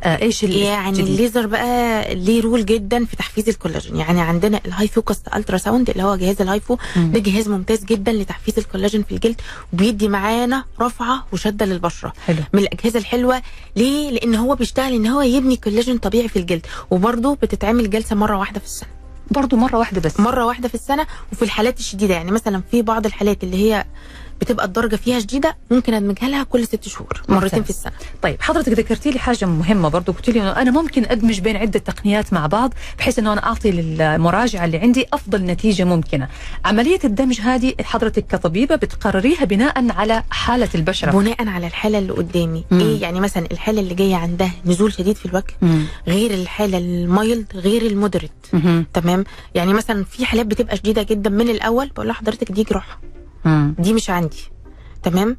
آه 0.05 0.23
إيش 0.23 0.45
ال- 0.45 0.57
يعني 0.57 0.89
الجديد؟ 0.89 1.07
الليزر 1.09 1.47
بقى 1.47 2.15
ليه 2.15 2.43
role 2.43 2.67
جدا 2.67 3.05
في 3.05 3.17
تحفيز 3.17 3.49
الكولاجين. 3.49 3.97
يعني 3.97 4.21
عندنا 4.21 4.61
ال 4.67 4.89
high 4.89 5.17
focus 5.37 5.57
ultrasound 5.57 5.91
اللي 5.91 6.03
هو 6.03 6.17
جهاز 6.17 6.41
ال 6.41 6.47
HIFU. 6.47 6.77
ده 6.97 7.19
جهاز 7.19 7.49
ممتاز 7.49 7.85
جدا 7.85 8.13
لتحفيز 8.13 8.59
الكولاجين 8.59 9.03
في 9.03 9.13
الجلد 9.15 9.41
وبيدي 9.73 10.09
معانا 10.09 10.65
رفعة 10.81 11.27
وشدة 11.33 11.67
للبشرة. 11.67 12.13
حلو. 12.27 12.37
من 12.53 12.61
الأجهزة 12.63 12.99
الحلوة 12.99 13.43
ليه؟ 13.77 14.11
لأن 14.11 14.35
هو 14.35 14.55
بيشتغل 14.55 14.93
إن 14.95 15.07
هو 15.07 15.23
يبني 15.23 15.57
كولاجين 15.57 15.99
طبيعي 15.99 16.29
في 16.29 16.39
الجلد 16.39 16.67
وبرده 16.91 17.37
بتتعمل 17.43 17.91
جلسة 17.91 18.17
مرة 18.17 18.37
واحدة 18.39 18.61
في 18.61 18.67
السنة. 18.67 18.89
برضه 19.33 19.57
مرة 19.57 19.79
واحدة 19.79 20.01
بس. 20.01 20.21
مرة 20.21 20.47
واحدة 20.47 20.69
في 20.69 20.75
السنة 20.75 21.07
وفي 21.33 21.43
الحالات 21.43 21.79
الشديدة. 21.79 22.15
يعني 22.15 22.31
مثلا 22.31 22.63
في 22.71 22.83
بعض 22.83 23.07
الحالات 23.07 23.45
اللي 23.45 23.57
هي 23.57 23.85
بتبقى 24.43 24.67
الدرجة 24.67 24.97
فيها 24.97 25.21
شديدة 25.21 25.57
ممكن 25.71 25.95
أدمجها 25.95 26.29
لها 26.29 26.43
كل 26.43 26.67
ست 26.67 26.89
شهور 26.89 27.23
مرتين. 27.29 27.63
في 27.63 27.71
السنة 27.71 27.93
طيب 28.23 28.43
حضرتك 28.43 28.73
ذكرتي 28.73 29.11
لي 29.11 29.19
حاجة 29.19 29.45
مهمة 29.47 29.89
برضو 29.89 30.13
قلت 30.13 30.31
لي 30.31 30.41
إنه 30.41 30.51
أنا 30.51 30.71
ممكن 30.71 31.05
أدمج 31.05 31.41
بين 31.41 31.57
عدة 31.57 31.79
تقنيات 31.79 32.33
مع 32.33 32.47
بعض 32.47 32.75
بحيث 32.99 33.19
إنه 33.19 33.33
أنا 33.33 33.45
أعطي 33.47 33.71
للمراجعه 33.71 34.65
اللي 34.65 34.79
عندي 34.79 35.07
أفضل 35.13 35.45
نتيجة 35.45 35.85
ممكنة 35.85 36.29
عملية 36.65 36.99
الدمج 37.05 37.41
هذه 37.41 37.75
حضرتك 37.83 38.27
كطبيبة 38.27 38.75
بتقرريها 38.77 39.45
بناء 39.45 39.91
على 39.93 40.23
حالة 40.31 40.69
البشرة 40.75 41.11
بناء 41.11 41.49
على 41.49 41.67
الحالة 41.67 41.99
اللي 41.99 42.13
قدامي 42.13 42.65
مم. 42.71 42.81
إيه 42.81 43.03
يعني 43.03 43.21
مثلا 43.21 43.47
الحالة 43.53 43.81
اللي 43.81 43.95
جاية 43.95 44.17
عندها 44.17 44.53
نزول 44.67 44.93
شديد 44.93 45.17
في 45.17 45.27
الوجه 45.27 45.55
مم. 45.63 45.85
غير 46.09 46.35
الحالة 46.35 46.79
ال 46.79 46.92
mild 46.92 47.47
غير 47.55 47.83
ال 47.87 47.91
moderate. 47.91 48.31
تمام 48.95 49.25
يعني 49.55 49.75
مثلا 49.75 50.05
في 50.05 50.25
حالات 50.27 50.47
بتبقى 50.47 50.77
شديدة 50.77 51.03
جدا 51.03 51.31
من 51.31 51.49
الأول 51.49 51.89
بقول 51.89 52.09
لحضرتك 52.09 52.53
دي 52.53 52.63
جراحة 52.63 53.01
مم. 53.45 53.75
دي 53.79 53.93
مش 53.93 54.11
عندي. 54.11 54.43
تمام؟ 55.03 55.37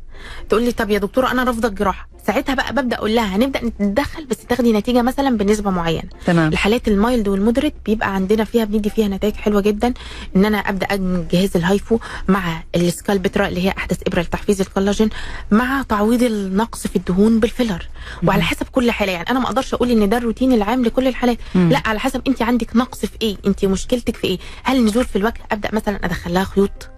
تقول 0.50 0.64
لي 0.64 0.72
طب 0.72 0.90
يا 0.90 0.98
دكتوره 1.00 1.32
أنا 1.32 1.44
رافضة 1.44 1.68
الجراحة. 1.68 2.10
ساعتها 2.28 2.56
بقى 2.56 2.74
ببدأ 2.74 2.96
أقول 2.96 3.16
لها 3.16 3.36
هنبدأ 3.36 3.66
نتدخل 3.66 4.26
بس 4.26 4.38
تاخدي 4.38 4.74
نتيجة 4.74 5.02
مثلا 5.02 5.38
بنسبة 5.38 5.70
معينة. 5.72 6.10
تمام. 6.26 6.52
الحالات 6.52 6.88
ال 6.88 6.96
mild 6.96 7.28
وال 7.28 7.37
moderate 7.37 7.74
بيبقى 7.86 8.16
عندنا 8.16 8.44
فيها 8.44 8.66
بندي 8.66 8.90
فيها 8.90 9.08
نتائج 9.08 9.34
حلوة 9.36 9.62
جدا. 9.62 9.94
إن 10.36 10.46
أنا 10.46 10.58
أبدأ 10.58 10.88
ادمج 10.92 11.28
جهاز 11.28 11.58
ال 11.58 11.66
HIFU 11.66 12.00
مع 12.28 12.64
ال 12.76 12.84
Sculptra 12.84 13.48
اللي 13.48 13.66
هي 13.66 13.74
أحدث 13.78 14.02
إبرة 14.08 14.22
لتحفيز 14.22 14.62
الكولاجين 14.62 15.10
مع 15.52 15.82
تعويض 15.90 16.24
النقص 16.24 16.88
في 16.88 16.96
الدهون 16.96 17.40
بال 17.40 17.51
filler. 17.51 17.88
وعلى 18.28 18.44
حسب 18.44 18.66
كل 18.72 18.92
حالة 18.92 19.12
يعني 19.12 19.30
أنا 19.30 19.40
ما 19.40 19.46
أقدرش 19.46 19.74
أقول 19.74 19.92
إن 19.92 20.10
ده 20.10 20.18
الروتين 20.18 20.54
العام 20.54 20.86
لكل 20.86 21.08
الحالات. 21.08 21.38
مم. 21.56 21.70
لا 21.72 21.82
على 21.86 22.00
حسب 22.00 22.22
انت 22.28 22.42
عندك 22.42 22.76
نقص 22.76 23.06
في 23.06 23.18
إيه 23.22 23.38
انت 23.48 23.66
مشكلتك 23.66 24.16
في 24.16 24.28
إيه. 24.28 24.38
هل 24.64 24.86
نزول 24.86 25.06
في 25.06 25.16
الوجه 25.16 25.42
أبدأ 25.52 25.70
مثلا 25.74 26.06
أدخل 26.06 26.34
لها 26.34 26.44
خيوط. 26.44 26.90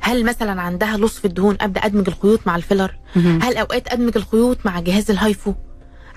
هل 0.00 0.24
مثلا 0.24 0.62
عندها 0.62 0.96
loss 0.96 1.18
في 1.18 1.24
الدهون 1.24 1.56
أبدأ 1.60 1.86
أدمج 1.86 2.08
الخيوط 2.08 2.40
مع 2.46 2.56
الفيلر. 2.56 2.96
هل 3.42 3.56
أوقات 3.56 3.92
أدمج 3.92 4.16
الخيوط 4.16 4.58
مع 4.64 4.80
جهاز 4.80 5.10
الهايفو؟ 5.10 5.54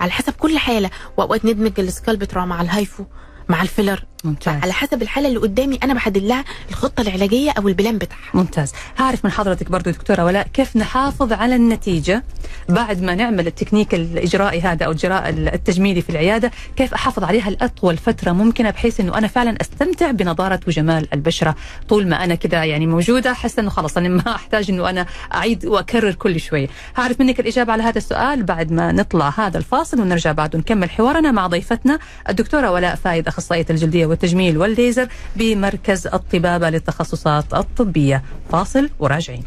على 0.00 0.10
حسب 0.10 0.32
كل 0.32 0.58
حالة 0.58 0.90
وأوقات 1.16 1.44
ندمج 1.44 1.80
السكالبترا 1.80 2.44
مع 2.44 2.60
الهايفو 2.60 3.04
مع 3.48 3.62
الفيلر. 3.62 4.04
ممتاز. 4.24 4.62
على 4.62 4.72
حسب 4.72 5.02
الحالة 5.02 5.28
اللي 5.28 5.38
قدامي 5.38 5.78
أنا 5.82 5.94
بحدد 5.94 6.18
لها 6.18 6.44
الخطة 6.70 7.00
العلاجية 7.00 7.50
أو 7.50 7.68
ال 7.68 7.74
plan 7.74 7.98
بتاعها. 7.98 8.30
ممتاز. 8.34 8.72
هعرف 8.98 9.24
من 9.24 9.30
حضرتك 9.30 9.70
برضو 9.70 9.90
دكتورة 9.90 10.24
ولاء 10.24 10.46
كيف 10.48 10.76
نحافظ 10.76 11.32
على 11.32 11.56
النتيجة 11.56 12.24
بعد 12.68 13.02
ما 13.02 13.14
نعمل 13.14 13.46
التكنيك 13.46 13.94
الإجرائي 13.94 14.60
هذا 14.60 14.86
أو 14.86 14.90
الإجراء 14.90 15.28
التجميلي 15.28 16.02
في 16.02 16.10
العيادة؟ 16.10 16.50
كيف 16.76 16.94
أحافظ 16.94 17.24
عليها 17.24 17.50
لأطول 17.50 17.96
فترة 17.96 18.32
ممكنة 18.32 18.70
بحيث 18.70 19.00
إنه 19.00 19.18
أنا 19.18 19.26
فعلا 19.26 19.56
أستمتع 19.60 20.10
بنضاره 20.10 20.60
وجمال 20.68 21.08
البشرة 21.14 21.54
طول 21.88 22.08
ما 22.08 22.24
أنا 22.24 22.34
كذا 22.34 22.64
يعني 22.64 22.86
موجودة 22.86 23.32
حاسه 23.32 23.60
إنه 23.60 23.70
خلاص 23.70 23.96
أنا 23.96 24.08
ما 24.08 24.34
أحتاج 24.34 24.70
إنه 24.70 24.90
أنا 24.90 25.06
أعيد 25.34 25.66
وأكرر 25.66 26.12
كل 26.12 26.40
شوية 26.40 26.68
هعرف 26.96 27.20
منك 27.20 27.40
الإجابة 27.40 27.72
على 27.72 27.82
هذا 27.82 27.98
السؤال 27.98 28.42
بعد 28.42 28.72
ما 28.72 28.92
نطلع 28.92 29.32
هذا 29.36 29.58
الفاصل 29.58 30.00
ونرجع 30.00 30.32
بعد 30.32 30.54
ونكمل 30.54 30.90
حوارنا 30.90 31.30
مع 31.30 31.46
ضيفتنا 31.46 31.98
الدكتورة 32.28 32.70
ولاء 32.70 32.94
فايد 32.94 33.28
أخصائية 33.28 33.66
الجلدية 33.70 34.09
والتجميل 34.10 34.58
والليزر 34.58 35.08
بمركز 35.36 36.06
الطبابة 36.06 36.70
للتخصصات 36.70 37.54
الطبية. 37.54 38.22
فاصل 38.52 38.90
وراجعين. 38.98 39.44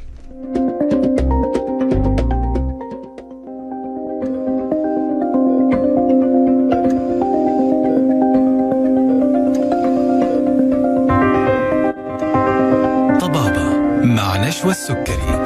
نشوى 14.54 14.72
السكري. 14.72 15.43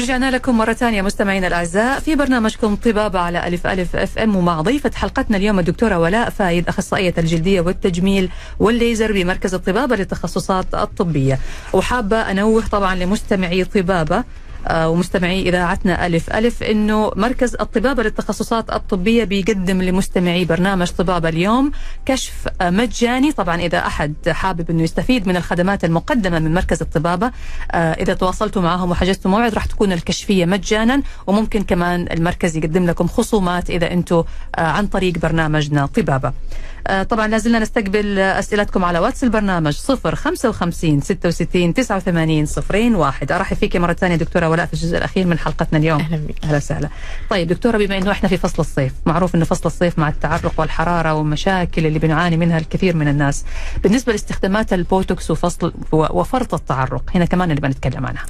ورجعنا 0.00 0.30
لكم 0.30 0.58
مرة 0.58 0.72
ثانية 0.72 1.02
مستمعينا 1.02 1.46
الأعزاء 1.46 2.00
في 2.00 2.14
برنامجكم 2.14 2.76
طبابة 2.76 3.18
على 3.18 3.46
ألف 3.46 3.66
ألف 3.66 3.96
أف 3.96 4.18
إم 4.18 4.36
ومع 4.36 4.60
ضيفة 4.60 4.90
حلقتنا 4.94 5.36
اليوم 5.36 5.58
الدكتورة 5.58 5.98
ولاء 5.98 6.30
فايد 6.30 6.68
أخصائية 6.68 7.14
الجلدية 7.18 7.60
والتجميل 7.60 8.30
والليزر 8.58 9.12
بمركز 9.12 9.54
الطبابة 9.54 9.96
للتخصصات 9.96 10.74
الطبية. 10.74 11.38
وحابة 11.72 12.16
أنوه 12.16 12.64
طبعا 12.72 12.94
لمستمعي 12.94 13.64
طبابة 13.64 14.24
ومستمعي 14.70 15.48
إذاعتنا 15.48 16.06
ألف 16.06 16.30
ألف 16.30 16.62
أنه 16.62 17.12
مركز 17.16 17.54
الطبابة 17.54 18.02
للتخصصات 18.02 18.72
الطبية 18.72 19.24
بيقدم 19.24 19.82
لمستمعي 19.82 20.44
برنامج 20.44 20.90
طبابة 20.90 21.28
اليوم 21.28 21.72
كشف 22.06 22.48
آه، 22.60 22.70
مجاني. 22.70 23.32
طبعا 23.32 23.56
إذا 23.60 23.78
أحد 23.78 24.14
حابب 24.28 24.70
أنه 24.70 24.82
يستفيد 24.82 25.26
من 25.28 25.36
الخدمات 25.36 25.84
المقدمة 25.84 26.38
من 26.38 26.54
مركز 26.54 26.82
الطبابة 26.82 27.30
آه، 27.72 27.92
إذا 27.92 28.14
تواصلتوا 28.14 28.62
معهم 28.62 28.90
وحجزتوا 28.90 29.30
موعد 29.30 29.54
راح 29.54 29.64
تكون 29.64 29.92
الكشفية 29.92 30.44
مجانا 30.46 31.02
وممكن 31.26 31.62
كمان 31.62 32.06
المركز 32.12 32.56
يقدم 32.56 32.86
لكم 32.86 33.06
خصومات 33.06 33.70
إذا 33.70 33.92
أنتم 33.92 34.24
عن 34.58 34.86
طريق 34.86 35.18
برنامجنا 35.18 35.86
طبابة. 35.86 36.28
آه، 36.28 36.79
طبعا 37.08 37.26
لازلنا 37.26 37.58
نستقبل 37.58 38.18
أسئلتكم 38.18 38.84
على 38.84 38.98
واتس 38.98 39.24
البرنامج 39.24 39.72
0 39.72 40.14
55 40.14 41.00
66 41.00 41.74
89 41.74 42.46
صفرين 42.46 42.94
واحد. 42.94 43.32
أرحب 43.32 43.56
فيك 43.56 43.76
مرة 43.76 43.92
ثانية 43.92 44.16
دكتورة 44.16 44.48
ولاء 44.48 44.66
في 44.66 44.74
الجزء 44.74 44.98
الأخير 44.98 45.26
من 45.26 45.38
حلقتنا 45.38 45.78
اليوم. 45.78 46.00
أهلا 46.00 46.16
بك. 46.16 46.44
أهلا 46.44 46.56
وسهلا. 46.56 46.88
طيب 47.30 47.48
دكتورة 47.48 47.78
بما 47.78 47.98
إنه 47.98 48.10
إحنا 48.10 48.28
في 48.28 48.36
فصل 48.36 48.56
الصيف 48.62 48.92
معروف 49.06 49.34
إنه 49.34 49.44
فصل 49.44 49.66
الصيف 49.66 49.98
مع 49.98 50.08
التعرق 50.08 50.52
والحرارة 50.58 51.14
والمشاكل 51.14 51.86
اللي 51.86 51.98
بنعاني 51.98 52.36
منها 52.36 52.58
الكثير 52.58 52.96
من 52.96 53.08
الناس. 53.08 53.44
بالنسبة 53.82 54.12
لاستخدامات 54.12 54.72
البوتوكس 54.72 55.30
وفصل 55.30 55.72
وفرط 55.92 56.54
التعرق 56.54 57.02
هنا 57.14 57.24
كمان 57.24 57.50
اللي 57.50 57.60
بنتكلم 57.60 58.06
عنها. 58.06 58.22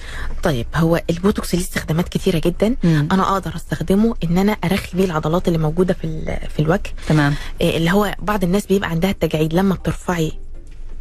طيب 0.43 0.67
هو 0.75 1.03
البوتوكس 1.11 1.55
ليه 1.55 1.63
استخدامات 1.63 2.09
كتيره 2.09 2.41
جدا. 2.45 2.77
مم. 2.85 3.09
أنا 3.13 3.33
أقدر 3.33 3.57
أستخدمه 3.57 4.15
إن 4.25 4.39
أنا 4.39 4.53
أرخي 4.53 4.97
بيه 4.97 5.05
العضلات 5.05 5.49
اللي 5.49 5.59
موجودة 5.59 5.95
في 5.95 6.39
في 6.55 6.63
الوجه. 6.63 6.91
تمام. 7.09 7.35
إيه 7.61 7.77
اللي 7.77 7.91
هو 7.91 8.15
بعض 8.23 8.40
الناس 8.45 8.67
بيبقى 8.67 8.91
عندها 8.91 9.11
التجاعيد 9.11 9.55
لما 9.55 9.75
بترفعي 9.75 10.33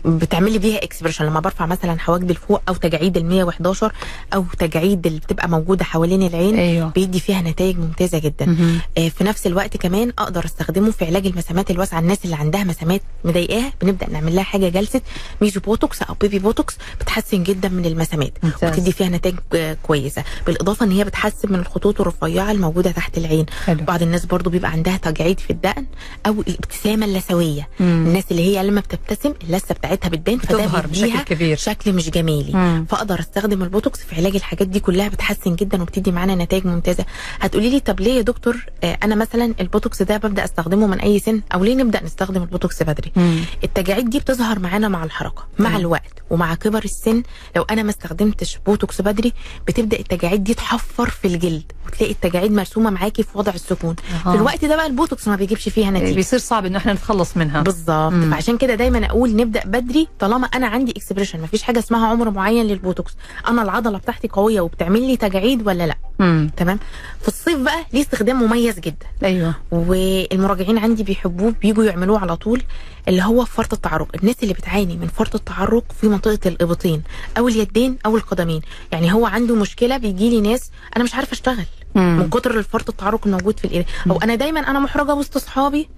بتعملي 0.05 0.57
بيها 0.59 0.83
expression 0.83 1.25
لما 1.25 1.39
برفع 1.39 1.65
مثلا 1.65 1.99
حواجبي 1.99 2.33
لفوق 2.33 2.61
أو 2.69 2.73
تجاعيد 2.73 3.17
ال 3.17 3.25
111 3.25 3.91
أو 4.33 4.45
تجاعيد 4.59 5.07
اللي 5.07 5.19
بتبقى 5.19 5.49
موجودة 5.49 5.83
حوالين 5.85 6.23
العين 6.23 6.55
أيوه. 6.59 6.89
بيدي 6.89 7.19
فيها 7.19 7.41
نتائج 7.41 7.77
ممتازة 7.79 8.19
جدا. 8.19 8.55
آه، 8.97 9.09
في 9.09 9.23
نفس 9.23 9.47
الوقت 9.47 9.77
كمان 9.77 10.13
أقدر 10.19 10.45
أستخدمه 10.45 10.91
في 10.91 11.05
علاج 11.05 11.27
المسامات 11.27 11.71
الواسعة. 11.71 11.99
الناس 11.99 12.17
اللي 12.25 12.35
عندها 12.35 12.63
مسامات 12.63 13.01
مضايقاها 13.25 13.73
بنبدأ 13.81 14.09
نعمل 14.09 14.35
لها 14.35 14.43
حاجة 14.43 14.69
جلسة 14.69 15.01
ميزو 15.41 15.59
بوتوكس 15.59 16.01
أو 16.01 16.13
baby 16.21 16.39
بوتوكس 16.39 16.77
بتحسن 17.01 17.43
جدا 17.43 17.69
من 17.69 17.85
المسامات 17.85 18.33
ممتاز. 18.43 18.73
وتدي 18.79 18.91
فيها 18.91 19.09
نتائج 19.09 19.35
آه، 19.55 19.77
كويسة. 19.83 20.23
بالإضافة 20.45 20.85
إن 20.85 20.91
هي 20.91 21.03
بتحسن 21.03 21.51
من 21.53 21.59
الخطوط 21.59 22.01
الرفيعة 22.01 22.51
الموجودة 22.51 22.91
تحت 22.91 23.17
العين. 23.17 23.45
حلو. 23.65 23.83
بعض 23.83 24.01
الناس 24.01 24.25
برضو 24.25 24.49
بيبقى 24.49 24.71
عندها 24.71 24.97
تجاعيد 24.97 25.39
في 25.39 25.49
الدقن 25.49 25.85
أو 26.25 26.41
الابتسامة 26.47 27.05
اللثوية. 27.05 27.67
الناس 27.79 28.23
اللي 28.31 28.41
هي 28.57 28.63
لما 28.63 28.81
بتبتسم 28.81 29.33
اللثه 29.43 29.75
بتاعتها 29.95 30.09
بتبان 30.09 30.37
فده 30.37 30.81
بشكل 30.81 31.19
كبير. 31.19 31.57
شكل 31.57 31.93
مش 31.93 32.09
جمالي 32.09 32.53
مم. 32.53 32.85
فأقدر 32.89 33.19
أستخدم 33.19 33.63
البوتوكس 33.63 33.99
في 34.03 34.15
علاج 34.15 34.35
الحاجات 34.35 34.67
دي 34.67 34.79
كلها 34.79 35.07
بتحسن 35.07 35.55
جدا 35.55 35.81
وبتدي 35.81 36.11
معانا 36.11 36.35
نتائج 36.35 36.65
ممتازة. 36.67 37.05
هتقولي 37.39 37.69
لي 37.69 37.79
طب 37.79 37.99
ليه 37.99 38.13
يا 38.13 38.21
دكتور 38.21 38.65
آه، 38.83 38.97
أنا 39.03 39.15
مثلا 39.15 39.53
البوتوكس 39.59 40.01
ده 40.01 40.17
ببدأ 40.17 40.43
أستخدمه 40.43 40.87
من 40.87 40.99
أي 40.99 41.19
سن؟ 41.19 41.41
أو 41.53 41.63
ليه 41.63 41.75
نبدأ 41.75 42.03
نستخدم 42.03 42.41
البوتوكس 42.41 42.83
بدري؟ 42.83 43.11
مم. 43.15 43.39
التجاعيد 43.63 44.09
دي 44.09 44.19
بتظهر 44.19 44.59
معانا 44.59 44.87
مع 44.87 45.03
الحركة 45.03 45.47
مع 45.59 45.69
تمام. 45.69 45.81
الوقت 45.81 46.13
ومع 46.29 46.55
كبر 46.55 46.83
السن. 46.83 47.23
لو 47.55 47.63
أنا 47.63 47.83
ما 47.83 47.89
استخدمتش 47.89 48.59
بوتوكس 48.65 49.01
بدري 49.01 49.33
بتبدأ 49.67 49.99
التجاعيد 49.99 50.43
دي 50.43 50.53
تحفر 50.53 51.09
في 51.09 51.27
الجلد. 51.27 51.71
وتلاقي 51.93 52.11
التجاعيد 52.11 52.51
مرسومة 52.51 52.89
معاكي 52.89 53.23
في 53.23 53.37
وضع 53.37 53.51
السكون. 53.51 53.95
أها. 54.25 54.31
في 54.31 54.37
الوقت 54.37 54.65
ده 54.65 54.75
بقى 54.75 54.87
البوتوكس 54.87 55.27
ما 55.27 55.35
بيجيبش 55.35 55.69
فيها 55.69 55.91
نتيجة. 55.91 56.15
بيصير 56.15 56.39
صعب 56.39 56.65
انه 56.65 56.77
إحنا 56.77 56.93
نتخلص 56.93 57.37
منها. 57.37 57.61
بالظبط. 57.61 58.13
فعشان 58.13 58.57
كده 58.57 58.75
دايما 58.75 59.05
أقول 59.05 59.35
نبدأ 59.35 59.61
بدري 59.65 60.07
طالما 60.19 60.47
أنا 60.47 60.67
عندي 60.67 60.91
expression 60.91 61.41
مفيش 61.41 61.63
حاجة 61.63 61.79
اسمها 61.79 62.07
عمر 62.07 62.29
معين 62.29 62.65
للبوتوكس. 62.65 63.11
أنا 63.47 63.61
العضلة 63.61 63.97
بتاعتي 63.97 64.27
قوية 64.27 64.61
وبتعمل 64.61 65.01
لي 65.07 65.17
تجاعيد 65.17 65.67
ولا 65.67 65.87
لأ؟ 65.87 65.97
مم. 66.19 66.51
تمام؟ 66.57 66.79
في 67.21 67.27
الصيف 67.27 67.59
بقى 67.59 67.85
ليه 67.93 68.01
استخدام 68.01 68.43
مميز 68.43 68.79
جدا. 68.79 69.05
أيوه. 69.23 69.55
والمراجعين 69.71 70.77
عندي 70.77 71.03
بيحبوه 71.03 71.53
بيجوا 71.61 71.83
يعملوه 71.83 72.19
على 72.19 72.35
طول 72.35 72.61
اللي 73.07 73.21
هو 73.23 73.45
فرط 73.45 73.73
التعرق. 73.73 74.07
الناس 74.15 74.35
اللي 74.43 74.53
بتعاني 74.53 74.97
من 74.97 75.07
فرط 75.07 75.35
التعرق 75.35 75.83
في 76.01 76.07
منطقة 76.07 76.39
الإبطين 76.45 77.03
أو 77.37 77.47
اليدين 77.47 77.97
أو 78.05 78.17
القدمين. 78.17 78.61
يعني 78.91 79.13
هو 79.13 79.25
عنده 79.25 79.55
مشكلة 79.55 79.97
بيجي 79.97 80.29
لي 80.29 80.41
ناس 80.41 80.71
أنا 80.95 81.03
مش 81.03 81.15
عارفة 81.15 81.33
أشتغل. 81.33 81.65
مم. 81.95 82.17
من 82.19 82.29
كتر 82.29 82.57
الفرط 82.57 82.89
التعرق 82.89 83.25
الموجود 83.27 83.59
في 83.59 83.65
الإيد 83.65 83.85
أو 84.09 84.17
أنا 84.17 84.35
دايما 84.35 84.59
أنا 84.59 84.79
محرجة 84.79 85.13
وسط 85.15 85.35
أصحابي 85.35 85.89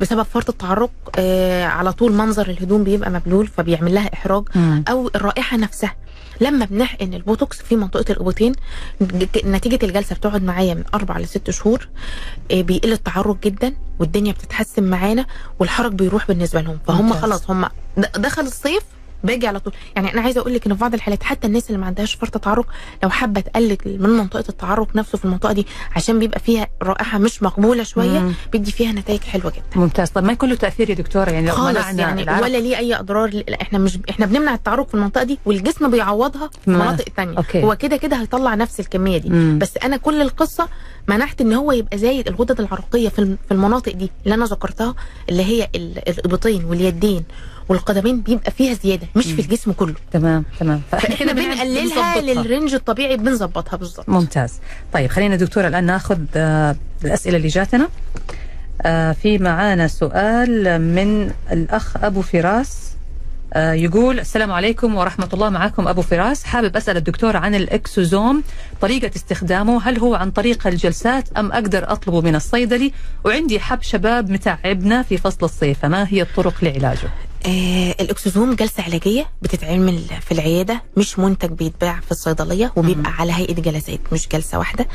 بسبب 0.00 0.22
فرط 0.22 0.48
التعرق 0.50 0.90
آه 1.18 1.64
على 1.64 1.92
طول 1.92 2.12
منظر 2.12 2.48
الهدوم 2.50 2.84
بيبقى 2.84 3.10
مبلول 3.10 3.46
فبيعمل 3.46 3.94
لها 3.94 4.10
إحراج 4.14 4.44
مم. 4.54 4.84
أو 4.88 5.10
الرائحة 5.14 5.56
نفسها 5.56 5.96
لما 6.40 6.64
بنحقن 6.64 7.14
البوتوكس 7.14 7.62
في 7.62 7.76
منطقة 7.76 8.12
الابطين 8.12 8.52
ج- 9.00 9.46
نتيجة 9.46 9.78
الجلسة 9.86 10.14
بتقعد 10.16 10.42
معايا 10.44 10.74
من 10.74 10.84
أربع 10.94 11.18
لست 11.18 11.50
شهور 11.50 11.88
آه، 12.50 12.62
بيقل 12.62 12.92
التعرق 12.92 13.36
جدا 13.44 13.72
والدنيا 13.98 14.32
بتتحسن 14.32 14.82
معانا 14.84 15.26
والحرج 15.58 15.92
بيروح 15.92 16.28
بالنسبة 16.28 16.60
لهم 16.60 16.78
فهم 16.86 17.04
ممتاز. 17.06 17.22
خلاص 17.22 17.50
هم 17.50 17.66
دخل 18.16 18.42
الصيف 18.42 18.82
باجي 19.24 19.46
على 19.46 19.60
طول 19.60 19.72
يعني 19.96 20.12
أنا 20.12 20.20
عايزة 20.20 20.40
أقول 20.40 20.54
لك 20.54 20.66
إن 20.66 20.74
في 20.74 20.80
بعض 20.80 20.94
الحالات 20.94 21.22
حتى 21.22 21.46
الناس 21.46 21.66
اللي 21.66 21.78
ما 21.80 21.86
عندهاش 21.86 22.14
فرط 22.14 22.38
تعرق 22.38 22.66
لو 23.02 23.10
حابة 23.10 23.40
تقلل 23.40 23.78
من 23.86 24.10
منطقة 24.10 24.44
التعرق 24.48 24.96
نفسه 24.96 25.18
في 25.18 25.24
المنطقة 25.24 25.52
دي 25.52 25.66
عشان 25.96 26.18
بيبقى 26.18 26.40
فيها 26.40 26.66
رائحة 26.82 27.18
مش 27.18 27.42
مقبولة 27.42 27.82
شوية 27.82 28.18
مم. 28.18 28.32
بيدي 28.52 28.72
فيها 28.72 28.92
نتائج 28.92 29.20
حلوة 29.20 29.50
جدا 29.50 29.80
ممتاز 29.80 30.10
طب 30.10 30.24
ما 30.24 30.32
يكون 30.32 30.48
له 30.48 30.54
تأثير 30.54 30.90
يا 30.90 30.94
دكتورة 30.94 31.30
يعني 31.30 31.46
لو 31.46 31.52
خالص 31.54 31.86
يعني 31.98 32.22
العرق 32.22 32.42
ولا 32.44 32.58
ليه 32.58 32.78
أي 32.78 32.94
أضرار 32.98 33.30
لا 33.48 33.62
إحنا 33.62 33.78
مش 33.78 33.98
إحنا 34.10 34.26
بنمنع 34.26 34.54
التعرق 34.54 34.88
في 34.88 34.94
المنطقة 34.94 35.24
دي 35.24 35.38
والجسم 35.46 35.90
بيعوضها 35.90 36.50
في 36.64 36.70
مناطق 36.70 37.04
تانية 37.16 37.36
أوكي. 37.36 37.62
هو 37.62 37.76
كده 37.76 37.96
كده 37.96 38.16
هيطلع 38.20 38.54
نفس 38.54 38.80
الكمية 38.80 39.18
دي 39.18 39.28
مم. 39.30 39.58
بس 39.58 39.76
أنا 39.76 39.96
كل 39.96 40.22
القصة 40.22 40.68
منعت 41.08 41.40
إن 41.40 41.52
هو 41.52 41.72
يبقى 41.72 41.98
زايد 41.98 42.28
الغدد 42.28 42.60
العرقيه 42.60 43.08
في 43.08 43.18
الم- 43.18 43.38
في 43.48 43.54
المناطق 43.54 43.92
دي 43.92 44.10
اللي 44.24 44.34
أنا 44.34 44.44
ذكرتها 44.44 44.94
اللي 45.28 45.44
هي 45.44 45.68
ال- 45.74 46.08
الإبطين 46.08 46.64
واليدين 46.64 47.24
والقدمين 47.68 48.20
بيبقى 48.20 48.50
فيها 48.50 48.74
زيادة 48.74 49.06
مش 49.16 49.24
في 49.32 49.40
الجسم 49.42 49.72
كله. 49.72 49.94
تمام 50.12 50.44
تمام. 50.60 50.80
فإحنا 50.92 51.32
بن- 51.32 51.42
بنقللها. 51.44 52.20
لل 52.20 52.35
range 52.35 52.74
الطبيعي 52.74 53.16
بنظبطها 53.16 53.76
بالظبط 53.76 54.08
ممتاز. 54.08 54.52
طيب 54.92 55.10
خلينا 55.10 55.36
دكتورة 55.36 55.68
الآن 55.68 55.84
ناخذ 55.84 56.18
آه، 56.36 56.76
الأسئلة 57.04 57.36
اللي 57.36 57.48
جاتنا. 57.48 57.88
آه، 58.82 59.12
في 59.12 59.38
معانا 59.38 59.88
سؤال 59.88 60.80
من 60.80 61.30
الأخ 61.52 61.96
أبو 62.04 62.22
فراس. 62.22 62.84
آه، 63.54 63.72
يقول 63.72 64.20
السلام 64.20 64.52
عليكم 64.52 64.94
ورحمة 64.94 65.28
الله 65.34 65.48
معكم 65.50 65.88
أبو 65.88 66.02
فراس. 66.02 66.44
حابب 66.44 66.76
أسأل 66.76 66.96
الدكتور 66.96 67.36
عن 67.36 67.54
الإكسوزوم. 67.54 68.42
طريقة 68.84 69.10
استخدامه. 69.16 69.82
هل 69.82 69.98
هو 69.98 70.14
عن 70.14 70.30
طريق 70.30 70.66
الجلسات 70.66 71.28
أم 71.36 71.52
أقدر 71.52 71.92
أطلبه 71.92 72.20
من 72.20 72.34
الصيدلي؟ 72.34 72.92
وعندي 73.24 73.60
حب 73.60 73.82
شباب 73.82 74.30
متعبنا 74.30 75.02
في 75.02 75.18
فصل 75.18 75.38
الصيف. 75.42 75.78
فما 75.78 76.06
هي 76.10 76.22
الطرق 76.22 76.54
لعلاجه؟ 76.62 77.08
آه 77.46 77.94
الاكسوزوم 78.00 78.54
جلسة 78.54 78.82
علاجية 78.82 79.26
بتتعمل 79.42 79.98
في 80.26 80.32
العيادة 80.32 80.82
مش 80.96 81.18
منتج 81.18 81.48
بيتباع 81.50 82.00
في 82.00 82.10
الصيدلية 82.10 82.72
وبيبقى 82.76 83.12
على 83.18 83.32
هيئة 83.32 83.54
جلسات 83.54 84.00
مش 84.12 84.28
جلسة 84.28 84.58
واحدة. 84.58 84.86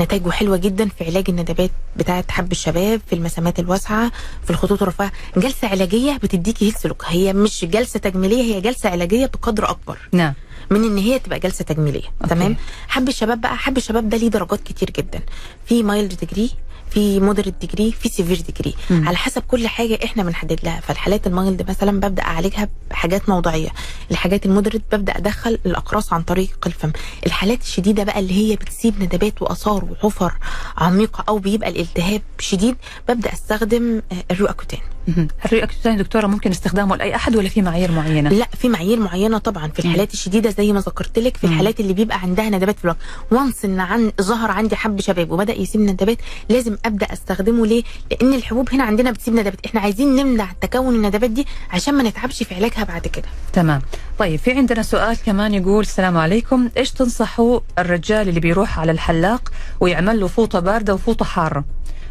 نتائجه 0.00 0.30
حلوة 0.30 0.56
جدا 0.56 0.88
في 0.88 1.04
علاج 1.04 1.24
الندبات 1.28 1.70
بتاعه 1.96 2.24
حب 2.30 2.52
الشباب 2.52 3.00
في 3.06 3.14
المسامات 3.14 3.58
الواسعة 3.58 4.12
في 4.44 4.50
الخطوط 4.50 4.82
الرفيعة. 4.82 5.12
جلسة 5.36 5.68
علاجية 5.68 6.16
بتديكي 6.16 6.64
healthy 6.66 6.86
look 6.86 7.04
هي 7.06 7.32
مش 7.32 7.64
جلسة 7.64 8.00
تجميلية 8.00 8.54
هي 8.54 8.60
جلسة 8.60 8.88
علاجية 8.90 9.26
بقدر 9.26 9.70
أكبر. 9.70 9.98
نعم. 10.12 10.34
من 10.70 10.84
إن 10.84 10.98
هي 10.98 11.18
تبقى 11.18 11.38
جلسة 11.38 11.64
تجميلية 11.64 12.08
أوكي. 12.22 12.34
تمام 12.34 12.56
حب 12.88 13.08
الشباب 13.08 13.40
بقى 13.40 13.56
حب 13.56 13.76
الشباب 13.76 14.08
ده 14.08 14.16
ليه 14.16 14.28
درجات 14.28 14.60
كتير 14.60 14.90
جدا 14.90 15.20
في 15.66 15.82
mild 15.82 16.14
degree 16.14 16.50
في 16.90 17.20
moderate 17.20 17.54
degree 17.60 17.92
في 17.92 18.08
severe 18.08 18.40
degree. 18.40 18.74
على 18.90 19.16
حسب 19.16 19.42
كل 19.42 19.68
حاجة 19.68 19.98
إحنا 20.04 20.22
بنحدد 20.22 20.60
لها 20.64 20.80
فالحالات 20.80 21.26
ال 21.26 21.35
mild 21.35 21.70
مثلا 21.70 22.00
ببدأ 22.00 22.22
أعالجها 22.22 22.68
بحاجات 22.90 23.28
موضعية 23.28 23.68
الحاجات 24.10 24.46
ال 24.46 24.50
moderate 24.50 24.82
ببدأ 24.92 25.16
أدخل 25.16 25.58
الأقراص 25.66 26.12
عن 26.12 26.22
طريق 26.22 26.58
الفم 26.66 26.92
الحالات 27.26 27.62
الشديدة 27.62 28.04
بقى 28.04 28.18
اللي 28.18 28.34
هي 28.50 28.56
بتسيب 28.56 29.02
ندبات 29.02 29.42
وآثار 29.42 29.84
وحفر 29.84 30.32
عميقة 30.78 31.24
أو 31.28 31.38
بيبقى 31.38 31.68
الالتهاب 31.68 32.22
شديد 32.38 32.76
ببدأ 33.08 33.32
أستخدم 33.32 34.02
آه، 34.12 34.24
الروأكيوتين 34.30 34.80
مهم. 35.08 35.28
الروأكيوتين 35.44 35.96
دكتورة 35.96 36.26
ممكن 36.26 36.50
استخدامه 36.50 36.96
لأي 36.96 37.14
أحد 37.14 37.36
ولا 37.36 37.48
في 37.48 37.62
معايير 37.62 37.92
معينة؟ 37.92 38.30
لا 38.30 38.48
في 38.58 38.68
معايير 38.68 39.00
معينة 39.00 39.38
طبعا 39.38 39.68
في 39.68 39.78
الحالات 39.78 40.12
الشديدة 40.14 40.50
زي 40.50 40.72
ما 40.72 40.80
ذكرت 40.80 41.18
لك 41.18 41.36
في. 41.36 41.44
الحالات 41.44 41.80
اللي 41.80 41.92
بيبقى 41.92 42.20
عندها 42.20 42.50
ندبات 42.50 42.78
في 42.78 42.84
الوجه 42.84 42.98
وانس 43.30 43.64
إن 43.64 43.80
عن 43.80 44.12
ظهر 44.22 44.50
عندي 44.50 44.76
حب 44.76 45.00
شباب 45.00 45.30
وبدأ 45.30 45.54
يسيب 45.54 45.80
ندبات 45.80 46.18
لازم 46.48 46.75
أبدأ 46.84 47.12
أستخدمه 47.12 47.66
ليه؟ 47.66 47.82
لأن 48.10 48.34
الحبوب 48.34 48.70
هنا 48.72 48.84
عندنا 48.84 49.10
بتسيب 49.10 49.34
ندبات. 49.34 49.66
إحنا 49.66 49.80
عايزين 49.80 50.16
نمنع 50.16 50.48
تكون 50.60 50.94
الندبات 50.94 51.30
دي 51.30 51.46
عشان 51.70 51.94
ما 51.94 52.02
نتعبش 52.02 52.42
في 52.42 52.54
علاجها 52.54 52.84
بعد 52.84 53.06
كده. 53.06 53.28
تمام. 53.52 53.82
طيب 54.18 54.38
في 54.38 54.52
عندنا 54.52 54.82
سؤال 54.82 55.16
كمان 55.26 55.54
يقول 55.54 55.80
السلام 55.80 56.16
عليكم. 56.16 56.68
إيش 56.76 56.90
تنصحوا 56.90 57.60
الرجال 57.78 58.28
اللي 58.28 58.40
بيروح 58.40 58.78
على 58.78 58.92
الحلاق 58.92 59.52
ويعمل 59.80 60.20
له 60.20 60.26
فوطة 60.26 60.60
باردة 60.60 60.94
وفوطة 60.94 61.24
حارة؟ 61.24 61.64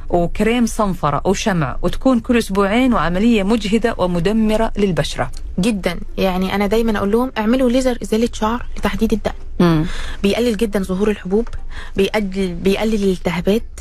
وكريم 0.09 0.65
صنفرة 0.65 1.21
وشمع 1.25 1.77
وتكون 1.81 2.19
كل 2.19 2.37
أسبوعين 2.37 2.93
وعملية 2.93 3.43
مجهدة 3.43 3.95
ومدمرة 3.97 4.71
للبشرة. 4.77 5.31
جدا. 5.59 5.99
يعني 6.17 6.55
أنا 6.55 6.67
دايما 6.67 6.97
أقول 6.97 7.11
لهم 7.11 7.31
اعملوا 7.37 7.69
ليزر 7.69 7.97
إزالة 8.03 8.29
شعر 8.33 8.65
لتحديد 8.77 9.13
الدقن 9.13 9.85
بيقلل 10.23 10.57
جدا 10.57 10.83
ظهور 10.83 11.09
الحبوب 11.09 11.47
بيقلل 11.95 12.53
بيقلل 12.53 13.03
الالتهابات 13.03 13.79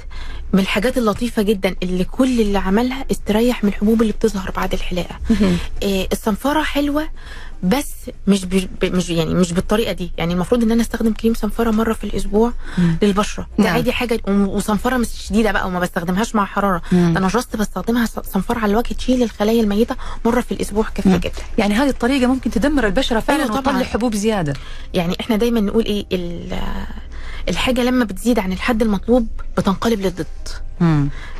من 0.54 0.60
الحاجات 0.60 0.98
اللطيفة 0.98 1.42
جدا 1.42 1.74
اللي 1.82 2.04
كل 2.04 2.40
اللي 2.40 2.58
عملها 2.58 3.04
استريح 3.10 3.64
من 3.64 3.70
الحبوب 3.70 4.02
اللي 4.02 4.12
بتظهر 4.12 4.50
بعد 4.56 4.72
الحلاقة 4.72 5.18
إيه 5.82 6.08
الصنفرة 6.12 6.62
حلوة 6.62 7.08
بس 7.62 7.90
مش. 8.26 8.44
مش 8.84 9.10
يعني 9.10 9.34
مش 9.34 9.52
بالطريقة 9.52 9.92
دي 9.92 10.12
يعني 10.18 10.34
المفروض 10.34 10.62
إن 10.62 10.70
أنا 10.72 10.82
أستخدم 10.82 11.12
كريم 11.12 11.34
صنفرة 11.34 11.70
مرة 11.70 11.92
في 11.92 12.04
الأسبوع 12.04 12.52
مم. 12.78 12.96
للبشرة 13.02 13.46
ده 13.58 13.64
نعم. 13.64 13.74
عادي 13.74 13.92
حاجة 13.92 14.20
وصنفرة 14.28 14.96
مش 14.96 15.08
شديدة 15.28 15.52
بقى 15.52 15.66
وما 15.66 15.80
بستخدمهاش 15.80 16.34
مع 16.34 16.44
حرارة 16.44 16.82
مم. 16.92 17.12
ده 17.12 17.18
أنا 17.18 17.28
جاست 17.28 17.56
بستخدمها 17.56 18.06
صنفرة 18.06 18.58
على 18.58 18.70
الوجه 18.72 18.94
تشيل 18.94 19.22
الخلايا 19.22 19.62
الميتة 19.62 19.96
مرة 20.24 20.40
في 20.40 20.52
الأسبوع 20.52 20.86
كافيه. 20.94 21.16
جدا 21.16 21.30
يعني 21.58 21.74
هذه 21.74 21.88
الطريقة 21.88 22.26
ممكن 22.26 22.50
تدمر 22.50 22.86
البشرة 22.86 23.20
فعلا 23.20 23.42
أيوة 23.42 23.60
طبعاً. 23.60 23.76
وتطلع 23.76 23.92
حبوب 23.92 24.14
زيادة 24.14 24.52
يعني 24.94 25.16
إحنا 25.20 25.36
دايما 25.36 25.60
نقول 25.60 25.84
إيه 25.84 26.06
الحاجة 27.48 27.80
لما 27.84 28.04
بتزيد 28.04 28.38
عن 28.38 28.52
الحد 28.52 28.82
المطلوب 28.82 29.26
بتنقلب 29.58 30.00
للضد. 30.00 30.26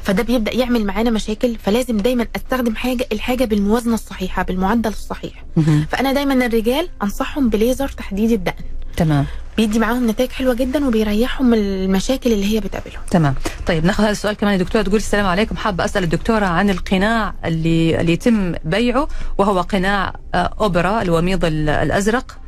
فده 0.03 0.23
بيبدأ 0.23 0.55
يعمل 0.55 0.85
معانا 0.87 1.11
مشاكل 1.11 1.57
فلازم 1.63 1.97
دايما 1.97 2.27
أستخدم 2.37 2.75
حاجة 2.77 3.07
الحاجة 3.13 3.45
بالموازنة 3.45 3.95
الصحيحة 3.95 4.43
بالمعدل 4.43 4.91
الصحيح. 4.91 5.45
مهم. 5.57 5.87
فأنا 5.91 6.13
دايما 6.13 6.47
الرجال 6.47 6.89
أنصحهم 7.03 7.49
بليزر 7.49 7.89
تحديد 7.89 8.31
الدقن. 8.31 8.65
تمام. 8.97 9.27
بيدي 9.57 9.79
معاهم 9.79 10.11
نتائج 10.11 10.31
حلوة 10.31 10.55
جدا 10.55 10.87
وبيريحهم 10.87 11.47
من 11.51 11.59
المشاكل 11.59 12.33
اللي 12.33 12.55
هي 12.55 12.61
بتقابلهم. 12.61 13.01
تمام. 13.11 13.35
طيب 13.67 13.85
ناخذ 13.85 14.03
هذا 14.03 14.13
السؤال 14.13 14.37
كمان. 14.37 14.55
الدكتوره 14.55 14.83
تقول 14.83 14.97
السلام 14.97 15.27
عليكم. 15.27 15.57
حابة 15.57 15.85
أسأل 15.85 16.05
الدكتورة 16.05 16.47
عن 16.47 16.71
القناع 16.71 17.35
اللي 17.45 18.01
اللي 18.01 18.13
يتم 18.13 18.53
بيعه 18.65 19.09
وهو 19.39 19.61
قناع 19.61 20.15
آه، 20.35 20.55
أوبرا 20.61 21.03
الوميض 21.03 21.45
ال- 21.45 21.69
الأزرق. 21.69 22.39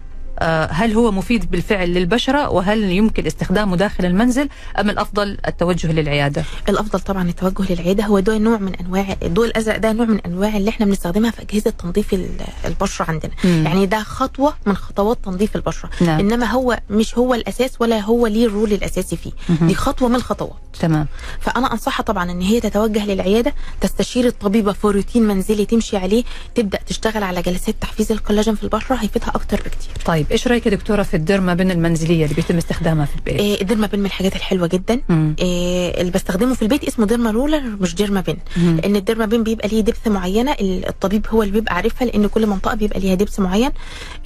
هل 0.71 0.93
هو 0.93 1.11
مفيد 1.13 1.51
بالفعل 1.51 1.89
للبشرة 1.95 2.49
وهل 2.49 2.83
يمكن 2.83 3.27
استخدامه 3.27 3.77
داخل 3.77 4.05
المنزل 4.05 4.49
أم 4.81 4.91
الأفضل 4.91 5.39
التوجه 5.49 5.93
للعيادة؟ 5.93 6.45
الأفضل 6.69 7.01
طبعا 7.01 7.29
التوجه 7.29 7.73
للعيادة 7.73 8.05
هو 8.05 8.19
ده 8.21 8.39
نوع 8.39 8.59
من 8.59 8.75
أنواع 8.75 9.17
الضوء 9.23 9.47
الأزرق 9.47 9.77
ده 9.77 9.93
نوع 9.93 10.07
من 10.07 10.21
أنواع 10.21 10.57
اللي 10.57 10.71
إحنا 10.71 10.87
بنستخدمها 10.87 11.31
في 11.31 11.43
أجهزة 11.43 11.71
تنظيف 11.71 12.15
ال- 12.15 12.29
البشرة 12.65 13.05
عندنا 13.11 13.33
مم. 13.45 13.63
يعني 13.67 13.87
ده 13.87 14.03
خطوة 14.03 14.55
من 14.67 14.77
خطوات 14.77 15.19
تنظيف 15.25 15.57
البشرة 15.57 15.91
نعم. 16.01 16.19
إنما 16.21 16.47
هو 16.47 16.79
مش 16.91 17.19
هو 17.19 17.35
الأساس 17.35 17.71
ولا 17.81 18.01
هو 18.01 18.27
ليه 18.27 18.47
الرول 18.47 18.73
الأساسي 18.73 19.17
فيه 19.17 19.33
مهم. 19.49 19.69
دي 19.69 19.75
خطوة 19.75 20.09
من 20.09 20.15
الخطوات 20.15 20.53
تمام 20.81 21.07
فأنا 21.41 21.73
أنصحها 21.73 22.03
طبعا 22.03 22.31
إن 22.31 22.41
هي 22.41 22.61
تتوجه 22.61 23.07
للعيادة 23.07 23.55
تستشير 23.81 24.27
الطبيبة 24.27 24.73
في 24.73 24.87
روتين 24.87 25.23
منزلي 25.23 25.65
تمشي 25.67 25.97
عليه 25.97 26.25
تبدأ 26.55 26.79
تشتغل 26.87 27.23
على 27.23 27.43
جلسات 27.43 27.75
تحفيز 27.81 28.13
الكولاجين 28.13 28.55
في 28.55 28.63
البشرة 28.65 28.95
هيفيدها 28.97 29.29
أكتر 29.35 29.57
بكتير 29.57 29.91
طيب 30.05 30.26
إيش 30.33 30.49
رأيك 30.49 30.67
يا 30.67 30.71
دكتورة 30.71 31.03
في 31.03 31.15
ال 31.17 31.23
derma 31.23 31.55
pen 31.55 31.71
المنزلية 31.71 32.25
اللي 32.25 32.35
بيتم 32.35 32.57
استخدامها 32.57 33.05
في 33.05 33.17
البيت؟ 33.17 33.35
إيه 33.41 33.61
ال 33.63 33.67
derma 33.67 33.87
pen 33.87 34.01
من 34.01 34.07
الحاجات 34.07 34.37
الحلوة 34.37 34.67
جدا 34.67 35.01
مم. 35.09 35.37
إيه 35.39 36.01
اللي 36.01 36.13
بستخدمه 36.13 36.55
في 36.55 36.63
البيت 36.63 36.85
اسمه 36.85 37.07
derma 37.07 37.31
roller 37.31 37.61
مش 37.81 37.95
derma 37.95 38.21
pen 38.21 38.37
مم. 38.57 38.77
لأن 38.77 38.97
ال 38.97 39.02
derma 39.02 39.27
pen 39.27 39.43
بيبقى 39.43 39.69
ليه 39.69 39.81
depth 39.81 40.09
معينة 40.09 40.53
ال- 40.53 40.89
الطبيب 40.89 41.27
هو 41.31 41.43
اللي 41.43 41.53
بيبقى 41.53 41.75
عارفها 41.75 42.07
لأن 42.07 42.27
كل 42.27 42.47
منطقة 42.47 42.75
بيبقى 42.75 43.01
ليها 43.01 43.15
depth 43.15 43.41
معين 43.41 43.71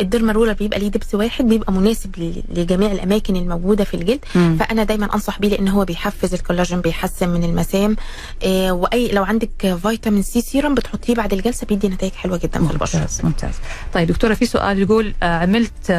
ال 0.00 0.05
derma 0.05 0.32
roller 0.32 0.52
بيبقى 0.52 0.78
ليه 0.80 0.88
depth 0.88 1.14
واحد 1.14 1.48
بيبقى 1.48 1.72
مناسب 1.72 2.34
لجميع 2.54 2.92
الأماكن 2.92 3.36
الموجودة 3.36 3.84
في 3.84 3.94
الجلد 3.94 4.20
مم. 4.34 4.56
فأنا 4.60 4.84
دايما 4.84 5.14
أنصح 5.14 5.38
بيه 5.38 5.48
لأن 5.48 5.68
هو 5.68 5.84
بيحفز 5.84 6.34
الكولاجين 6.34 6.80
بيحسن 6.80 7.28
من 7.28 7.44
المسام 7.44 7.96
إيه 8.42 8.72
و 8.72 9.08
لو 9.12 9.24
عندك 9.24 9.78
فيتامين 9.82 10.22
سي 10.22 10.40
سيرم 10.40 10.74
بتحطيه 10.74 11.14
بعد 11.14 11.32
الجلسة 11.32 11.66
بيدي 11.66 11.88
نتائج 11.88 12.12
حلوة 12.12 12.36
جدا 12.44 12.66
في 12.66 12.72
البشره 12.72 12.98
ممتاز 13.00 13.20
ممتاز 13.24 13.54
طيب 13.94 14.08
دكتورة 14.08 14.34
في 14.34 14.46
سؤال 14.46 14.78
يقول 14.82 15.14
آه، 15.22 15.26
عملت 15.38 15.89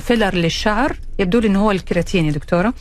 فيلر 0.00 0.34
للشعر. 0.34 0.96
يبدو 1.18 1.38
لي 1.38 1.48
إنه 1.48 1.60
هو 1.60 1.70
الكرياتين 1.70 2.26
يا 2.26 2.30
دكتورة. 2.30 2.68
آه، 2.68 2.74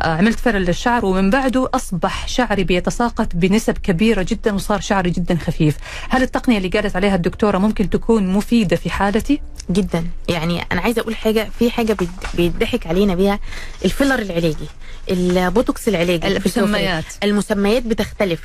عملت 0.00 0.40
فيلر 0.40 0.58
للشعر 0.58 1.04
ومن 1.04 1.30
بعده 1.30 1.68
أصبح 1.74 2.28
شعري 2.28 2.64
بيتساقط 2.64 3.28
بنسب 3.34 3.78
كبيرة 3.78 4.22
جدا 4.28 4.54
وصار 4.54 4.80
شعري 4.80 5.10
جدا 5.10 5.34
خفيف. 5.46 5.76
هل 6.08 6.22
التقنية 6.22 6.58
اللي 6.58 6.68
قالت 6.68 6.96
عليها 6.96 7.14
الدكتورة 7.14 7.58
ممكن 7.58 7.90
تكون 7.90 8.26
مفيدة 8.26 8.76
في 8.76 8.90
حالتي؟ 8.90 9.40
جدا. 9.70 10.06
يعني 10.28 10.62
أنا 10.72 10.80
عايزة 10.80 11.00
أقول 11.02 11.16
حاجة 11.16 11.48
في 11.58 11.70
حاجة 11.70 11.96
بيضحك 12.34 12.86
علينا 12.86 13.14
بيها 13.14 13.38
الفيلر 13.84 14.18
العلاجي 14.18 14.66
البوتوكس 15.10 15.88
العلاجي. 15.88 16.26
المسميات. 16.26 17.04
المسميات 17.24 17.82
بتختلف. 17.82 18.40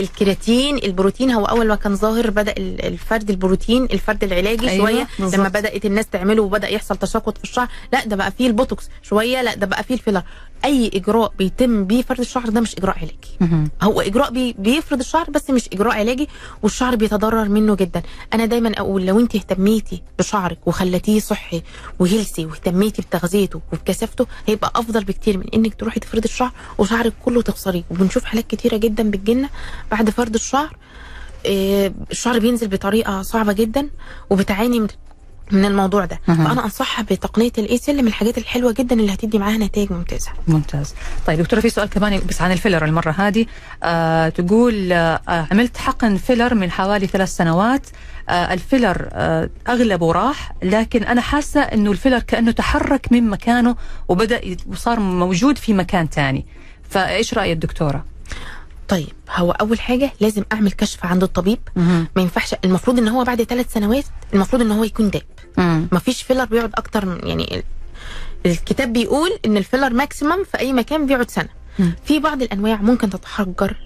الكرياتين 0.00 0.76
البروتين 0.76 1.30
هو 1.30 1.44
أول 1.44 1.68
ما 1.68 1.74
كان 1.74 1.96
ظاهر 1.96 2.30
بدأ 2.30 2.52
ال- 2.58 2.84
الفرد 2.86 3.30
البروتين 3.30 3.84
الفرد 3.84 4.24
العلاجي 4.24 4.70
أيوة، 4.70 4.86
شوية 4.90 5.06
بالظبط. 5.18 5.34
لما 5.40 5.48
بدأت 5.48 5.84
الناس 5.84 6.06
تعمله 6.06 6.42
وبدأ 6.42 6.68
يحصل 6.68 6.96
تساقط 6.96 7.38
في 7.38 7.44
الشعر 7.44 7.68
لا 7.92 8.04
ده 8.06 8.16
بقى 8.16 8.32
فيه 8.38 8.46
البوتوكس 8.46 8.88
شوية 9.02 9.42
لا 9.42 9.54
ده 9.54 9.66
بقى 9.66 9.84
فيه 9.84 9.94
الفيلر. 9.94 10.22
أي 10.64 10.90
إجراء 10.96 11.32
بيتم 11.38 11.84
بيه 11.84 12.02
فرد 12.02 12.20
الشعر 12.20 12.48
ده 12.48 12.60
مش 12.60 12.74
إجراء 12.78 12.96
علاجي. 12.98 13.38
هو 13.82 14.00
إجراء 14.00 14.30
بي 14.32 14.54
بيفرد 14.58 14.98
الشعر 14.98 15.30
بس 15.30 15.50
مش 15.50 15.68
إجراء 15.72 15.94
علاجي 15.98 16.28
والشعر 16.62 16.96
بيتضرر 16.96 17.48
منه 17.48 17.74
جدا. 17.74 18.02
أنا 18.34 18.44
دايما 18.44 18.72
أقول 18.78 19.06
لو 19.06 19.20
انت 19.20 19.34
اهتميتي 19.34 20.02
بشعرك 20.18 20.58
وخلتيه 20.66 21.20
صحي 21.20 21.62
وهيلسي 21.98 22.46
واهتميتي 22.46 23.02
بتغذيته 23.02 23.60
وبكثافته 23.72 24.26
هيبقى 24.46 24.72
أفضل 24.76 25.04
بكتير 25.04 25.38
من 25.38 25.44
إنك 25.54 25.74
تروحي 25.74 26.00
تفردي 26.00 26.24
الشعر 26.28 26.52
وشعرك 26.78 27.12
كله 27.24 27.42
تخسريه. 27.42 27.82
وبنشوف 27.90 28.24
حالات 28.24 28.46
كتيرة 28.46 28.76
جدا 28.76 29.10
بتجيلنا 29.10 29.48
بعد 29.90 30.10
فرد 30.10 30.34
الشعر 30.34 30.76
آه، 31.46 31.92
الشعر 32.10 32.38
بينزل 32.38 32.68
بطريقة 32.68 33.22
صعبة 33.22 33.52
جدا 33.52 33.88
وبتعاني 34.30 34.80
من 34.80 34.86
من 35.52 35.64
الموضوع 35.64 36.04
ده. 36.04 36.20
مهم. 36.28 36.44
فأنا 36.46 36.64
أنصحها 36.64 37.02
بتقنية 37.02 37.52
الايسل 37.58 38.02
من 38.02 38.08
الحاجات 38.08 38.38
الحلوة 38.38 38.72
جدا 38.72 38.96
اللي 38.96 39.14
هتدي 39.14 39.38
معاها 39.38 39.56
نتائج 39.56 39.92
ممتازة. 39.92 40.30
ممتاز. 40.48 40.94
طيب 41.26 41.38
دكتورة 41.40 41.60
في 41.60 41.70
سؤال 41.70 41.88
كمان 41.88 42.20
بس 42.28 42.42
عن 42.42 42.52
الفيلر 42.52 42.84
المرة 42.84 43.10
هذه. 43.10 43.46
آه 43.82 44.28
تقول 44.28 44.92
آه 44.92 45.20
عملت 45.28 45.76
حقن 45.76 46.16
فيلر 46.16 46.54
من 46.54 46.70
حوالي 46.70 47.06
ثلاث 47.06 47.28
سنوات. 47.28 47.86
آه 48.28 48.52
الفيلر 48.54 49.08
آه 49.12 49.50
اغلبه 49.68 50.12
راح 50.12 50.52
لكن 50.62 51.02
أنا 51.04 51.20
حاسة 51.20 51.60
إنه 51.60 51.90
الفيلر 51.90 52.18
كأنه 52.18 52.50
تحرك 52.50 53.12
من 53.12 53.30
مكانه 53.30 53.76
وبدأ 54.08 54.40
وصار 54.66 55.00
موجود 55.00 55.58
في 55.58 55.72
مكان 55.72 56.10
تاني. 56.10 56.46
فإيش 56.90 57.34
راي 57.34 57.52
الدكتوره 57.52 58.04
طيب 58.88 59.08
هو 59.30 59.50
أول 59.52 59.80
حاجة 59.80 60.12
لازم 60.20 60.44
أعمل 60.52 60.72
كشف 60.72 61.06
عند 61.06 61.22
الطبيب 61.22 61.58
ما 61.76 62.06
ينفعش 62.22 62.54
المفروض 62.64 62.98
إن 62.98 63.08
هو 63.08 63.24
بعد 63.24 63.42
ثلاث 63.42 63.72
سنوات 63.72 64.04
المفروض 64.34 64.62
إن 64.62 64.72
هو 64.72 64.84
يكون 64.84 65.10
داب 65.10 65.22
مم. 65.58 65.88
ما 65.92 65.98
فيش 65.98 66.22
فيلر 66.22 66.44
بيقعد 66.44 66.70
أكتر 66.74 67.06
من 67.06 67.28
يعني 67.28 67.56
ال- 67.56 67.62
الكتاب 68.50 68.92
بيقول 68.92 69.30
إن 69.46 69.56
الفيلر 69.56 69.90
maximum 69.92 70.44
في 70.44 70.58
أي 70.58 70.72
مكان 70.72 71.06
بيقعد 71.06 71.30
سنة 71.30 71.48
مم. 71.78 71.94
في 72.04 72.18
بعض 72.18 72.42
الأنواع 72.42 72.76
ممكن 72.76 73.10
تتحجر 73.10 73.76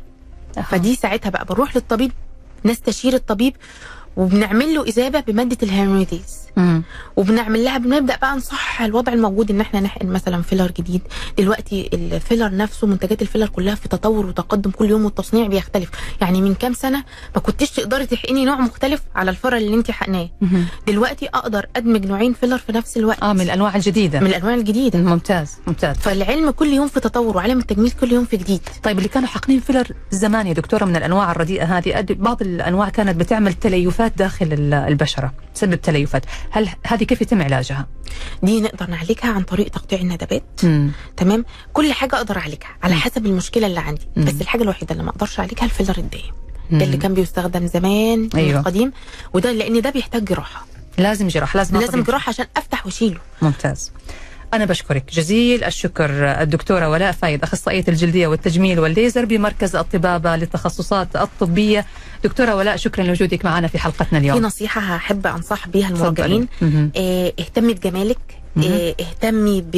أها. 0.59 0.63
فدي 0.63 0.95
ساعتها 0.97 1.31
بقى 1.31 1.45
بروح 1.45 1.77
للطبيب 1.77 2.13
نستشير 2.65 3.15
الطبيب 3.15 3.57
وبنعمل 4.19 4.75
له 4.75 4.83
اذابه 4.83 5.21
بمادة 5.21 5.57
ال 5.63 5.68
hyaluronidase. 5.68 6.39
وبنعمل 7.17 7.65
لها 7.65 7.79
بنبدأ 7.79 8.17
بقى 8.17 8.37
نصحح 8.37 8.83
الوضع 8.83 9.13
الموجود 9.13 9.51
إن 9.51 9.61
إحنا 9.61 9.81
نحقن 9.81 10.07
مثلا 10.07 10.43
فيلر 10.43 10.71
جديد. 10.79 11.03
دلوقتي 11.39 11.91
الفيلر 11.93 12.57
نفسه 12.57 12.87
منتجات 12.87 13.23
الفيلر 13.23 13.47
كلها 13.47 13.75
في 13.75 13.89
تطور 13.89 14.27
وتقدم 14.27 14.71
كل 14.71 14.91
يوم 14.91 15.05
والتصنيع 15.05 15.47
بيختلف. 15.47 15.91
يعني 16.21 16.43
من 16.43 16.55
كام 16.55 16.73
سنة 16.73 17.05
ما 17.35 17.41
كنتش 17.41 17.71
تقدري 17.71 18.07
تحقني 18.07 18.45
نوع 18.45 18.61
مختلف 18.61 19.03
على 19.17 19.31
الفيلر 19.31 19.57
اللي 19.57 19.75
انت 19.75 19.91
حقناه. 19.91 20.29
دلوقتي 20.87 21.27
أقدر 21.27 21.67
أدمج 21.77 22.07
نوعين 22.07 22.33
فيلر 22.33 22.59
في 22.59 22.73
نفس 22.73 22.97
الوقت. 22.97 23.23
آه 23.23 23.33
من 23.33 23.41
الأنواع 23.41 23.77
الجديدة. 23.77 24.21
من 24.21 24.27
الأنواع 24.27 24.55
الجديدة. 24.55 24.99
ممتاز 24.99 25.57
ممتاز. 25.67 25.97
فالعلم 25.97 26.51
كل 26.51 26.67
يوم 26.67 26.89
في 26.89 27.01
تطور 27.01 27.37
وعالم 27.37 27.59
التجميل 27.59 27.91
كل 27.91 28.13
يوم 28.13 28.25
في 28.25 28.37
جديد. 28.37 28.61
طيب 28.83 28.99
اللي 28.99 29.09
كانوا 29.09 29.29
حاقنين 29.29 29.61
فيلر 29.61 29.89
زمان 30.11 30.47
يا 30.47 30.53
دكتورة 30.53 30.85
من 30.85 30.97
الأنواع 30.97 31.33
الرديئة 31.33 31.79
هذه 31.79 32.07
بعض 32.11 32.43
الأنواع 32.43 32.89
كانت 32.89 33.17
بتعمل 33.17 33.55
تليفات 33.55 34.08
داخل 34.17 34.53
ال- 34.53 34.75
البشرة 34.75 35.33
تسبب 35.55 35.75
تليفات 35.75 36.23
هل 36.51 36.69
هذه 36.87 37.05
كيف 37.05 37.21
يتم 37.21 37.43
علاجها 37.43 37.87
دي 38.43 38.61
نقدر 38.61 38.91
نعالجها 38.91 39.31
عن 39.33 39.43
طريق 39.43 39.69
تقطيع 39.69 39.99
الندبات 40.01 40.45
مم. 40.65 40.91
تمام 41.17 41.45
كل 41.73 41.93
حاجة 41.93 42.17
أقدر 42.17 42.37
أعالجها 42.39 42.77
على 42.83 42.95
حسب 42.95 43.27
المشكلة 43.27 43.67
اللي 43.67 43.81
عندي 43.81 44.09
مم. 44.17 44.25
بس 44.25 44.35
الحاجة 44.41 44.63
الوحيدة 44.63 44.93
اللي 44.93 45.03
ما 45.05 45.11
أقدرش 45.11 45.39
أعالجها 45.41 45.65
الفيلر 45.65 45.99
الدايم 45.99 46.33
مم. 46.71 46.79
ده 46.79 46.85
اللي 46.85 46.97
كان 46.97 47.15
بيستخدم 47.15 47.67
زمان 47.67 48.19
من 48.19 48.31
أيوة. 48.35 48.61
القديم 48.61 48.93
وده 49.33 49.53
لأن 49.53 49.81
ده 49.81 49.91
بيحتاج 49.91 50.25
جراحة 50.25 50.67
لازم 50.99 51.29
جراح 51.29 51.57
لازم 51.57 51.81
لازم. 51.81 52.03
جراحة 52.03 52.29
عشان 52.31 52.47
أفتح 52.57 52.87
وأشيله 52.87 53.19
ممتاز 53.43 53.93
أنا 54.55 54.65
بشكرك 54.65 55.13
جزيل 55.13 55.65
الشكر 55.65 56.11
الدكتورة 56.43 56.89
ولاء 56.89 57.13
فايد 57.13 57.43
أخصائية 57.43 57.85
الجلدية 57.89 58.27
والتجميل 58.27 58.81
والليزر 58.81 59.25
بمركز 59.25 59.77
الطبابة 59.77 60.37
للتخصصات 60.37 61.17
الطبية. 61.17 61.87
دكتورة 62.25 62.55
ولاء 62.57 62.77
شكرا 62.77 63.05
لوجودك 63.05 63.45
معنا 63.45 63.69
في 63.69 63.79
حلقتنا 63.79 64.09
في 64.09 64.17
اليوم 64.19 64.39
نصيحة 64.43 64.81
هحب 64.81 65.27
أنصح 65.27 65.69
بيها 65.69 65.91
تفضلي. 65.91 66.27
المراجعين. 66.27 66.49
آه، 66.97 67.33
اهتمي 67.41 67.75
بجمالك. 67.75 68.19
آه، 68.59 68.95
اهتمي 69.01 69.61
ب... 69.61 69.71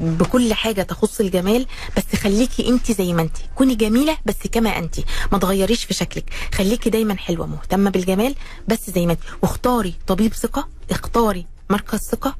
بكل 0.00 0.54
حاجة 0.54 0.82
تخص 0.82 1.20
الجمال 1.20 1.66
بس 1.96 2.16
خليكي 2.20 2.68
انت 2.68 2.92
زي 2.92 3.12
ما 3.12 3.22
انت. 3.22 3.36
كوني 3.54 3.74
جميلة 3.74 4.16
بس 4.26 4.34
كما 4.52 4.78
انت. 4.78 4.94
ما 5.32 5.38
تغيريش 5.38 5.84
في 5.84 5.94
شكلك. 5.94 6.24
خليكي 6.54 6.90
دايما 6.90 7.16
حلوة 7.16 7.46
مهتمة 7.46 7.90
بالجمال 7.90 8.34
بس 8.68 8.90
زي 8.90 9.06
ما 9.06 9.12
انت. 9.12 9.20
واختاري 9.42 9.94
طبيب 10.06 10.34
ثقة 10.34 10.68
اختاري 10.90 11.46
مركز 11.70 11.98
ثقة. 11.98 12.36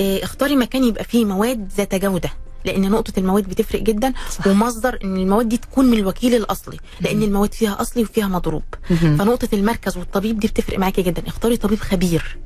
اختاري 0.00 0.56
مكان 0.56 0.84
يبقى 0.84 1.04
فيه 1.04 1.24
مواد 1.24 1.68
ذات 1.76 1.94
جودة 1.94 2.30
لأن 2.64 2.90
نقطة 2.90 3.12
المواد 3.18 3.48
بتفرق 3.48 3.82
جدا 3.82 4.12
صح. 4.30 4.46
ومصدر 4.46 4.98
إن 5.04 5.16
المواد 5.16 5.48
دي 5.48 5.56
تكون 5.56 5.84
من 5.86 5.98
الوكيل 5.98 6.34
الأصلي 6.34 6.76
لأن 7.00 7.22
المواد 7.22 7.54
فيها 7.54 7.80
أصلي 7.82 8.02
وفيها 8.02 8.26
مضروب. 8.28 8.62
فنقطة 8.88 9.48
المركز 9.52 9.96
والطبيب 9.96 10.40
دي 10.40 10.46
بتفرق 10.48 10.78
معاكي 10.78 11.02
جدا 11.02 11.22
اختاري 11.26 11.56
طبيب 11.56 11.78
خبير 11.80 12.38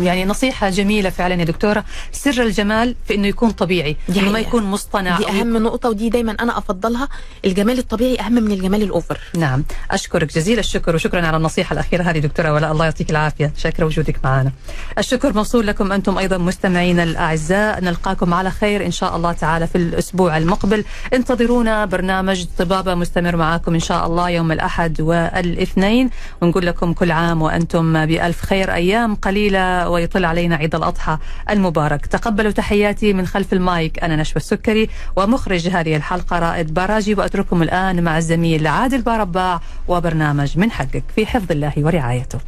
يعني 0.00 0.24
نصيحة 0.24 0.70
جميلة 0.70 1.10
فعلا 1.10 1.34
يا 1.34 1.44
دكتورة. 1.44 1.84
سر 2.12 2.42
الجمال 2.42 2.94
في 3.04 3.14
أنه 3.14 3.26
يكون 3.26 3.50
طبيعي 3.50 3.96
دي 4.08 4.20
أنه 4.20 4.30
ما. 4.30 4.38
يكون 4.38 4.62
مصطنع 4.62 5.16
دي 5.18 5.24
أو 5.24 5.28
أهم 5.28 5.56
نقطة 5.56 5.88
ودي 5.88 6.08
دايما 6.08 6.36
أنا 6.40 6.58
أفضلها. 6.58 7.08
الجمال 7.44 7.78
الطبيعي 7.78 8.20
أهم 8.20 8.32
من 8.32 8.52
الجمال 8.52 8.82
الأوفر. 8.82 9.18
نعم. 9.38 9.64
أشكرك 9.90 10.34
جزيل 10.34 10.58
الشكر 10.58 10.94
وشكرا 10.94 11.26
على 11.26 11.36
النصيحة 11.36 11.72
الأخيرة 11.72 12.02
هذه 12.02 12.18
دكتورة 12.18 12.52
ولا 12.52 12.72
الله 12.72 12.84
يعطيك 12.84 13.10
العافية. 13.10 13.52
شاكرة 13.56 13.84
وجودك 13.84 14.18
معنا. 14.24 14.52
الشكر 14.98 15.32
موصول 15.32 15.66
لكم 15.66 15.92
أنتم 15.92 16.18
أيضا 16.18 16.38
مستمعينا 16.38 17.02
الأعزاء. 17.02 17.84
نلقاكم 17.84 18.34
على 18.34 18.50
خير 18.50 18.86
إن 18.86 18.90
شاء 18.90 19.16
الله 19.16 19.32
تعالى 19.32 19.66
في 19.66 19.78
الأسبوع 19.78 20.36
المقبل. 20.36 20.84
انتظرونا 21.14 21.84
برنامج 21.84 22.44
طبابة 22.58 22.94
مستمر 22.94 23.36
معاكم 23.36 23.74
إن 23.74 23.80
شاء 23.80 24.06
الله 24.06 24.30
يوم 24.30 24.52
الأحد 24.52 25.00
والإثنين. 25.00 26.10
ونقول 26.40 26.66
لكم 26.66 26.92
كل 26.92 27.10
عام 27.10 27.42
وأنتم 27.42 28.06
بألف 28.06 28.42
خير. 28.42 28.74
أيام 28.74 29.16
قليلة 29.26 29.88
ويطل 29.88 30.24
علينا 30.24 30.56
عيد 30.56 30.74
الأضحى 30.74 31.18
المبارك. 31.50 32.06
تقبلوا 32.06 32.50
تحياتي 32.50 33.12
من 33.12 33.26
خلف 33.26 33.52
المايك. 33.52 34.04
أنا 34.04 34.16
نشوى 34.16 34.36
السكري 34.36 34.88
ومخرج 35.16 35.68
هذه 35.68 35.96
الحلقة 35.96 36.38
رائد 36.38 36.74
باراجي 36.74 37.14
وأترككم 37.14 37.62
الآن 37.62 38.04
مع 38.04 38.18
الزميل 38.18 38.66
عادل 38.66 39.02
بارباع 39.02 39.60
وبرنامج 39.88 40.58
من 40.58 40.70
حقك 40.70 41.04
في 41.16 41.26
حفظ 41.26 41.52
الله 41.52 41.72
ورعايته. 41.76 42.38